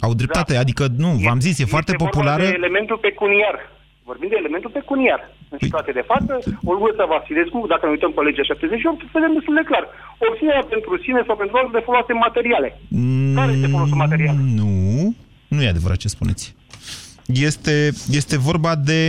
au 0.07 0.13
dreptate, 0.21 0.53
Da. 0.53 0.59
adică 0.59 0.83
nu, 1.03 1.09
v-am 1.25 1.39
zis, 1.47 1.55
e 1.59 1.65
foarte 1.75 1.91
Este 1.91 2.03
vorba 2.03 2.17
populară. 2.17 2.43
de 2.49 2.59
elementul 2.61 2.97
pecuniar. 3.07 3.55
Vorbim 4.09 4.29
de 4.33 4.37
elementul 4.43 4.69
pecuniar. 4.79 5.21
În 5.53 5.57
situație 5.61 5.93
de 5.99 6.03
față, 6.11 6.33
Olguța 6.71 7.05
Vasilescu, 7.13 7.57
dacă 7.73 7.83
ne 7.85 7.91
uităm 7.95 8.11
pe 8.13 8.21
legea 8.27 8.43
78, 8.43 9.03
vedem 9.17 9.33
destul 9.37 9.55
de 9.59 9.65
clar. 9.71 9.85
Obținerea 10.29 10.65
pentru 10.73 10.91
sine 11.05 11.21
sau 11.27 11.35
pentru 11.41 11.55
altul 11.57 11.75
de 11.77 11.83
folose 11.87 12.13
materiale. 12.27 12.69
Care 13.37 13.51
este 13.55 13.67
folosul 13.75 13.97
material? 14.05 14.35
Mm, 14.39 14.49
Nu, 14.59 14.69
nu 15.53 15.59
e 15.63 15.67
adevărat 15.73 15.97
ce 16.03 16.07
spuneți. 16.17 16.45
Este, 17.47 17.75
este 18.19 18.35
vorba 18.49 18.71
de 18.75 18.99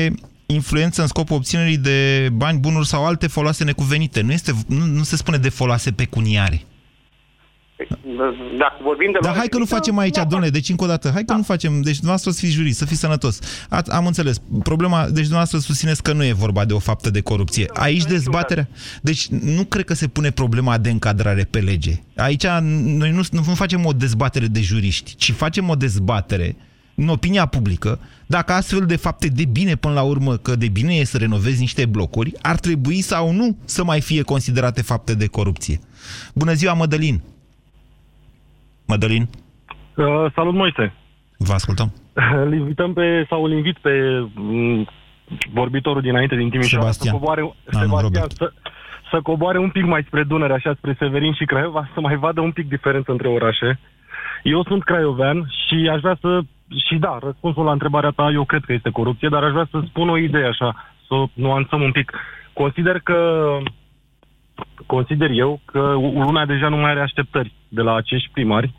influență 0.55 1.01
în 1.01 1.07
scopul 1.07 1.37
obținerii 1.37 1.79
de 1.79 2.29
bani, 2.33 2.59
bunuri 2.59 2.87
sau 2.87 3.07
alte 3.07 3.27
foloase 3.27 3.65
necuvenite. 3.65 4.21
Nu, 4.21 4.33
este, 4.33 4.53
nu, 4.67 4.85
nu 4.85 5.03
se 5.03 5.17
spune 5.17 5.37
de 5.37 5.49
foloase 5.49 5.93
pecuniare. 5.93 6.63
Dacă 8.59 8.77
vorbim 8.83 9.11
de 9.13 9.19
Dar 9.23 9.37
hai 9.37 9.47
că 9.47 9.59
nu 9.59 9.65
facem 9.65 9.99
aici, 9.99 10.17
domnule, 10.17 10.51
deci 10.51 10.69
încă 10.69 10.85
o 10.85 10.87
dată, 10.87 11.11
hai 11.13 11.25
că 11.25 11.33
nu 11.33 11.43
facem, 11.43 11.73
deci 11.73 11.95
dumneavoastră 11.95 12.31
să 12.31 12.41
fiți 12.41 12.53
jurist, 12.53 12.79
să 12.79 12.85
fiți 12.85 13.01
sănătos. 13.01 13.41
A, 13.69 13.83
am 13.89 14.07
înțeles, 14.07 14.41
problema, 14.63 15.03
deci 15.03 15.13
dumneavoastră 15.13 15.59
susțineți 15.59 16.03
că 16.03 16.13
nu 16.13 16.25
e 16.25 16.33
vorba 16.33 16.65
de 16.65 16.73
o 16.73 16.79
faptă 16.79 17.11
de 17.11 17.21
corupție. 17.21 17.67
Aici 17.73 18.05
dezbaterea, 18.05 18.69
deci 19.03 19.29
nu 19.29 19.65
cred 19.65 19.85
că 19.85 19.95
se 19.95 20.09
pune 20.09 20.31
problema 20.31 20.79
de 20.79 20.91
încadrare 20.91 21.45
pe 21.51 21.59
lege. 21.59 21.93
Aici 22.17 22.47
noi 22.73 23.11
nu, 23.11 23.23
nu 23.31 23.43
facem 23.43 23.85
o 23.85 23.93
dezbatere 23.93 24.47
de 24.47 24.61
juriști, 24.61 25.15
ci 25.17 25.33
facem 25.33 25.69
o 25.69 25.75
dezbatere 25.75 26.57
în 26.95 27.09
opinia 27.09 27.47
publică, 27.47 28.01
dacă 28.29 28.53
astfel 28.53 28.87
de 28.87 28.97
fapte 28.97 29.29
de 29.29 29.45
bine 29.53 29.75
până 29.75 29.95
la 29.95 30.03
urmă, 30.03 30.37
că 30.37 30.57
de 30.57 30.69
bine 30.69 30.95
e 30.95 31.05
să 31.05 31.19
renovezi 31.19 31.61
niște 31.61 31.87
blocuri, 31.87 32.33
ar 32.43 32.57
trebui 32.57 33.01
sau 33.01 33.33
nu 33.33 33.57
să 33.65 33.85
mai 33.85 34.01
fie 34.01 34.23
considerate 34.23 34.83
fapte 34.83 35.15
de 35.15 35.27
corupție. 35.27 35.79
Bună 36.35 36.53
ziua, 36.53 36.73
Mădălin! 36.73 37.23
Mădălin? 38.87 39.29
Uh, 39.97 40.33
salut, 40.35 40.55
Moise! 40.55 40.95
Vă 41.39 41.53
ascultăm. 41.53 41.93
Îl 42.45 42.53
invităm 42.53 42.93
pe, 42.93 43.27
sau 43.29 43.45
îl 43.45 43.53
invit 43.53 43.79
pe 43.79 43.91
m, 44.35 44.89
vorbitorul 45.53 46.03
dinainte 46.03 46.37
din 46.37 46.51
Timișoara 46.51 46.91
Sebastian. 46.91 47.15
să 47.15 47.19
coboare, 47.19 47.41
nu, 47.41 47.55
Sebastian, 47.65 48.03
Robert. 48.03 48.33
să, 48.33 48.53
să 49.11 49.21
coboare 49.23 49.59
un 49.59 49.71
pic 49.71 49.85
mai 49.85 50.05
spre 50.07 50.23
Dunăre, 50.23 50.53
așa 50.53 50.75
spre 50.77 50.97
Severin 50.99 51.33
și 51.33 51.45
Craiova, 51.45 51.91
să 51.95 52.01
mai 52.01 52.17
vadă 52.17 52.41
un 52.41 52.53
pic 52.53 52.69
diferență 52.69 53.11
între 53.11 53.29
orașe. 53.29 53.79
Eu 54.43 54.65
sunt 54.65 54.85
craiovean 54.85 55.53
și 55.67 55.89
aș 55.93 56.01
vrea 56.01 56.17
să... 56.21 56.41
Și 56.87 56.97
da, 56.97 57.19
răspunsul 57.23 57.65
la 57.65 57.73
întrebarea 57.73 58.11
ta, 58.11 58.31
eu 58.33 58.45
cred 58.45 58.65
că 58.65 58.73
este 58.73 58.91
corupție, 58.91 59.29
dar 59.29 59.43
aș 59.43 59.51
vrea 59.51 59.69
să 59.71 59.81
spun 59.87 60.09
o 60.09 60.17
idee 60.17 60.47
așa, 60.47 60.93
să 61.07 61.15
o 61.15 61.27
nuanțăm 61.33 61.83
un 61.83 61.93
pic. 61.93 62.13
Consider 62.53 62.99
că 62.99 63.49
consider 64.87 65.31
eu 65.31 65.61
că 65.65 65.81
lumea 66.01 66.47
deja 66.47 66.69
nu 66.69 66.77
mai 66.77 66.91
are 66.91 67.01
așteptări 67.01 67.53
de 67.69 67.83
la 67.83 67.95
acești 67.95 68.31
primari 68.33 68.73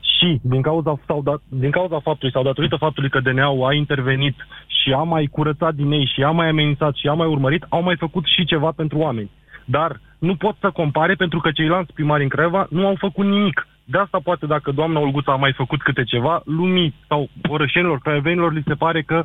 și 0.00 0.38
din 0.42 0.62
cauza, 0.62 1.00
sau 1.06 1.22
da, 1.22 1.34
din 1.48 1.70
cauza 1.70 2.00
faptului 2.00 2.32
sau 2.32 2.42
datorită 2.42 2.76
faptului 2.76 3.10
că 3.10 3.20
DNA-ul 3.20 3.66
a 3.66 3.74
intervenit 3.74 4.36
și 4.66 4.92
a 4.92 5.02
mai 5.02 5.26
curățat 5.26 5.74
din 5.74 5.90
ei 5.90 6.10
și 6.14 6.22
a 6.22 6.30
mai 6.30 6.48
amenințat 6.48 6.94
și 6.94 7.08
a 7.08 7.12
mai 7.12 7.26
urmărit, 7.26 7.66
au 7.68 7.82
mai 7.82 7.96
făcut 7.96 8.24
și 8.26 8.44
ceva 8.44 8.70
pentru 8.76 8.98
oameni. 8.98 9.30
Dar 9.64 10.00
nu 10.18 10.36
pot 10.36 10.56
să 10.60 10.70
compare 10.70 11.14
pentru 11.14 11.40
că 11.40 11.50
ceilalți 11.50 11.92
primari 11.92 12.22
în 12.22 12.28
Craiova 12.28 12.66
nu 12.70 12.86
au 12.86 12.94
făcut 12.98 13.26
nimic. 13.26 13.66
De 13.90 13.98
asta 13.98 14.18
poate 14.22 14.46
dacă 14.46 14.70
doamna 14.70 15.00
Olguța 15.00 15.32
a 15.32 15.36
mai 15.36 15.52
făcut 15.56 15.82
câte 15.82 16.04
ceva, 16.04 16.42
lumii 16.44 16.94
sau 17.08 17.30
orășenilor, 17.48 17.98
craiovenilor 17.98 18.52
li 18.52 18.62
se 18.66 18.74
pare 18.74 19.02
că 19.02 19.24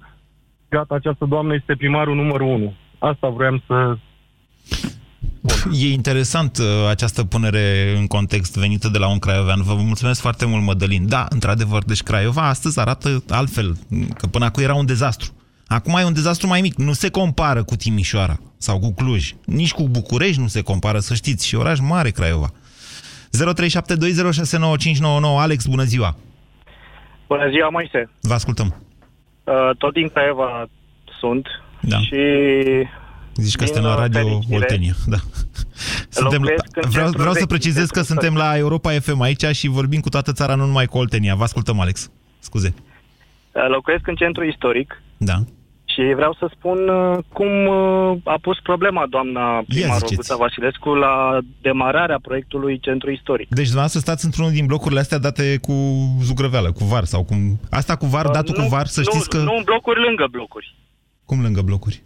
gata, 0.70 0.96
această 0.96 1.26
doamnă 1.26 1.54
este 1.54 1.76
primarul 1.76 2.16
numărul 2.16 2.48
unu. 2.48 2.74
Asta 3.00 3.28
vroiam 3.28 3.64
să 3.68 3.98
E 5.72 5.94
interesant 5.94 6.58
uh, 6.58 6.66
această 6.90 7.24
punere 7.24 7.94
în 7.98 8.08
context 8.08 8.58
venită 8.58 8.90
de 8.90 8.98
la 8.98 9.10
un 9.10 9.20
craiovean. 9.20 9.62
Vă 9.64 9.74
mulțumesc 9.74 10.22
foarte 10.22 10.46
mult, 10.46 10.64
Mădălin. 10.64 11.08
Da, 11.08 11.26
într-adevăr, 11.30 11.84
deci 11.84 12.04
Craiova 12.04 12.48
astăzi 12.48 12.80
arată 12.80 13.24
altfel, 13.30 13.78
că 14.18 14.28
până 14.28 14.46
acum 14.46 14.64
era 14.64 14.74
un 14.74 14.86
dezastru. 14.86 15.32
Acum 15.68 15.98
e 15.98 16.04
un 16.04 16.14
dezastru 16.14 16.48
mai 16.48 16.62
mic. 16.62 16.76
Nu 16.76 16.94
se 16.94 17.10
compară 17.10 17.64
cu 17.64 17.76
Timișoara 17.76 18.40
sau 18.58 18.80
cu 18.80 18.94
Cluj. 18.94 19.34
Nici 19.46 19.72
cu 19.72 19.90
București 19.90 20.42
nu 20.42 20.48
se 20.48 20.62
compară, 20.62 21.00
să 21.00 21.14
știți. 21.14 21.48
Și 21.48 21.56
oraș 21.56 21.80
mare, 21.80 22.10
Craiova. 22.10 22.52
0372069599. 23.44 25.40
Alex, 25.40 25.66
bună 25.66 25.84
ziua! 25.84 26.16
Bună 27.28 27.50
ziua, 27.50 27.70
Moise. 27.70 28.10
Vă 28.22 28.34
ascultăm. 28.34 28.76
Uh, 29.44 29.54
tot 29.78 29.94
din 29.94 30.08
Craiova 30.10 30.66
sunt 31.20 31.48
Da. 31.82 31.98
și 31.98 32.16
Zici 33.36 33.56
că 33.56 33.64
Din 33.64 33.74
suntem 33.74 33.84
la 33.92 33.96
Radio 33.96 34.20
fericire, 34.20 34.56
Oltenia. 34.56 34.94
Da. 35.06 35.18
Suntem 36.10 36.42
la, 36.44 36.50
locuiesc 36.50 36.76
în 36.76 36.90
vreau, 36.90 37.04
centrul 37.06 37.20
vreau 37.22 37.34
să 37.34 37.40
vechi, 37.40 37.50
precizez 37.50 37.88
că 37.90 38.02
centrul 38.02 38.16
suntem 38.16 38.36
la 38.36 38.58
Europa 38.58 38.92
FM 38.92 39.20
aici 39.22 39.46
și 39.46 39.68
vorbim 39.68 40.00
cu 40.00 40.10
toată 40.10 40.32
țara, 40.32 40.56
nu 40.56 40.66
numai 40.66 40.86
cu 40.86 40.98
Oltenia. 40.98 41.36
Vă 41.36 41.44
ascultăm, 41.44 41.80
Alex. 41.80 42.12
Scuze. 42.40 42.74
uh, 43.52 43.68
locuiesc 43.70 44.08
în 44.08 44.16
centru 44.16 44.44
istoric 44.44 45.02
Da. 45.18 45.44
Și 45.96 46.14
vreau 46.16 46.34
să 46.40 46.50
spun 46.56 46.88
uh, 46.88 47.18
cum 47.34 47.66
uh, 47.66 48.18
a 48.24 48.38
pus 48.42 48.58
problema 48.60 49.06
doamna 49.10 49.64
primarul 49.68 49.98
ziceți. 49.98 50.16
Guța 50.16 50.36
Vasilescu 50.36 50.90
la 50.94 51.40
demararea 51.62 52.20
proiectului 52.22 52.80
centru 52.80 53.12
istoric. 53.12 53.48
Deci 53.50 53.72
dumneavoastră 53.74 54.00
stați 54.00 54.26
într-unul 54.26 54.52
din 54.52 54.66
blocurile 54.66 55.00
astea 55.00 55.18
date 55.18 55.58
cu 55.62 55.74
zugrăveală, 56.22 56.72
cu 56.72 56.84
var 56.84 57.04
sau 57.04 57.24
cum... 57.24 57.60
Asta 57.70 57.96
cu 57.96 58.06
var, 58.06 58.28
datul 58.28 58.54
Uh, 58.56 58.62
nu, 58.62 58.64
cu 58.64 58.70
var, 58.76 58.86
să 58.86 59.00
nu, 59.00 59.12
știți 59.12 59.30
că... 59.30 59.38
Nu 59.38 59.56
în 59.58 59.64
blocuri, 59.64 60.00
lângă 60.08 60.28
blocuri. 60.32 60.76
Cum 61.26 61.42
lângă 61.42 61.62
blocuri? 61.62 62.04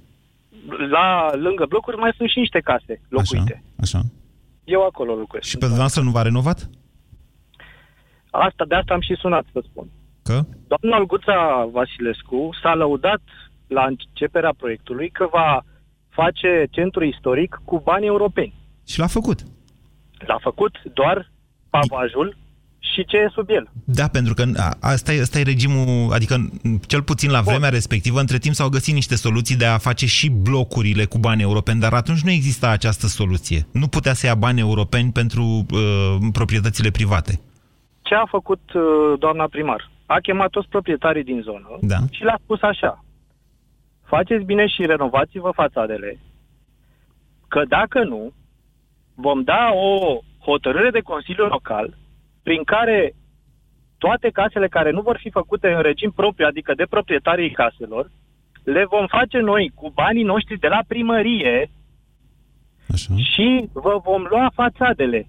La 0.90 1.30
lângă 1.36 1.66
blocuri 1.70 1.98
mai 1.98 2.14
sunt 2.18 2.30
și 2.30 2.40
niște 2.40 2.60
case 2.60 3.02
locuite. 3.10 3.64
Așa. 3.80 4.02
Eu 4.64 4.86
acolo 4.86 5.14
locuiesc. 5.16 5.48
Și 5.48 5.58
pe 5.58 5.66
dumneavoastră 5.66 6.02
nu 6.02 6.12
v-a 6.12 6.22
renovat? 6.22 6.70
Asta, 8.30 8.66
de 8.68 8.76
asta 8.76 8.94
am 8.94 9.02
și 9.02 9.16
sunat 9.20 9.46
să 9.54 9.64
spun. 9.70 9.88
Că? 10.24 10.40
Doamna 10.68 10.98
Olguța 10.98 11.70
Vasilescu 11.72 12.50
s-a 12.62 12.74
lăudat 12.76 13.22
la 13.70 13.86
începerea 13.86 14.54
proiectului 14.58 15.10
că 15.10 15.28
va 15.32 15.62
face 16.10 16.68
centru 16.70 17.04
istoric 17.04 17.62
cu 17.66 17.82
bani 17.84 18.06
europeni. 18.06 18.54
Și 18.88 19.00
l-a 19.00 19.08
făcut. 19.08 19.40
L-a 20.18 20.40
făcut 20.42 20.76
doar 20.94 21.32
pavajul 21.70 22.38
și 22.80 23.06
ce 23.06 23.18
e 23.18 23.30
sub 23.32 23.50
el. 23.50 23.70
Da, 23.84 24.08
pentru 24.08 24.34
că 24.34 24.44
a, 24.56 24.78
asta 24.80 25.14
e, 25.14 25.22
asta 25.22 25.40
e 25.40 25.44
regimul, 25.44 26.14
adică 26.14 26.38
m, 26.38 26.80
cel 26.88 27.02
puțin 27.02 27.32
la 27.32 27.42
vremea 27.42 27.70
respectivă, 27.70 28.20
între 28.20 28.38
timp 28.38 28.56
s-au 28.56 28.70
găsit 28.70 28.94
niște 28.94 29.16
soluții 29.16 29.56
de 29.58 29.66
a 29.66 29.78
face 29.78 30.06
și 30.06 30.30
blocurile 30.30 31.06
cu 31.06 31.18
bani 31.18 31.42
europeni, 31.42 31.80
dar 31.80 31.94
atunci 31.94 32.22
nu 32.22 32.32
exista 32.32 32.70
această 32.70 33.08
soluție. 33.08 33.68
Nu 33.72 33.88
putea 33.88 34.14
să 34.14 34.26
ia 34.26 34.36
bani 34.36 34.60
europeni 34.60 35.12
pentru 35.12 35.44
uh, 35.44 36.18
proprietățile 36.32 36.90
private. 36.90 37.40
Ce 38.02 38.16
a 38.16 38.26
făcut 38.26 38.62
uh, 38.74 38.82
doamna 39.20 39.48
primar? 39.48 39.92
A 40.06 40.20
chemat 40.20 40.50
toți 40.50 40.68
proprietarii 40.68 41.24
din 41.24 41.42
zonă 41.42 41.68
Da. 41.82 41.98
și 42.12 42.24
le-a 42.24 42.40
spus 42.44 42.62
așa. 42.62 43.04
Faceți 44.10 44.44
bine 44.44 44.68
și 44.68 44.86
renovați-vă 44.86 45.52
fațadele. 45.52 46.20
că 47.48 47.64
dacă 47.68 48.04
nu, 48.04 48.34
vom 49.16 49.44
da 49.44 49.72
o 49.74 50.20
hotărâre 50.40 50.90
de 50.90 51.00
Consiliu 51.00 51.46
Local 51.46 51.98
prin 52.44 52.64
care 52.64 53.14
toate 53.98 54.30
casele 54.30 54.68
care 54.68 54.92
nu 54.92 55.02
vor 55.02 55.18
fi 55.18 55.30
făcute 55.30 55.68
în 55.74 55.82
regim 55.82 56.12
propriu, 56.12 56.46
adică 56.46 56.74
de 56.74 56.86
proprietarii 56.90 57.52
caselor, 57.52 58.12
le 58.64 58.86
vom 58.86 59.08
face 59.08 59.40
noi 59.40 59.72
cu 59.76 59.90
banii 59.90 60.24
noștri 60.24 60.60
de 60.60 60.68
la 60.68 60.80
primărie 60.88 61.70
Așa. 62.94 63.14
și 63.16 63.70
vă 63.74 64.00
vom 64.04 64.22
lua 64.30 64.52
fațadele. 64.54 65.28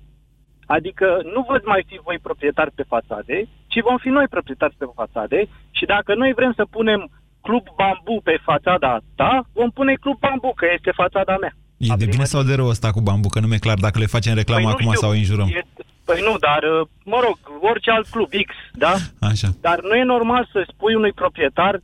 Adică 0.67 1.21
nu 1.35 1.45
vă 1.49 1.61
mai 1.65 1.85
fi 1.87 2.01
voi 2.03 2.19
proprietari 2.23 2.71
pe 2.75 2.83
fațade, 2.83 3.49
ci 3.67 3.81
vom 3.81 3.97
fi 3.99 4.09
noi 4.09 4.29
proprietari 4.29 4.75
pe 4.79 4.85
fațade 4.95 5.49
și 5.71 5.85
dacă 5.85 6.15
noi 6.15 6.33
vrem 6.33 6.53
să 6.57 6.65
punem 6.71 7.11
club 7.41 7.65
bambu 7.77 8.21
pe 8.25 8.37
fațada 8.45 9.01
ta, 9.15 9.33
vom 9.53 9.71
pune 9.71 9.95
club 9.95 10.19
bambu, 10.19 10.53
că 10.57 10.67
este 10.77 10.91
fațada 10.95 11.37
mea. 11.41 11.55
E 11.77 11.95
de 11.97 12.07
bine 12.07 12.25
sau 12.25 12.43
de 12.43 12.55
rău 12.55 12.69
ăsta 12.69 12.91
cu 12.91 13.01
bambu, 13.01 13.29
că 13.29 13.41
nu 13.41 13.47
mi-e 13.47 13.59
clar 13.59 13.79
dacă 13.79 13.99
le 13.99 14.07
facem 14.07 14.35
reclamă 14.35 14.61
Păi 14.61 14.71
nu 14.71 14.77
acum 14.77 14.93
știu, 14.93 15.01
sau 15.01 15.11
îi 15.11 15.19
înjurăm. 15.19 15.49
E, 15.49 15.63
păi 16.05 16.21
nu, 16.29 16.37
dar, 16.39 16.63
uh, 16.63 16.87
mă 17.05 17.19
rog, 17.25 17.39
orice 17.71 17.91
alt 17.91 18.07
club 18.07 18.29
X, 18.29 18.55
da? 18.73 18.95
Așa. 19.21 19.49
Dar 19.61 19.79
nu 19.83 19.95
e 19.95 20.03
normal 20.03 20.49
să 20.53 20.67
spui 20.73 20.95
unui 20.95 21.13
proprietar 21.13 21.81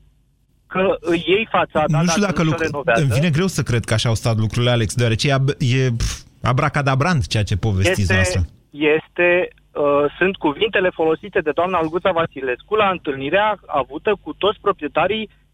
că 0.67 0.97
îi 1.01 1.25
iei 1.27 1.49
fațada 1.51 2.01
nu 2.01 2.09
știu 2.09 2.23
dacă 2.23 2.43
nu 2.43 2.49
lucru... 2.49 2.63
se 2.63 2.65
renovează. 2.71 3.03
Îmi 3.03 3.11
vine 3.11 3.31
greu 3.31 3.47
să 3.47 3.63
cred 3.63 3.85
că 3.85 3.95
așa 3.95 4.09
au 4.09 4.15
stat 4.15 4.37
lucrurile, 4.37 4.71
Alex, 4.71 4.95
deoarece 4.95 5.29
e, 5.29 5.35
ab- 5.35 5.57
e 5.59 5.91
pf, 5.97 6.23
abracadabrant 6.43 7.27
ceea 7.27 7.43
ce 7.43 7.57
povestiți 7.57 8.01
este, 8.01 8.15
noastră. 8.15 8.41
este 8.71 9.49
uh, 9.73 9.83
sunt 10.19 10.37
cuvintele 10.37 10.91
folosite 10.91 11.41
de 11.41 11.51
doamna 11.55 11.79
Alguța 11.79 12.11
Vasilescu 12.11 12.75
la 12.75 12.89
întâlnirea 12.89 13.59
avută 13.67 14.17
cu 14.23 14.33
toți 14.33 14.59
proprietarii 14.61 15.29
uh, 15.31 15.46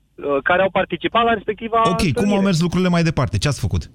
care 0.43 0.63
au 0.63 0.71
participat 0.71 1.25
la 1.25 1.33
respectiva 1.33 1.79
Ok, 1.81 1.87
întâlnire. 1.91 2.21
cum 2.21 2.33
au 2.33 2.41
mers 2.43 2.61
lucrurile 2.61 2.89
mai 2.89 3.03
departe? 3.03 3.39
Ce 3.39 3.49
ați 3.49 3.61
făcut? 3.61 3.91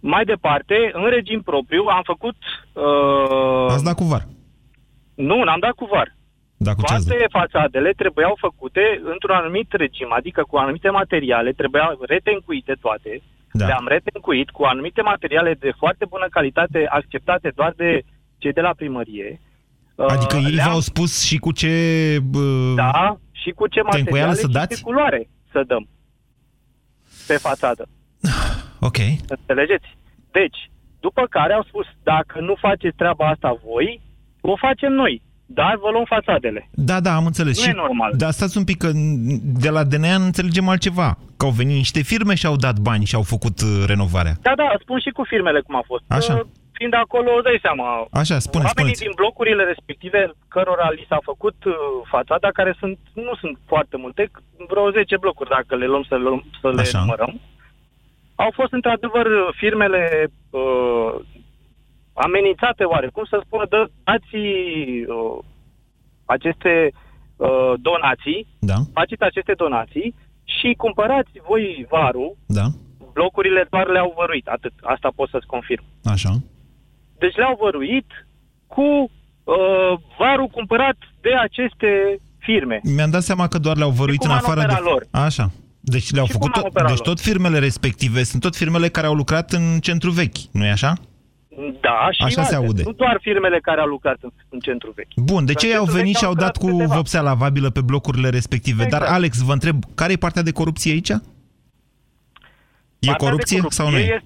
Mai 0.00 0.24
departe, 0.24 0.74
în 0.92 1.08
regim 1.10 1.40
propriu, 1.42 1.82
am 1.84 2.02
făcut... 2.04 2.36
Uh, 2.72 3.66
Ați 3.74 3.84
dat 3.84 3.94
cu 3.94 4.04
var. 4.04 4.26
Nu, 5.14 5.42
n-am 5.44 5.60
dat 5.60 5.70
cu 5.70 5.88
var. 5.92 6.16
Da, 6.56 6.74
cu 6.74 6.82
ce 6.84 6.94
ați 6.94 7.06
dat? 7.08 7.16
Toate 7.16 7.32
fațadele 7.38 7.90
trebuiau 7.90 8.34
făcute 8.40 8.80
într-un 9.12 9.34
anumit 9.36 9.72
regim, 9.72 10.12
adică 10.12 10.42
cu 10.48 10.56
anumite 10.56 10.90
materiale, 10.90 11.52
trebuiau 11.52 11.98
retencuite 12.06 12.74
toate. 12.80 13.22
Da. 13.52 13.66
Le-am 13.66 13.86
retencuit 13.88 14.50
cu 14.50 14.62
anumite 14.64 15.02
materiale 15.02 15.56
de 15.58 15.72
foarte 15.78 16.04
bună 16.08 16.26
calitate, 16.30 16.86
acceptate 16.90 17.52
doar 17.54 17.72
de 17.76 18.02
cei 18.38 18.52
de 18.52 18.60
la 18.60 18.72
primărie. 18.76 19.40
Adică 19.96 20.36
Uh, 20.36 20.42
ei 20.44 20.50
le-am- 20.52 20.68
v-au 20.70 20.80
spus 20.80 21.24
și 21.26 21.36
cu 21.38 21.52
ce... 21.52 21.72
bă, 22.30 22.72
Da, 22.76 23.18
și 23.32 23.50
cu 23.50 23.66
ce 23.66 23.80
Tencuială 23.80 23.98
materiale 23.98 24.34
să 24.34 24.46
și 24.46 24.52
dați? 24.52 24.76
ce 24.76 24.82
culoare 24.82 25.28
să 25.52 25.62
dăm 25.66 25.88
pe 27.26 27.36
fațadă. 27.36 27.88
Ok. 28.88 28.98
Înțelegeți? 29.28 29.88
Deci, 30.30 30.70
după 31.00 31.26
care 31.30 31.52
au 31.52 31.62
spus, 31.62 31.86
dacă 32.02 32.40
nu 32.40 32.54
faceți 32.60 32.96
treaba 32.96 33.28
asta 33.28 33.60
voi, 33.64 34.00
o 34.40 34.56
facem 34.56 34.92
noi, 34.92 35.22
dar 35.46 35.78
vă 35.82 35.88
luăm 35.90 36.04
fațadele. 36.04 36.68
Da, 36.70 37.00
da, 37.00 37.14
am 37.14 37.26
înțeles. 37.26 37.56
Nu 37.56 37.62
și, 37.62 37.68
e 37.68 37.72
normal. 37.72 38.12
Dar 38.16 38.30
stați 38.30 38.56
un 38.56 38.64
pic, 38.64 38.78
că 38.78 38.90
de 39.62 39.70
la 39.70 39.84
DNA 39.84 40.14
înțelegem 40.14 40.68
altceva. 40.68 41.18
Că 41.36 41.44
au 41.44 41.50
venit 41.50 41.76
niște 41.76 42.02
firme 42.02 42.34
și 42.34 42.46
au 42.46 42.56
dat 42.56 42.78
bani 42.78 43.04
și 43.04 43.14
au 43.14 43.22
făcut 43.22 43.60
uh, 43.60 43.84
renovarea. 43.86 44.34
Da, 44.42 44.52
da, 44.56 44.76
spun 44.80 44.98
și 45.00 45.10
cu 45.10 45.22
firmele 45.24 45.60
cum 45.60 45.76
a 45.76 45.82
fost. 45.86 46.02
Așa. 46.08 46.46
Că, 46.82 46.88
Fiind 46.88 46.94
acolo, 47.04 47.40
dai 47.40 47.58
seama, 47.62 47.86
Așa, 48.22 48.38
spuneți, 48.38 48.70
oamenii 48.70 48.94
spuneți. 48.96 49.02
din 49.06 49.12
blocurile 49.20 49.64
respective 49.72 50.20
cărora 50.48 50.88
li 50.90 51.04
s-a 51.08 51.18
făcut 51.22 51.58
uh, 51.64 51.74
fațada, 52.14 52.48
care 52.58 52.72
sunt, 52.78 52.98
nu 53.14 53.34
sunt 53.40 53.58
foarte 53.66 53.96
multe, 53.96 54.30
vreo 54.68 54.90
10 54.90 55.16
blocuri 55.16 55.48
dacă 55.48 55.76
le 55.76 55.86
luăm 55.86 56.04
să, 56.08 56.16
luăm, 56.16 56.44
să 56.60 56.68
le 56.70 56.80
Așa. 56.80 56.98
numărăm, 56.98 57.40
au 58.34 58.50
fost 58.54 58.72
într-adevăr 58.72 59.26
firmele 59.56 60.30
uh, 60.50 61.14
amenințate 62.12 62.84
oare, 62.84 63.08
cum 63.08 63.24
să 63.24 63.42
spună, 63.44 63.64
dă, 63.68 63.80
dați 64.04 64.34
uh, 64.36 65.38
aceste 66.24 66.92
uh, 67.36 67.72
donații, 67.88 68.46
Da, 68.58 68.74
faceți 68.92 69.22
aceste 69.22 69.52
donații 69.56 70.14
și 70.44 70.74
cumpărați 70.76 71.30
voi 71.48 71.86
varul, 71.90 72.36
da, 72.46 72.66
blocurile 73.12 73.66
doar 73.70 73.86
le-au 73.88 74.14
văruit, 74.16 74.46
atât, 74.48 74.72
asta 74.80 75.12
pot 75.14 75.28
să-ți 75.28 75.46
confirm. 75.46 75.84
așa. 76.04 76.30
Deci 77.24 77.36
le-au 77.36 77.58
văruit 77.60 78.08
cu 78.66 78.82
uh, 78.82 79.92
varul 80.18 80.46
cumpărat 80.58 80.96
de 81.20 81.32
aceste 81.46 81.90
firme. 82.38 82.80
Mi-am 82.96 83.10
dat 83.10 83.22
seama 83.22 83.46
că 83.48 83.58
doar 83.58 83.76
le-au 83.76 83.90
văruit 83.90 84.18
cum 84.18 84.28
în 84.30 84.34
am 84.36 84.40
afară 84.44 84.60
de... 84.60 84.66
operat 84.66 84.82
lor. 84.90 85.06
Așa. 85.10 85.50
Deci 85.80 86.10
le-au 86.12 86.26
Și 86.26 86.32
făcut... 86.32 86.50
cum 86.52 86.62
am 86.62 86.62
tot- 86.62 86.70
operat 86.70 86.88
Deci 86.88 86.98
lor. 87.06 87.06
tot 87.06 87.20
firmele 87.20 87.58
respective 87.58 88.22
sunt 88.22 88.42
tot 88.42 88.56
firmele 88.56 88.88
care 88.88 89.06
au 89.06 89.14
lucrat 89.14 89.50
în 89.52 89.78
centru 89.80 90.10
vechi, 90.10 90.36
nu-i 90.52 90.68
așa? 90.70 90.92
Da, 91.80 92.08
și 92.10 92.22
Așa 92.22 92.42
se 92.42 92.54
alte. 92.54 92.66
aude. 92.66 92.82
Nu 92.84 92.92
doar 92.92 93.18
firmele 93.20 93.58
care 93.62 93.80
au 93.80 93.86
lucrat 93.86 94.16
în, 94.20 94.30
în 94.48 94.58
centru 94.58 94.92
vechi. 94.96 95.14
Bun, 95.16 95.44
de 95.44 95.52
În 95.52 95.56
ce 95.58 95.66
ei 95.66 95.72
au 95.74 95.78
centru 95.84 95.96
venit 95.98 96.12
vechi 96.12 96.22
și 96.22 96.28
au 96.28 96.34
dat 96.34 96.56
cu 96.56 96.62
lucrat 96.66 96.80
câteva. 96.80 96.96
vopsea 96.96 97.20
lavabilă 97.20 97.70
pe 97.70 97.80
blocurile 97.80 98.28
respective? 98.28 98.84
Dar, 98.84 99.00
Exact. 99.00 99.16
Alex, 99.16 99.38
vă 99.42 99.52
întreb, 99.52 99.76
care 99.94 100.12
e 100.12 100.16
partea 100.16 100.42
de 100.42 100.52
corupție 100.52 100.92
aici? 100.92 101.08
E 101.08 101.20
Partea 103.06 103.12
de 103.18 103.24
corupție, 103.24 103.62
sau 103.68 103.90
nu 103.90 103.96
e? 103.98 104.24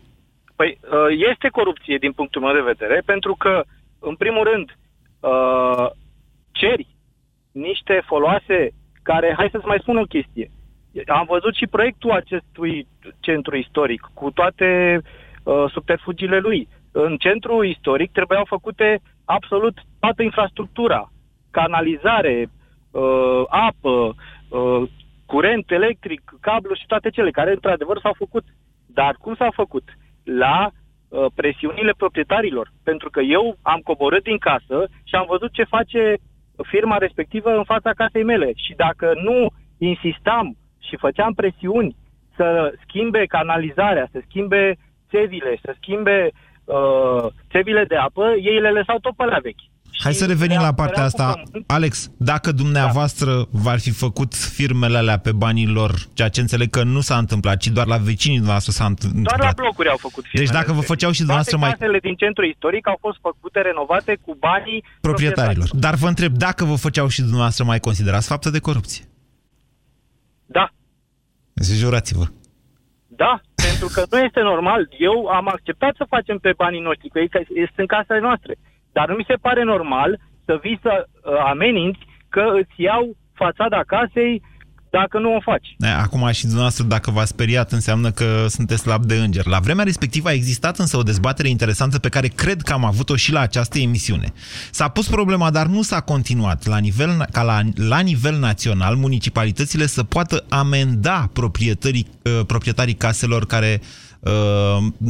Este, 0.57 0.79
păi, 0.79 0.79
uh, 0.91 1.27
este 1.31 1.49
corupție 1.49 1.97
din 1.99 2.13
punctul 2.13 2.43
meu 2.43 2.53
de 2.53 2.61
vedere, 2.61 3.03
pentru 3.05 3.35
că, 3.35 3.65
în 3.99 4.15
primul 4.15 4.45
rând, 4.45 4.79
uh, 5.21 5.91
ceri 6.53 6.87
niște 7.53 8.03
foloase 8.07 8.71
care, 9.03 9.35
hai 9.37 9.49
să-ți 9.53 9.67
mai 9.67 9.79
spun 9.81 9.97
o 9.97 10.03
chestie, 10.03 10.51
am 11.07 11.27
văzut 11.29 11.55
și 11.55 11.67
proiectul 11.67 12.11
acestui 12.11 12.87
centru 13.21 13.57
istoric, 13.57 14.11
cu 14.15 14.31
toate 14.31 15.01
uh, 15.43 15.65
subterfugiile 15.73 16.39
lui. 16.39 16.69
În 16.93 17.17
centru 17.17 17.63
istoric 17.63 18.13
trebuiau 18.13 18.45
făcute 18.45 19.01
absolut 19.25 19.79
toată 20.01 20.23
infrastructura, 20.23 21.13
canalizare, 21.51 22.51
uh, 22.91 23.43
apă, 23.49 24.15
uh, 24.49 24.83
curent 25.27 25.71
electric, 25.71 26.23
cablu 26.41 26.75
și 26.75 26.87
toate 26.87 27.11
cele 27.11 27.31
care 27.31 27.53
într-adevăr 27.53 27.99
s-au 28.01 28.15
făcut. 28.17 28.45
Dar 28.87 29.17
cum 29.21 29.35
s-au 29.35 29.51
făcut? 29.55 29.85
La 30.27 30.71
uh, 31.09 31.27
presiunile 31.35 31.93
proprietarilor. 31.97 32.73
Pentru 32.85 33.11
că 33.11 33.21
eu 33.21 33.57
am 33.63 33.81
coborât 33.85 34.23
din 34.23 34.39
casă 34.39 34.89
și 35.05 35.15
am 35.15 35.27
văzut 35.29 35.53
ce 35.53 35.65
face 35.65 36.15
firma 36.63 36.97
respectivă 36.97 37.51
în 37.57 37.65
fața 37.65 37.91
casei 37.91 38.25
mele. 38.25 38.53
Și 38.55 38.75
dacă 38.75 39.13
nu 39.23 39.47
insistam 39.79 40.57
și 40.81 40.97
făceam 40.97 41.33
presiuni 41.33 41.97
să 42.37 42.73
schimbe 42.83 43.25
canalizarea, 43.27 44.09
să 44.13 44.21
schimbe 44.29 44.77
țevile, 45.11 45.59
să 45.63 45.75
schimbe 45.77 46.31
uh, 46.65 47.27
țevile 47.51 47.85
de 47.85 47.97
apă, 47.97 48.35
ei 48.41 48.61
le 48.61 48.71
lăsau 48.71 48.99
tot 48.99 49.17
pe 49.17 49.25
la 49.25 49.39
vechi. 49.39 49.76
Hai 49.99 50.13
să 50.13 50.27
revenim 50.27 50.61
la 50.61 50.75
partea 50.75 51.03
asta. 51.03 51.43
Alex, 51.67 52.11
dacă 52.19 52.53
dumneavoastră 52.53 53.47
v-ar 53.51 53.79
fi 53.79 53.91
făcut 53.91 54.35
firmele 54.35 54.97
alea 54.97 55.19
pe 55.19 55.33
banii 55.33 55.67
lor, 55.67 55.93
ceea 56.13 56.29
ce 56.29 56.41
înțeleg 56.41 56.71
că 56.71 56.83
nu 56.83 57.01
s-a 57.01 57.17
întâmplat, 57.19 57.57
ci 57.57 57.67
doar 57.67 57.87
la 57.87 57.97
vecinii 57.97 58.37
dumneavoastră 58.37 58.73
s-a 58.73 58.85
înt- 58.85 59.01
Doar 59.01 59.13
la 59.13 59.21
întâmplat. 59.33 59.55
blocuri 59.55 59.89
au 59.89 59.97
făcut 59.97 60.25
firmele. 60.25 60.45
Deci 60.45 60.55
dacă 60.61 60.73
vă 60.73 60.81
făceau 60.81 61.11
și 61.11 61.17
dumneavoastră 61.19 61.57
Toate 61.57 61.71
mai 61.71 61.79
casele 61.79 61.99
din 61.99 62.15
centru 62.15 62.45
istoric 62.45 62.89
au 62.89 62.99
fost 63.01 63.19
făcute, 63.21 63.61
renovate 63.61 64.19
cu 64.25 64.37
banii 64.41 64.85
proprietarilor. 65.01 65.69
Dar 65.73 65.95
vă 65.95 66.09
întreb, 66.09 66.33
dacă 66.33 66.65
vă 66.65 66.75
făceau 66.75 67.09
și 67.09 67.21
dumneavoastră 67.21 67.65
mai 67.65 67.81
considerați 67.81 68.27
faptă 68.29 68.51
de 68.51 68.59
corupție? 68.59 69.05
Da. 70.47 70.71
Deci 71.53 71.67
jurați-vă. 71.67 72.25
Da, 73.07 73.41
pentru 73.55 73.89
că 73.95 74.03
nu 74.11 74.19
este 74.19 74.41
normal. 74.41 74.89
Eu 74.99 75.27
am 75.27 75.49
acceptat 75.49 75.95
să 75.97 76.05
facem 76.09 76.39
pe 76.39 76.53
banii 76.57 76.81
noștri, 76.81 77.09
că 77.09 77.19
ei 77.19 77.29
că 77.29 77.41
este 77.67 77.81
în 77.85 77.87
casele 77.87 78.21
noastre. 78.21 78.55
Dar 78.97 79.09
nu 79.09 79.15
mi 79.15 79.29
se 79.29 79.43
pare 79.47 79.63
normal 79.63 80.11
să 80.45 80.59
vii 80.63 80.79
să 80.83 80.93
uh, 81.07 81.33
ameninți 81.53 81.99
că 82.29 82.43
îți 82.61 82.77
iau 82.77 83.17
fațada 83.33 83.81
casei 83.87 84.43
dacă 84.91 85.19
nu 85.19 85.35
o 85.35 85.41
faci. 85.41 85.69
E, 85.79 85.89
Acum 85.89 86.31
și 86.31 86.43
dumneavoastră, 86.43 86.85
dacă 86.85 87.11
v-a 87.11 87.25
speriat, 87.25 87.73
înseamnă 87.73 88.11
că 88.11 88.47
sunteți 88.49 88.83
slab 88.83 89.05
de 89.05 89.15
înger. 89.15 89.47
La 89.47 89.59
vremea 89.59 89.85
respectivă 89.85 90.29
a 90.29 90.33
existat 90.33 90.79
însă 90.79 90.97
o 90.97 91.03
dezbatere 91.03 91.49
interesantă 91.49 91.99
pe 91.99 92.09
care 92.09 92.29
cred 92.29 92.63
că 92.63 92.73
am 92.73 92.85
avut-o 92.85 93.17
și 93.17 93.33
la 93.33 93.41
această 93.41 93.79
emisiune. 93.79 94.33
S-a 94.71 94.89
pus 94.89 95.09
problema, 95.09 95.51
dar 95.51 95.67
nu 95.67 95.83
s-a 95.83 96.01
continuat 96.01 96.67
la 96.67 96.79
nivel, 96.79 97.11
na- 97.11 97.31
ca 97.33 97.43
la, 97.43 97.61
la 97.75 98.01
nivel 98.01 98.39
național 98.39 98.95
municipalitățile 98.95 99.87
să 99.87 100.03
poată 100.03 100.45
amenda 100.49 101.31
proprietarii, 101.33 102.07
uh, 102.23 102.41
proprietarii 102.47 102.95
caselor 102.95 103.47
care 103.47 103.81
uh, 103.81 104.06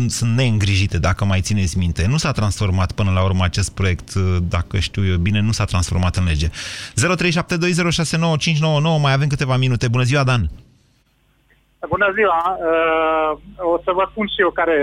sunt 0.09 0.37
neîngrijite, 0.37 0.99
dacă 0.99 1.25
mai 1.25 1.41
țineți 1.41 1.79
minte. 1.79 2.07
Nu 2.09 2.17
s-a 2.17 2.33
transformat 2.33 2.93
până 2.93 3.11
la 3.11 3.23
urmă 3.25 3.45
acest 3.45 3.75
proiect, 3.75 4.15
uh, 4.15 4.37
dacă 4.49 4.79
știu 4.79 5.07
eu 5.07 5.17
bine, 5.17 5.41
nu 5.41 5.53
s-a 5.53 5.65
transformat 5.65 6.17
în 6.17 6.25
lege. 6.25 6.49
0372069599, 6.49 6.53
mai 9.01 9.13
avem 9.13 9.29
câteva 9.29 9.57
minute. 9.57 9.89
Bună 9.89 10.05
ziua, 10.05 10.25
Dan! 10.25 10.51
Bună 11.89 12.13
ziua! 12.15 12.41
Uh, 12.71 13.31
o 13.75 13.79
să 13.85 13.91
vă 13.99 14.05
spun 14.11 14.27
și 14.27 14.41
eu 14.45 14.51
care 14.51 14.77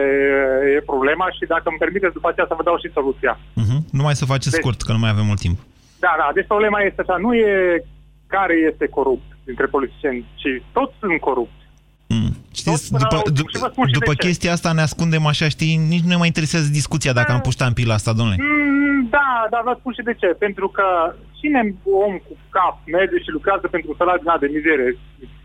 e 0.76 0.90
problema 0.94 1.28
și 1.38 1.46
dacă 1.54 1.66
îmi 1.66 1.78
permiteți 1.84 2.14
după 2.14 2.28
aceea 2.30 2.46
să 2.50 2.56
vă 2.58 2.64
dau 2.64 2.78
și 2.78 2.96
soluția. 2.98 3.34
Uh-huh. 3.62 3.80
Numai 3.92 4.16
să 4.16 4.26
faceți 4.26 4.52
Deci- 4.52 4.60
scurt, 4.60 4.82
că 4.82 4.92
nu 4.92 5.00
mai 5.00 5.10
avem 5.10 5.26
mult 5.26 5.40
timp. 5.40 5.60
Da, 6.00 6.14
da, 6.18 6.28
deci 6.34 6.48
problema 6.54 6.80
este 6.82 7.02
așa, 7.02 7.18
nu 7.26 7.36
e 7.36 7.84
care 8.28 8.56
este 8.72 8.86
corupt 8.88 9.28
dintre 9.44 9.66
politicieni, 9.66 10.26
ci 10.36 10.50
toți 10.72 10.94
sunt 11.00 11.20
corupți. 11.20 11.63
Mm. 12.14 12.30
Știți, 12.60 12.92
după, 12.92 13.22
după 13.92 14.14
chestia 14.14 14.52
asta 14.52 14.72
ne 14.72 14.82
ascundem 14.82 15.26
așa, 15.26 15.48
știi, 15.48 15.76
nici 15.76 16.06
nu 16.06 16.10
ne 16.10 16.16
mai 16.16 16.28
interesează 16.28 16.68
discuția 16.80 17.14
dacă 17.14 17.32
am 17.32 17.42
puștat 17.42 17.68
în 17.68 17.74
pila 17.74 17.94
asta, 17.94 18.14
domnule. 18.14 18.38
Mm, 18.40 19.08
da, 19.10 19.48
dar 19.50 19.62
vă 19.68 19.76
spun 19.80 19.94
și 19.94 20.08
de 20.10 20.14
ce. 20.14 20.28
Pentru 20.46 20.68
că 20.68 20.86
cine 21.40 21.60
om 22.06 22.16
cu 22.26 22.34
cap 22.50 22.76
merge 22.86 23.18
și 23.24 23.36
lucrează 23.38 23.68
pentru 23.68 23.90
un 23.90 23.98
salariu 23.98 24.40
de 24.40 24.54
mizerie, 24.56 24.90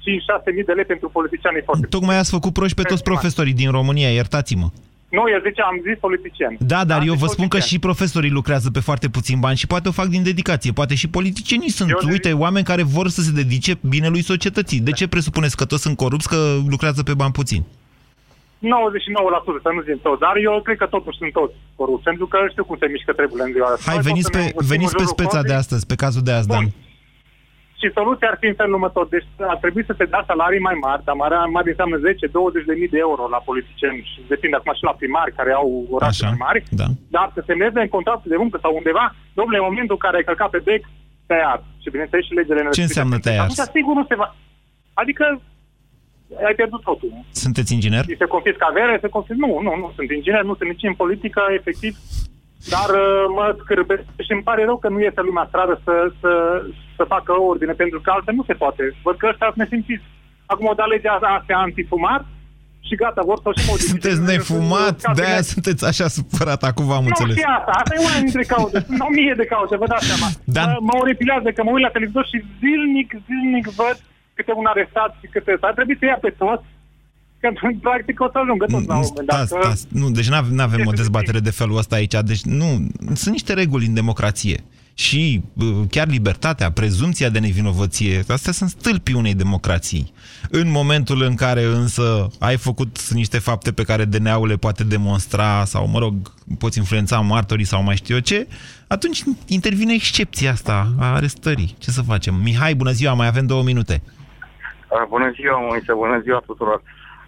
5-6 0.04 0.54
mii 0.54 0.68
de 0.70 0.72
lei 0.72 0.84
pentru 0.84 1.08
politiciani 1.08 1.62
foarte 1.64 1.86
Tocmai 1.86 2.18
ați 2.18 2.34
făcut 2.36 2.52
proști 2.52 2.76
pe 2.76 2.88
toți 2.90 3.02
profesorii 3.02 3.60
din 3.62 3.70
România, 3.70 4.10
iertați-mă. 4.10 4.68
Nu, 5.08 5.22
eu 5.34 5.40
zice, 5.46 5.60
am 5.62 5.80
zis 5.88 5.98
politicieni. 6.00 6.56
Da, 6.60 6.84
dar 6.84 7.00
am 7.00 7.06
eu 7.06 7.14
vă 7.14 7.26
spun 7.26 7.28
politicieni. 7.28 7.50
că 7.50 7.58
și 7.58 7.78
profesorii 7.78 8.30
lucrează 8.30 8.70
pe 8.70 8.80
foarte 8.80 9.08
puțin 9.08 9.40
bani 9.40 9.56
și 9.56 9.66
poate 9.66 9.88
o 9.88 9.92
fac 9.92 10.06
din 10.06 10.22
dedicație. 10.22 10.72
Poate 10.72 10.94
și 10.94 11.08
politicienii 11.08 11.70
sunt, 11.70 11.90
eu 11.90 12.08
uite, 12.08 12.32
oameni 12.32 12.64
care 12.64 12.82
vor 12.82 13.08
să 13.08 13.20
se 13.20 13.32
dedice 13.32 13.78
binelui 13.88 14.22
societății. 14.22 14.80
De 14.80 14.90
ce 14.90 15.08
presupuneți 15.08 15.56
că 15.56 15.64
toți 15.64 15.82
sunt 15.82 15.96
corupți, 15.96 16.28
că 16.28 16.56
lucrează 16.68 17.02
pe 17.02 17.14
bani 17.14 17.32
puțin? 17.32 17.62
99%, 17.62 17.64
să 19.62 19.70
nu 19.74 19.80
zic 19.88 20.02
toți, 20.02 20.20
dar 20.20 20.34
eu 20.42 20.60
cred 20.62 20.76
că 20.76 20.86
totuși 20.86 21.18
sunt 21.18 21.32
toți 21.32 21.54
corupți, 21.76 22.04
pentru 22.04 22.26
că 22.26 22.38
știu 22.50 22.64
cum 22.64 22.76
se 22.80 22.86
mișcă 22.86 23.12
treburile 23.12 23.44
în 23.46 23.52
ziua 23.52 23.66
asta. 23.66 23.82
Hai, 23.90 23.94
Noi 23.94 24.04
veniți 24.08 24.30
toți 24.30 24.36
pe, 24.36 24.42
ne 24.44 24.50
învârtim 24.50 24.68
veniți 24.74 24.92
în 24.94 24.98
pe 25.00 25.04
jurul 25.04 25.16
speța 25.16 25.40
de 25.40 25.46
cozii. 25.46 25.60
astăzi, 25.62 25.86
pe 25.86 25.94
cazul 25.94 26.22
de 26.22 26.32
azi, 26.32 26.48
Dan. 26.48 26.66
Și 27.80 27.96
soluția 27.98 28.28
ar 28.30 28.36
fi 28.40 28.46
în 28.50 28.58
felul 28.60 28.76
următor. 28.78 29.04
Deci 29.14 29.28
ar 29.52 29.58
trebui 29.64 29.84
să 29.88 29.94
se 29.98 30.04
dea 30.12 30.22
salarii 30.30 30.66
mai 30.68 30.76
mari, 30.86 31.04
dar 31.06 31.14
mari, 31.22 31.34
mari 31.56 31.72
înseamnă 31.72 31.96
10-20 31.98 32.02
de 32.70 32.74
mii 32.80 32.94
de 32.94 33.00
euro 33.06 33.22
la 33.34 33.40
politicieni 33.48 34.00
și 34.10 34.18
depinde 34.32 34.56
acum 34.56 34.72
și 34.78 34.88
la 34.88 34.98
primari 35.00 35.36
care 35.38 35.52
au 35.60 35.68
orașe 35.96 36.24
mai 36.30 36.42
mari. 36.46 36.60
Da. 36.80 36.88
Dar 37.16 37.26
să 37.36 37.40
se 37.48 37.54
merge 37.62 37.80
în 37.80 37.94
contractul 37.96 38.32
de 38.34 38.42
muncă 38.42 38.56
sau 38.64 38.72
undeva, 38.80 39.06
domnule, 39.38 39.58
în 39.58 39.68
momentul 39.70 39.96
în 39.98 40.04
care 40.04 40.16
ai 40.16 40.28
călcat 40.28 40.50
pe 40.52 40.60
bec, 40.68 40.82
tăiat. 41.30 41.62
Și 41.82 41.88
bineînțeles 41.94 42.24
și 42.26 42.36
legile 42.38 42.62
ne 42.62 42.78
Ce 42.80 42.88
înseamnă 42.88 43.18
tăiat? 43.18 43.44
Atunci 43.44 43.72
sigur 43.76 43.94
nu 44.00 44.04
se 44.10 44.16
va... 44.20 44.28
Adică 45.02 45.24
ai 46.48 46.54
pierdut 46.60 46.82
totul. 46.88 47.10
Sunteți 47.44 47.72
inginer? 47.76 48.04
Și 48.10 48.20
se 48.22 48.32
confiscă 48.34 48.64
avere, 48.68 48.98
se 49.04 49.14
confiscă... 49.16 49.40
Nu, 49.44 49.50
nu, 49.66 49.72
nu 49.82 49.88
sunt 49.96 50.08
inginer, 50.18 50.42
nu 50.50 50.54
sunt 50.58 50.68
nici 50.68 50.90
în 50.92 50.96
politică, 51.04 51.40
efectiv. 51.58 51.92
Dar 52.74 52.88
uh, 53.04 53.24
mă 53.36 53.46
scârbesc 53.62 54.04
și 54.26 54.32
îmi 54.32 54.46
pare 54.48 54.64
rău 54.64 54.78
că 54.78 54.88
nu 54.88 55.00
iese 55.00 55.20
lumea 55.20 55.46
stradă 55.48 55.80
să, 55.84 55.94
să, 56.20 56.32
să 56.96 57.12
facă 57.14 57.32
ordine, 57.50 57.72
pentru 57.72 58.00
că 58.00 58.10
altfel 58.10 58.34
nu 58.34 58.44
se 58.46 58.54
poate. 58.62 58.82
Văd 59.02 59.16
că 59.16 59.26
ăștia 59.30 59.50
sunt 59.52 59.62
nesimțiți. 59.62 60.06
Acum 60.46 60.66
o 60.66 60.74
da 60.80 60.84
legea 60.84 61.12
asta 61.12 61.54
antifumat 61.66 62.24
și 62.88 62.94
gata, 63.02 63.22
vor 63.30 63.38
să 63.42 63.48
și 63.60 63.68
modifice. 63.68 63.94
Sunteți 63.94 64.20
nefumat, 64.32 64.96
de-aia 65.18 65.42
sunteți 65.52 65.82
așa 65.90 66.06
supărat, 66.16 66.62
acum 66.70 66.84
v-am 66.90 67.04
Nu 67.06 67.10
înțeles. 67.12 67.36
și 67.36 67.46
asta, 67.58 67.72
asta 67.80 67.92
e 67.96 68.04
una 68.08 68.18
dintre 68.24 68.44
cauze. 68.54 68.76
Sunt 68.88 69.00
o 69.08 69.10
mie 69.18 69.34
de 69.42 69.46
cauze, 69.54 69.74
vă 69.82 69.86
dați 69.92 70.06
seama. 70.10 70.28
Da. 70.56 70.62
Mă, 70.66 70.76
mă 70.88 70.94
orepilează 71.02 71.48
că 71.52 71.60
mă 71.62 71.72
uit 71.74 71.84
la 71.88 71.94
televizor 71.96 72.26
și 72.32 72.38
zilnic, 72.60 73.08
zilnic 73.26 73.66
văd 73.80 73.96
câte 74.36 74.52
un 74.60 74.66
arestat 74.72 75.10
și 75.20 75.26
câte 75.34 75.50
ăsta. 75.54 75.66
Ar 75.66 75.76
trebui 75.78 75.96
să 76.00 76.04
ia 76.04 76.18
pe 76.26 76.32
toți, 76.42 76.66
că 77.40 77.50
practic 77.80 78.20
o 78.20 78.28
să 78.32 78.38
ajungă 78.38 78.64
toți 78.64 78.86
la 78.86 78.96
un 78.96 79.04
moment 79.08 79.28
dat. 79.28 79.46
Stați, 79.46 79.62
stați. 79.62 79.86
Nu, 79.88 80.10
deci 80.10 80.28
nu 80.28 80.62
avem 80.62 80.86
o 80.86 80.92
dezbatere 81.02 81.38
de 81.38 81.50
felul 81.50 81.76
ăsta 81.76 81.94
aici. 81.96 82.14
Deci 82.24 82.42
nu, 82.42 82.86
sunt 83.14 83.32
niște 83.32 83.52
reguli 83.52 83.86
în 83.86 83.94
democrație. 83.94 84.64
Și 84.94 85.42
uh, 85.56 85.66
chiar 85.90 86.08
libertatea, 86.08 86.70
prezumția 86.70 87.28
de 87.28 87.38
nevinovăție, 87.38 88.22
astea 88.28 88.52
sunt 88.52 88.70
stâlpii 88.70 89.14
unei 89.14 89.34
democrații. 89.34 90.12
În 90.50 90.70
momentul 90.70 91.22
în 91.22 91.34
care 91.34 91.62
însă 91.64 92.26
ai 92.38 92.56
făcut 92.56 93.10
niște 93.10 93.38
fapte 93.38 93.72
pe 93.72 93.82
care 93.82 94.04
DNA-ul 94.04 94.46
le 94.48 94.56
poate 94.56 94.84
demonstra 94.84 95.64
sau, 95.64 95.88
mă 95.88 95.98
rog, 95.98 96.14
poți 96.58 96.78
influența 96.78 97.20
martorii 97.20 97.64
sau 97.64 97.82
mai 97.82 97.96
știu 97.96 98.14
eu 98.14 98.20
ce, 98.20 98.46
atunci 98.86 99.22
intervine 99.46 99.94
excepția 99.94 100.50
asta 100.50 100.92
a 100.98 101.14
arestării. 101.14 101.74
Ce 101.78 101.90
să 101.90 102.02
facem? 102.02 102.34
Mihai, 102.34 102.74
bună 102.74 102.90
ziua, 102.90 103.12
mai 103.12 103.26
avem 103.26 103.46
două 103.46 103.62
minute. 103.62 104.02
Uh, 104.90 105.06
Bună 105.08 105.32
ziua, 105.34 105.58
Moise, 105.68 105.92
bună 105.92 106.20
ziua 106.22 106.42
tuturor. 106.46 106.82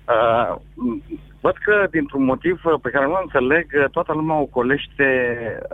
Uh, 0.08 0.56
văd 1.40 1.56
că, 1.64 1.86
dintr-un 1.90 2.24
motiv 2.24 2.60
uh, 2.64 2.74
pe 2.82 2.90
care 2.90 3.06
nu 3.06 3.18
înțeleg, 3.22 3.66
uh, 3.74 3.90
toată 3.90 4.12
lumea 4.12 4.36
ocolește 4.36 5.08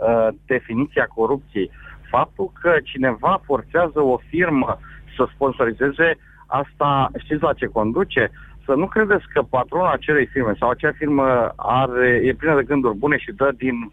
uh, 0.07 0.27
definiția 0.45 1.05
corupției. 1.15 1.71
Faptul 2.09 2.51
că 2.61 2.75
cineva 2.83 3.41
forțează 3.45 3.99
o 3.99 4.17
firmă 4.29 4.79
să 5.15 5.27
sponsorizeze, 5.33 6.17
asta 6.47 7.11
știți 7.23 7.43
la 7.43 7.53
ce 7.53 7.65
conduce? 7.65 8.31
Să 8.65 8.73
nu 8.73 8.87
credeți 8.87 9.25
că 9.33 9.41
patronul 9.41 9.87
acelei 9.87 10.25
firme 10.25 10.53
sau 10.59 10.69
acea 10.69 10.91
firmă 10.97 11.53
are, 11.55 12.21
e 12.23 12.33
plină 12.33 12.55
de 12.55 12.63
gânduri 12.63 12.97
bune 12.97 13.17
și 13.17 13.31
dă 13.31 13.51
din, 13.57 13.91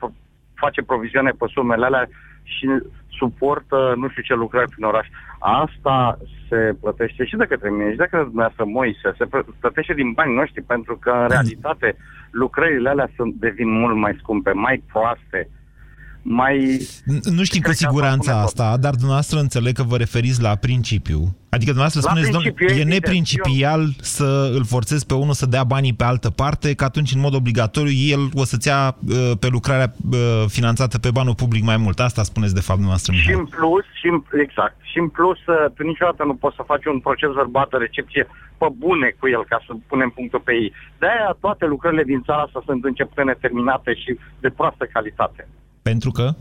face 0.55 0.83
provizioane 0.83 1.31
pe 1.31 1.47
sumele 1.49 1.85
alea 1.85 2.09
și 2.43 2.69
suportă 3.11 3.95
nu 3.97 4.09
știu 4.09 4.23
ce 4.23 4.35
lucrări 4.35 4.71
prin 4.71 4.85
oraș. 4.85 5.07
Asta 5.47 6.19
se 6.49 6.75
plătește 6.81 7.25
și 7.25 7.37
de 7.37 7.45
către 7.45 7.71
mine 7.71 7.91
și 7.91 7.97
de 7.97 8.09
către 8.11 8.25
dumneavoastră 8.25 8.65
Moise. 8.65 9.15
Se 9.19 9.25
plă- 9.25 9.47
plătește 9.61 9.95
din 9.95 10.13
banii 10.13 10.35
noștri 10.35 10.63
pentru 10.63 10.97
că 10.97 11.11
în 11.11 11.29
realitate 11.29 11.97
lucrările 12.31 12.89
alea 12.89 13.11
sunt, 13.17 13.35
devin 13.35 13.71
mult 13.71 13.97
mai 13.97 14.17
scumpe, 14.19 14.53
mai 14.53 14.83
proaste, 14.93 15.49
mai... 16.27 16.79
N- 17.15 17.21
Nu 17.35 17.45
știm 17.45 17.61
cu 17.63 17.73
siguranța 17.73 18.41
asta, 18.41 18.77
dar 18.81 18.93
dumneavoastră 18.93 19.39
înțeleg 19.39 19.75
că 19.75 19.83
vă 19.83 19.97
referiți 19.97 20.43
la 20.43 20.55
principiu. 20.55 21.19
Adică 21.49 21.71
dumneavoastră 21.73 22.01
La 22.05 22.09
spuneți, 22.09 22.31
domnule, 22.31 22.53
principiu, 22.53 22.77
e 22.77 22.81
evident. 22.81 23.03
neprincipial 23.05 23.83
să 24.01 24.51
îl 24.55 24.65
forțezi 24.65 25.07
pe 25.07 25.15
unul 25.15 25.33
să 25.33 25.47
dea 25.47 25.65
banii 25.65 25.95
pe 25.95 26.05
altă 26.05 26.31
parte, 26.31 26.75
că 26.75 26.85
atunci, 26.85 27.15
în 27.15 27.21
mod 27.21 27.35
obligatoriu, 27.35 27.93
el 28.17 28.23
o 28.35 28.45
să-ți 28.45 28.69
ia 28.69 28.97
uh, 29.09 29.31
pe 29.41 29.49
lucrarea 29.57 29.95
uh, 30.13 30.45
finanțată 30.47 30.99
pe 30.99 31.11
banul 31.11 31.35
public 31.35 31.63
mai 31.65 31.77
mult. 31.77 32.01
Asta 32.01 32.23
spuneți, 32.23 32.55
de 32.55 32.61
fapt, 32.67 32.79
dumneavoastră, 32.83 33.13
Și 33.13 33.19
Mihai. 33.19 33.41
în 33.41 33.47
plus, 33.47 33.85
și 34.01 34.07
în, 34.15 34.19
exact, 34.47 34.77
și 34.91 34.99
în 34.99 35.09
plus, 35.09 35.39
uh, 35.47 35.55
tu 35.75 35.83
niciodată 35.83 36.23
nu 36.25 36.35
poți 36.35 36.57
să 36.57 36.63
faci 36.67 36.85
un 36.85 37.01
proces 37.01 37.31
verbal 37.41 37.67
de 37.71 37.77
recepție 37.77 38.27
pe 38.59 38.67
bune 38.85 39.09
cu 39.19 39.29
el, 39.29 39.43
ca 39.53 39.59
să 39.67 39.73
punem 39.93 40.11
punctul 40.19 40.41
pe 40.45 40.53
ei. 40.53 40.73
De-aia 40.99 41.37
toate 41.45 41.65
lucrările 41.67 42.05
din 42.13 42.21
țara 42.27 42.43
asta 42.43 42.63
sunt 42.69 42.85
începute 42.85 43.23
neterminate 43.23 43.91
și 44.03 44.11
de 44.41 44.51
proastă 44.59 44.85
calitate. 44.93 45.49
Pentru 45.89 46.11
că? 46.11 46.35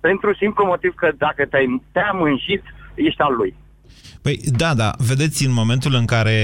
Pentru 0.00 0.34
simplu 0.34 0.64
motiv 0.64 0.92
că 0.94 1.08
dacă 1.18 1.44
te-ai, 1.50 1.82
te-ai 1.92 2.10
mânjit, 2.14 2.62
ești 2.94 3.20
al 3.20 3.34
lui. 3.34 3.54
Păi 4.22 4.40
da, 4.44 4.74
da, 4.74 4.94
vedeți, 4.98 5.44
în 5.46 5.52
momentul 5.52 5.94
în 5.94 6.04
care 6.04 6.36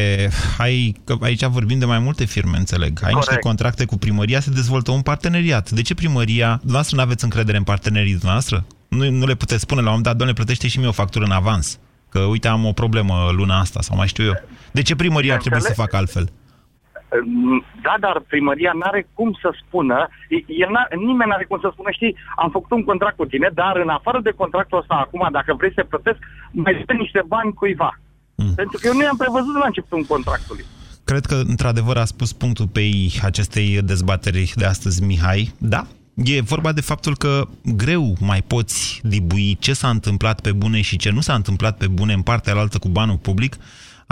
ai, 0.59 0.97
că 1.05 1.17
aici 1.21 1.45
vorbim 1.45 1.79
de 1.79 1.85
mai 1.85 1.99
multe 1.99 2.25
firme, 2.25 2.57
înțeleg, 2.57 3.01
ai 3.03 3.13
niște 3.15 3.27
Corect. 3.27 3.47
contracte 3.47 3.85
cu 3.85 3.97
primăria, 3.97 4.41
se 4.41 4.51
dezvoltă 4.51 4.91
un 4.91 5.03
parteneriat. 5.03 5.71
De 5.71 5.83
ce 5.83 5.95
primăria, 5.95 6.49
dumneavoastră 6.57 6.97
nu 6.97 7.03
aveți 7.03 7.25
încredere 7.25 7.57
în 7.57 7.63
partenerii 7.63 8.11
dumneavoastră? 8.13 8.67
Nu, 8.89 9.11
nu 9.11 9.27
le 9.27 9.35
puteți 9.35 9.61
spune 9.61 9.81
la 9.81 9.87
un 9.87 9.93
moment 9.93 10.07
dat, 10.07 10.17
doamne, 10.17 10.35
plătește 10.35 10.69
și 10.69 10.79
mie 10.79 10.89
o 10.89 10.93
factură 10.93 11.25
în 11.25 11.31
avans, 11.31 11.79
că 12.09 12.19
uite, 12.19 12.49
am 12.49 12.65
o 12.65 12.73
problemă 12.73 13.31
luna 13.37 13.59
asta, 13.59 13.81
sau 13.81 13.97
mai 13.97 14.07
știu 14.07 14.25
eu. 14.25 14.35
De 14.73 14.83
ce 14.83 14.97
primăria 14.97 15.33
ar 15.35 15.41
trebui 15.41 15.61
să 15.61 15.69
Înțeleg. 15.69 15.91
facă 15.91 15.97
altfel? 16.03 16.33
Da, 17.83 17.95
dar 18.01 18.25
primăria 18.29 18.73
n-are 18.81 19.09
cum 19.15 19.39
să 19.43 19.49
spună, 19.63 20.09
el 20.63 20.71
n 20.71 21.05
nimeni 21.09 21.31
n-are 21.31 21.45
cum 21.45 21.59
să 21.61 21.69
spună, 21.73 21.91
știi, 21.91 22.17
am 22.37 22.51
făcut 22.51 22.71
un 22.71 22.85
contract 22.85 23.17
cu 23.17 23.25
tine, 23.25 23.51
dar 23.55 23.77
în 23.77 23.89
afară 23.89 24.21
de 24.21 24.31
contractul 24.31 24.79
ăsta, 24.79 24.95
acum, 24.95 25.29
dacă 25.33 25.55
vrei 25.55 25.73
să 25.75 25.85
plătesc, 25.85 26.19
mai 26.51 26.85
dă 26.87 26.93
niște 26.93 27.23
bani 27.27 27.53
cuiva. 27.53 27.99
Mm. 28.35 28.55
Pentru 28.55 28.79
că 28.81 28.87
eu 28.87 28.95
nu 28.95 29.03
i-am 29.03 29.17
prevăzut 29.17 29.55
la 29.55 29.67
începutul 29.67 30.05
contractului. 30.15 30.65
Cred 31.05 31.25
că, 31.25 31.35
într-adevăr, 31.35 31.97
a 31.97 32.05
spus 32.05 32.33
punctul 32.33 32.69
pe 32.69 32.81
ei 32.81 33.13
acestei 33.23 33.83
dezbateri 33.83 34.53
de 34.55 34.65
astăzi, 34.65 35.03
Mihai. 35.03 35.53
Da, 35.59 35.87
e 36.15 36.41
vorba 36.41 36.73
de 36.73 36.81
faptul 36.81 37.17
că 37.17 37.49
greu 37.77 38.15
mai 38.21 38.43
poți 38.43 39.01
dibui 39.03 39.57
ce 39.61 39.73
s-a 39.73 39.89
întâmplat 39.89 40.41
pe 40.41 40.53
bune 40.53 40.81
și 40.81 40.97
ce 40.97 41.11
nu 41.11 41.21
s-a 41.21 41.35
întâmplat 41.35 41.77
pe 41.77 41.87
bune 41.87 42.13
în 42.13 42.23
partea 42.23 42.53
alaltă 42.53 42.79
cu 42.79 42.89
banul 42.89 43.17
public, 43.17 43.57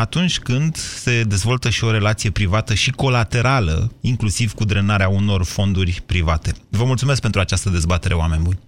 atunci 0.02 0.38
când 0.38 0.76
se 0.76 1.22
dezvoltă 1.22 1.70
și 1.70 1.84
o 1.84 1.90
relație 1.90 2.30
privată 2.30 2.74
și 2.74 2.90
colaterală, 2.90 3.92
inclusiv 4.00 4.52
cu 4.52 4.64
drenarea 4.64 5.08
unor 5.08 5.44
fonduri 5.44 6.02
private. 6.06 6.52
Vă 6.68 6.84
mulțumesc 6.84 7.20
pentru 7.20 7.40
această 7.40 7.68
dezbatere, 7.70 8.14
oameni 8.14 8.42
buni. 8.42 8.58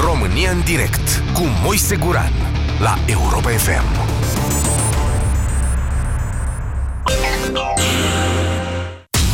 România 0.00 0.50
în 0.50 0.60
direct 0.64 1.22
cu 1.32 1.42
Moise 1.62 1.96
Guran 1.96 2.32
la 2.80 2.98
Europa 3.06 3.50
FM. 3.50 4.29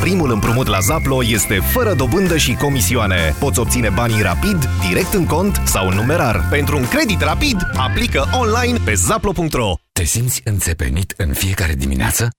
Primul 0.00 0.30
împrumut 0.30 0.66
la 0.66 0.78
Zaplo 0.80 1.24
este 1.24 1.58
fără 1.58 1.94
dobândă 1.94 2.36
și 2.36 2.54
comisioane. 2.54 3.34
Poți 3.38 3.58
obține 3.58 3.90
banii 3.90 4.22
rapid, 4.22 4.68
direct 4.88 5.12
în 5.12 5.26
cont 5.26 5.60
sau 5.64 5.88
în 5.88 5.94
numerar. 5.94 6.46
Pentru 6.50 6.76
un 6.76 6.88
credit 6.88 7.20
rapid, 7.20 7.56
aplică 7.76 8.24
online 8.32 8.78
pe 8.84 8.94
zaplo.ro. 8.94 9.74
Te 9.92 10.04
simți 10.04 10.40
înțepenit 10.44 11.14
în 11.16 11.32
fiecare 11.32 11.74
dimineață? 11.74 12.30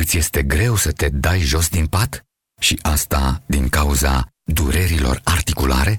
Îți 0.00 0.16
este 0.18 0.42
greu 0.42 0.76
să 0.76 0.90
te 0.92 1.08
dai 1.08 1.38
jos 1.38 1.68
din 1.68 1.86
pat? 1.86 2.24
Și 2.60 2.78
asta 2.82 3.42
din 3.46 3.68
cauza 3.68 4.26
durerilor 4.44 5.20
articulare? 5.24 5.98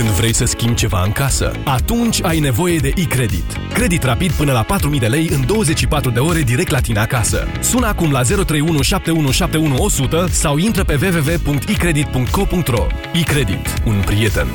Când 0.00 0.12
vrei 0.12 0.34
să 0.34 0.44
schimbi 0.44 0.74
ceva 0.74 1.02
în 1.04 1.12
casă, 1.12 1.52
atunci 1.64 2.22
ai 2.24 2.38
nevoie 2.38 2.78
de 2.78 2.92
e-credit. 2.96 3.44
Credit 3.72 4.02
rapid 4.02 4.32
până 4.32 4.52
la 4.52 4.64
4.000 4.64 4.98
de 4.98 5.06
lei 5.06 5.28
în 5.28 5.46
24 5.46 6.10
de 6.10 6.18
ore 6.18 6.40
direct 6.40 6.70
la 6.70 6.80
tine 6.80 6.98
acasă. 6.98 7.46
Sună 7.60 7.86
acum 7.86 8.10
la 8.10 8.22
031 8.22 8.82
7171 8.82 9.82
100 9.82 10.26
sau 10.30 10.56
intră 10.56 10.84
pe 10.84 10.98
www.ecredit.co.ro 11.02 12.86
E-credit. 13.12 13.82
Un 13.84 14.02
prieten. 14.04 14.48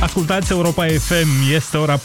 Ascultați 0.00 0.52
Europa 0.52 0.86
FM, 0.86 1.54
este 1.54 1.76
ora 1.76 1.96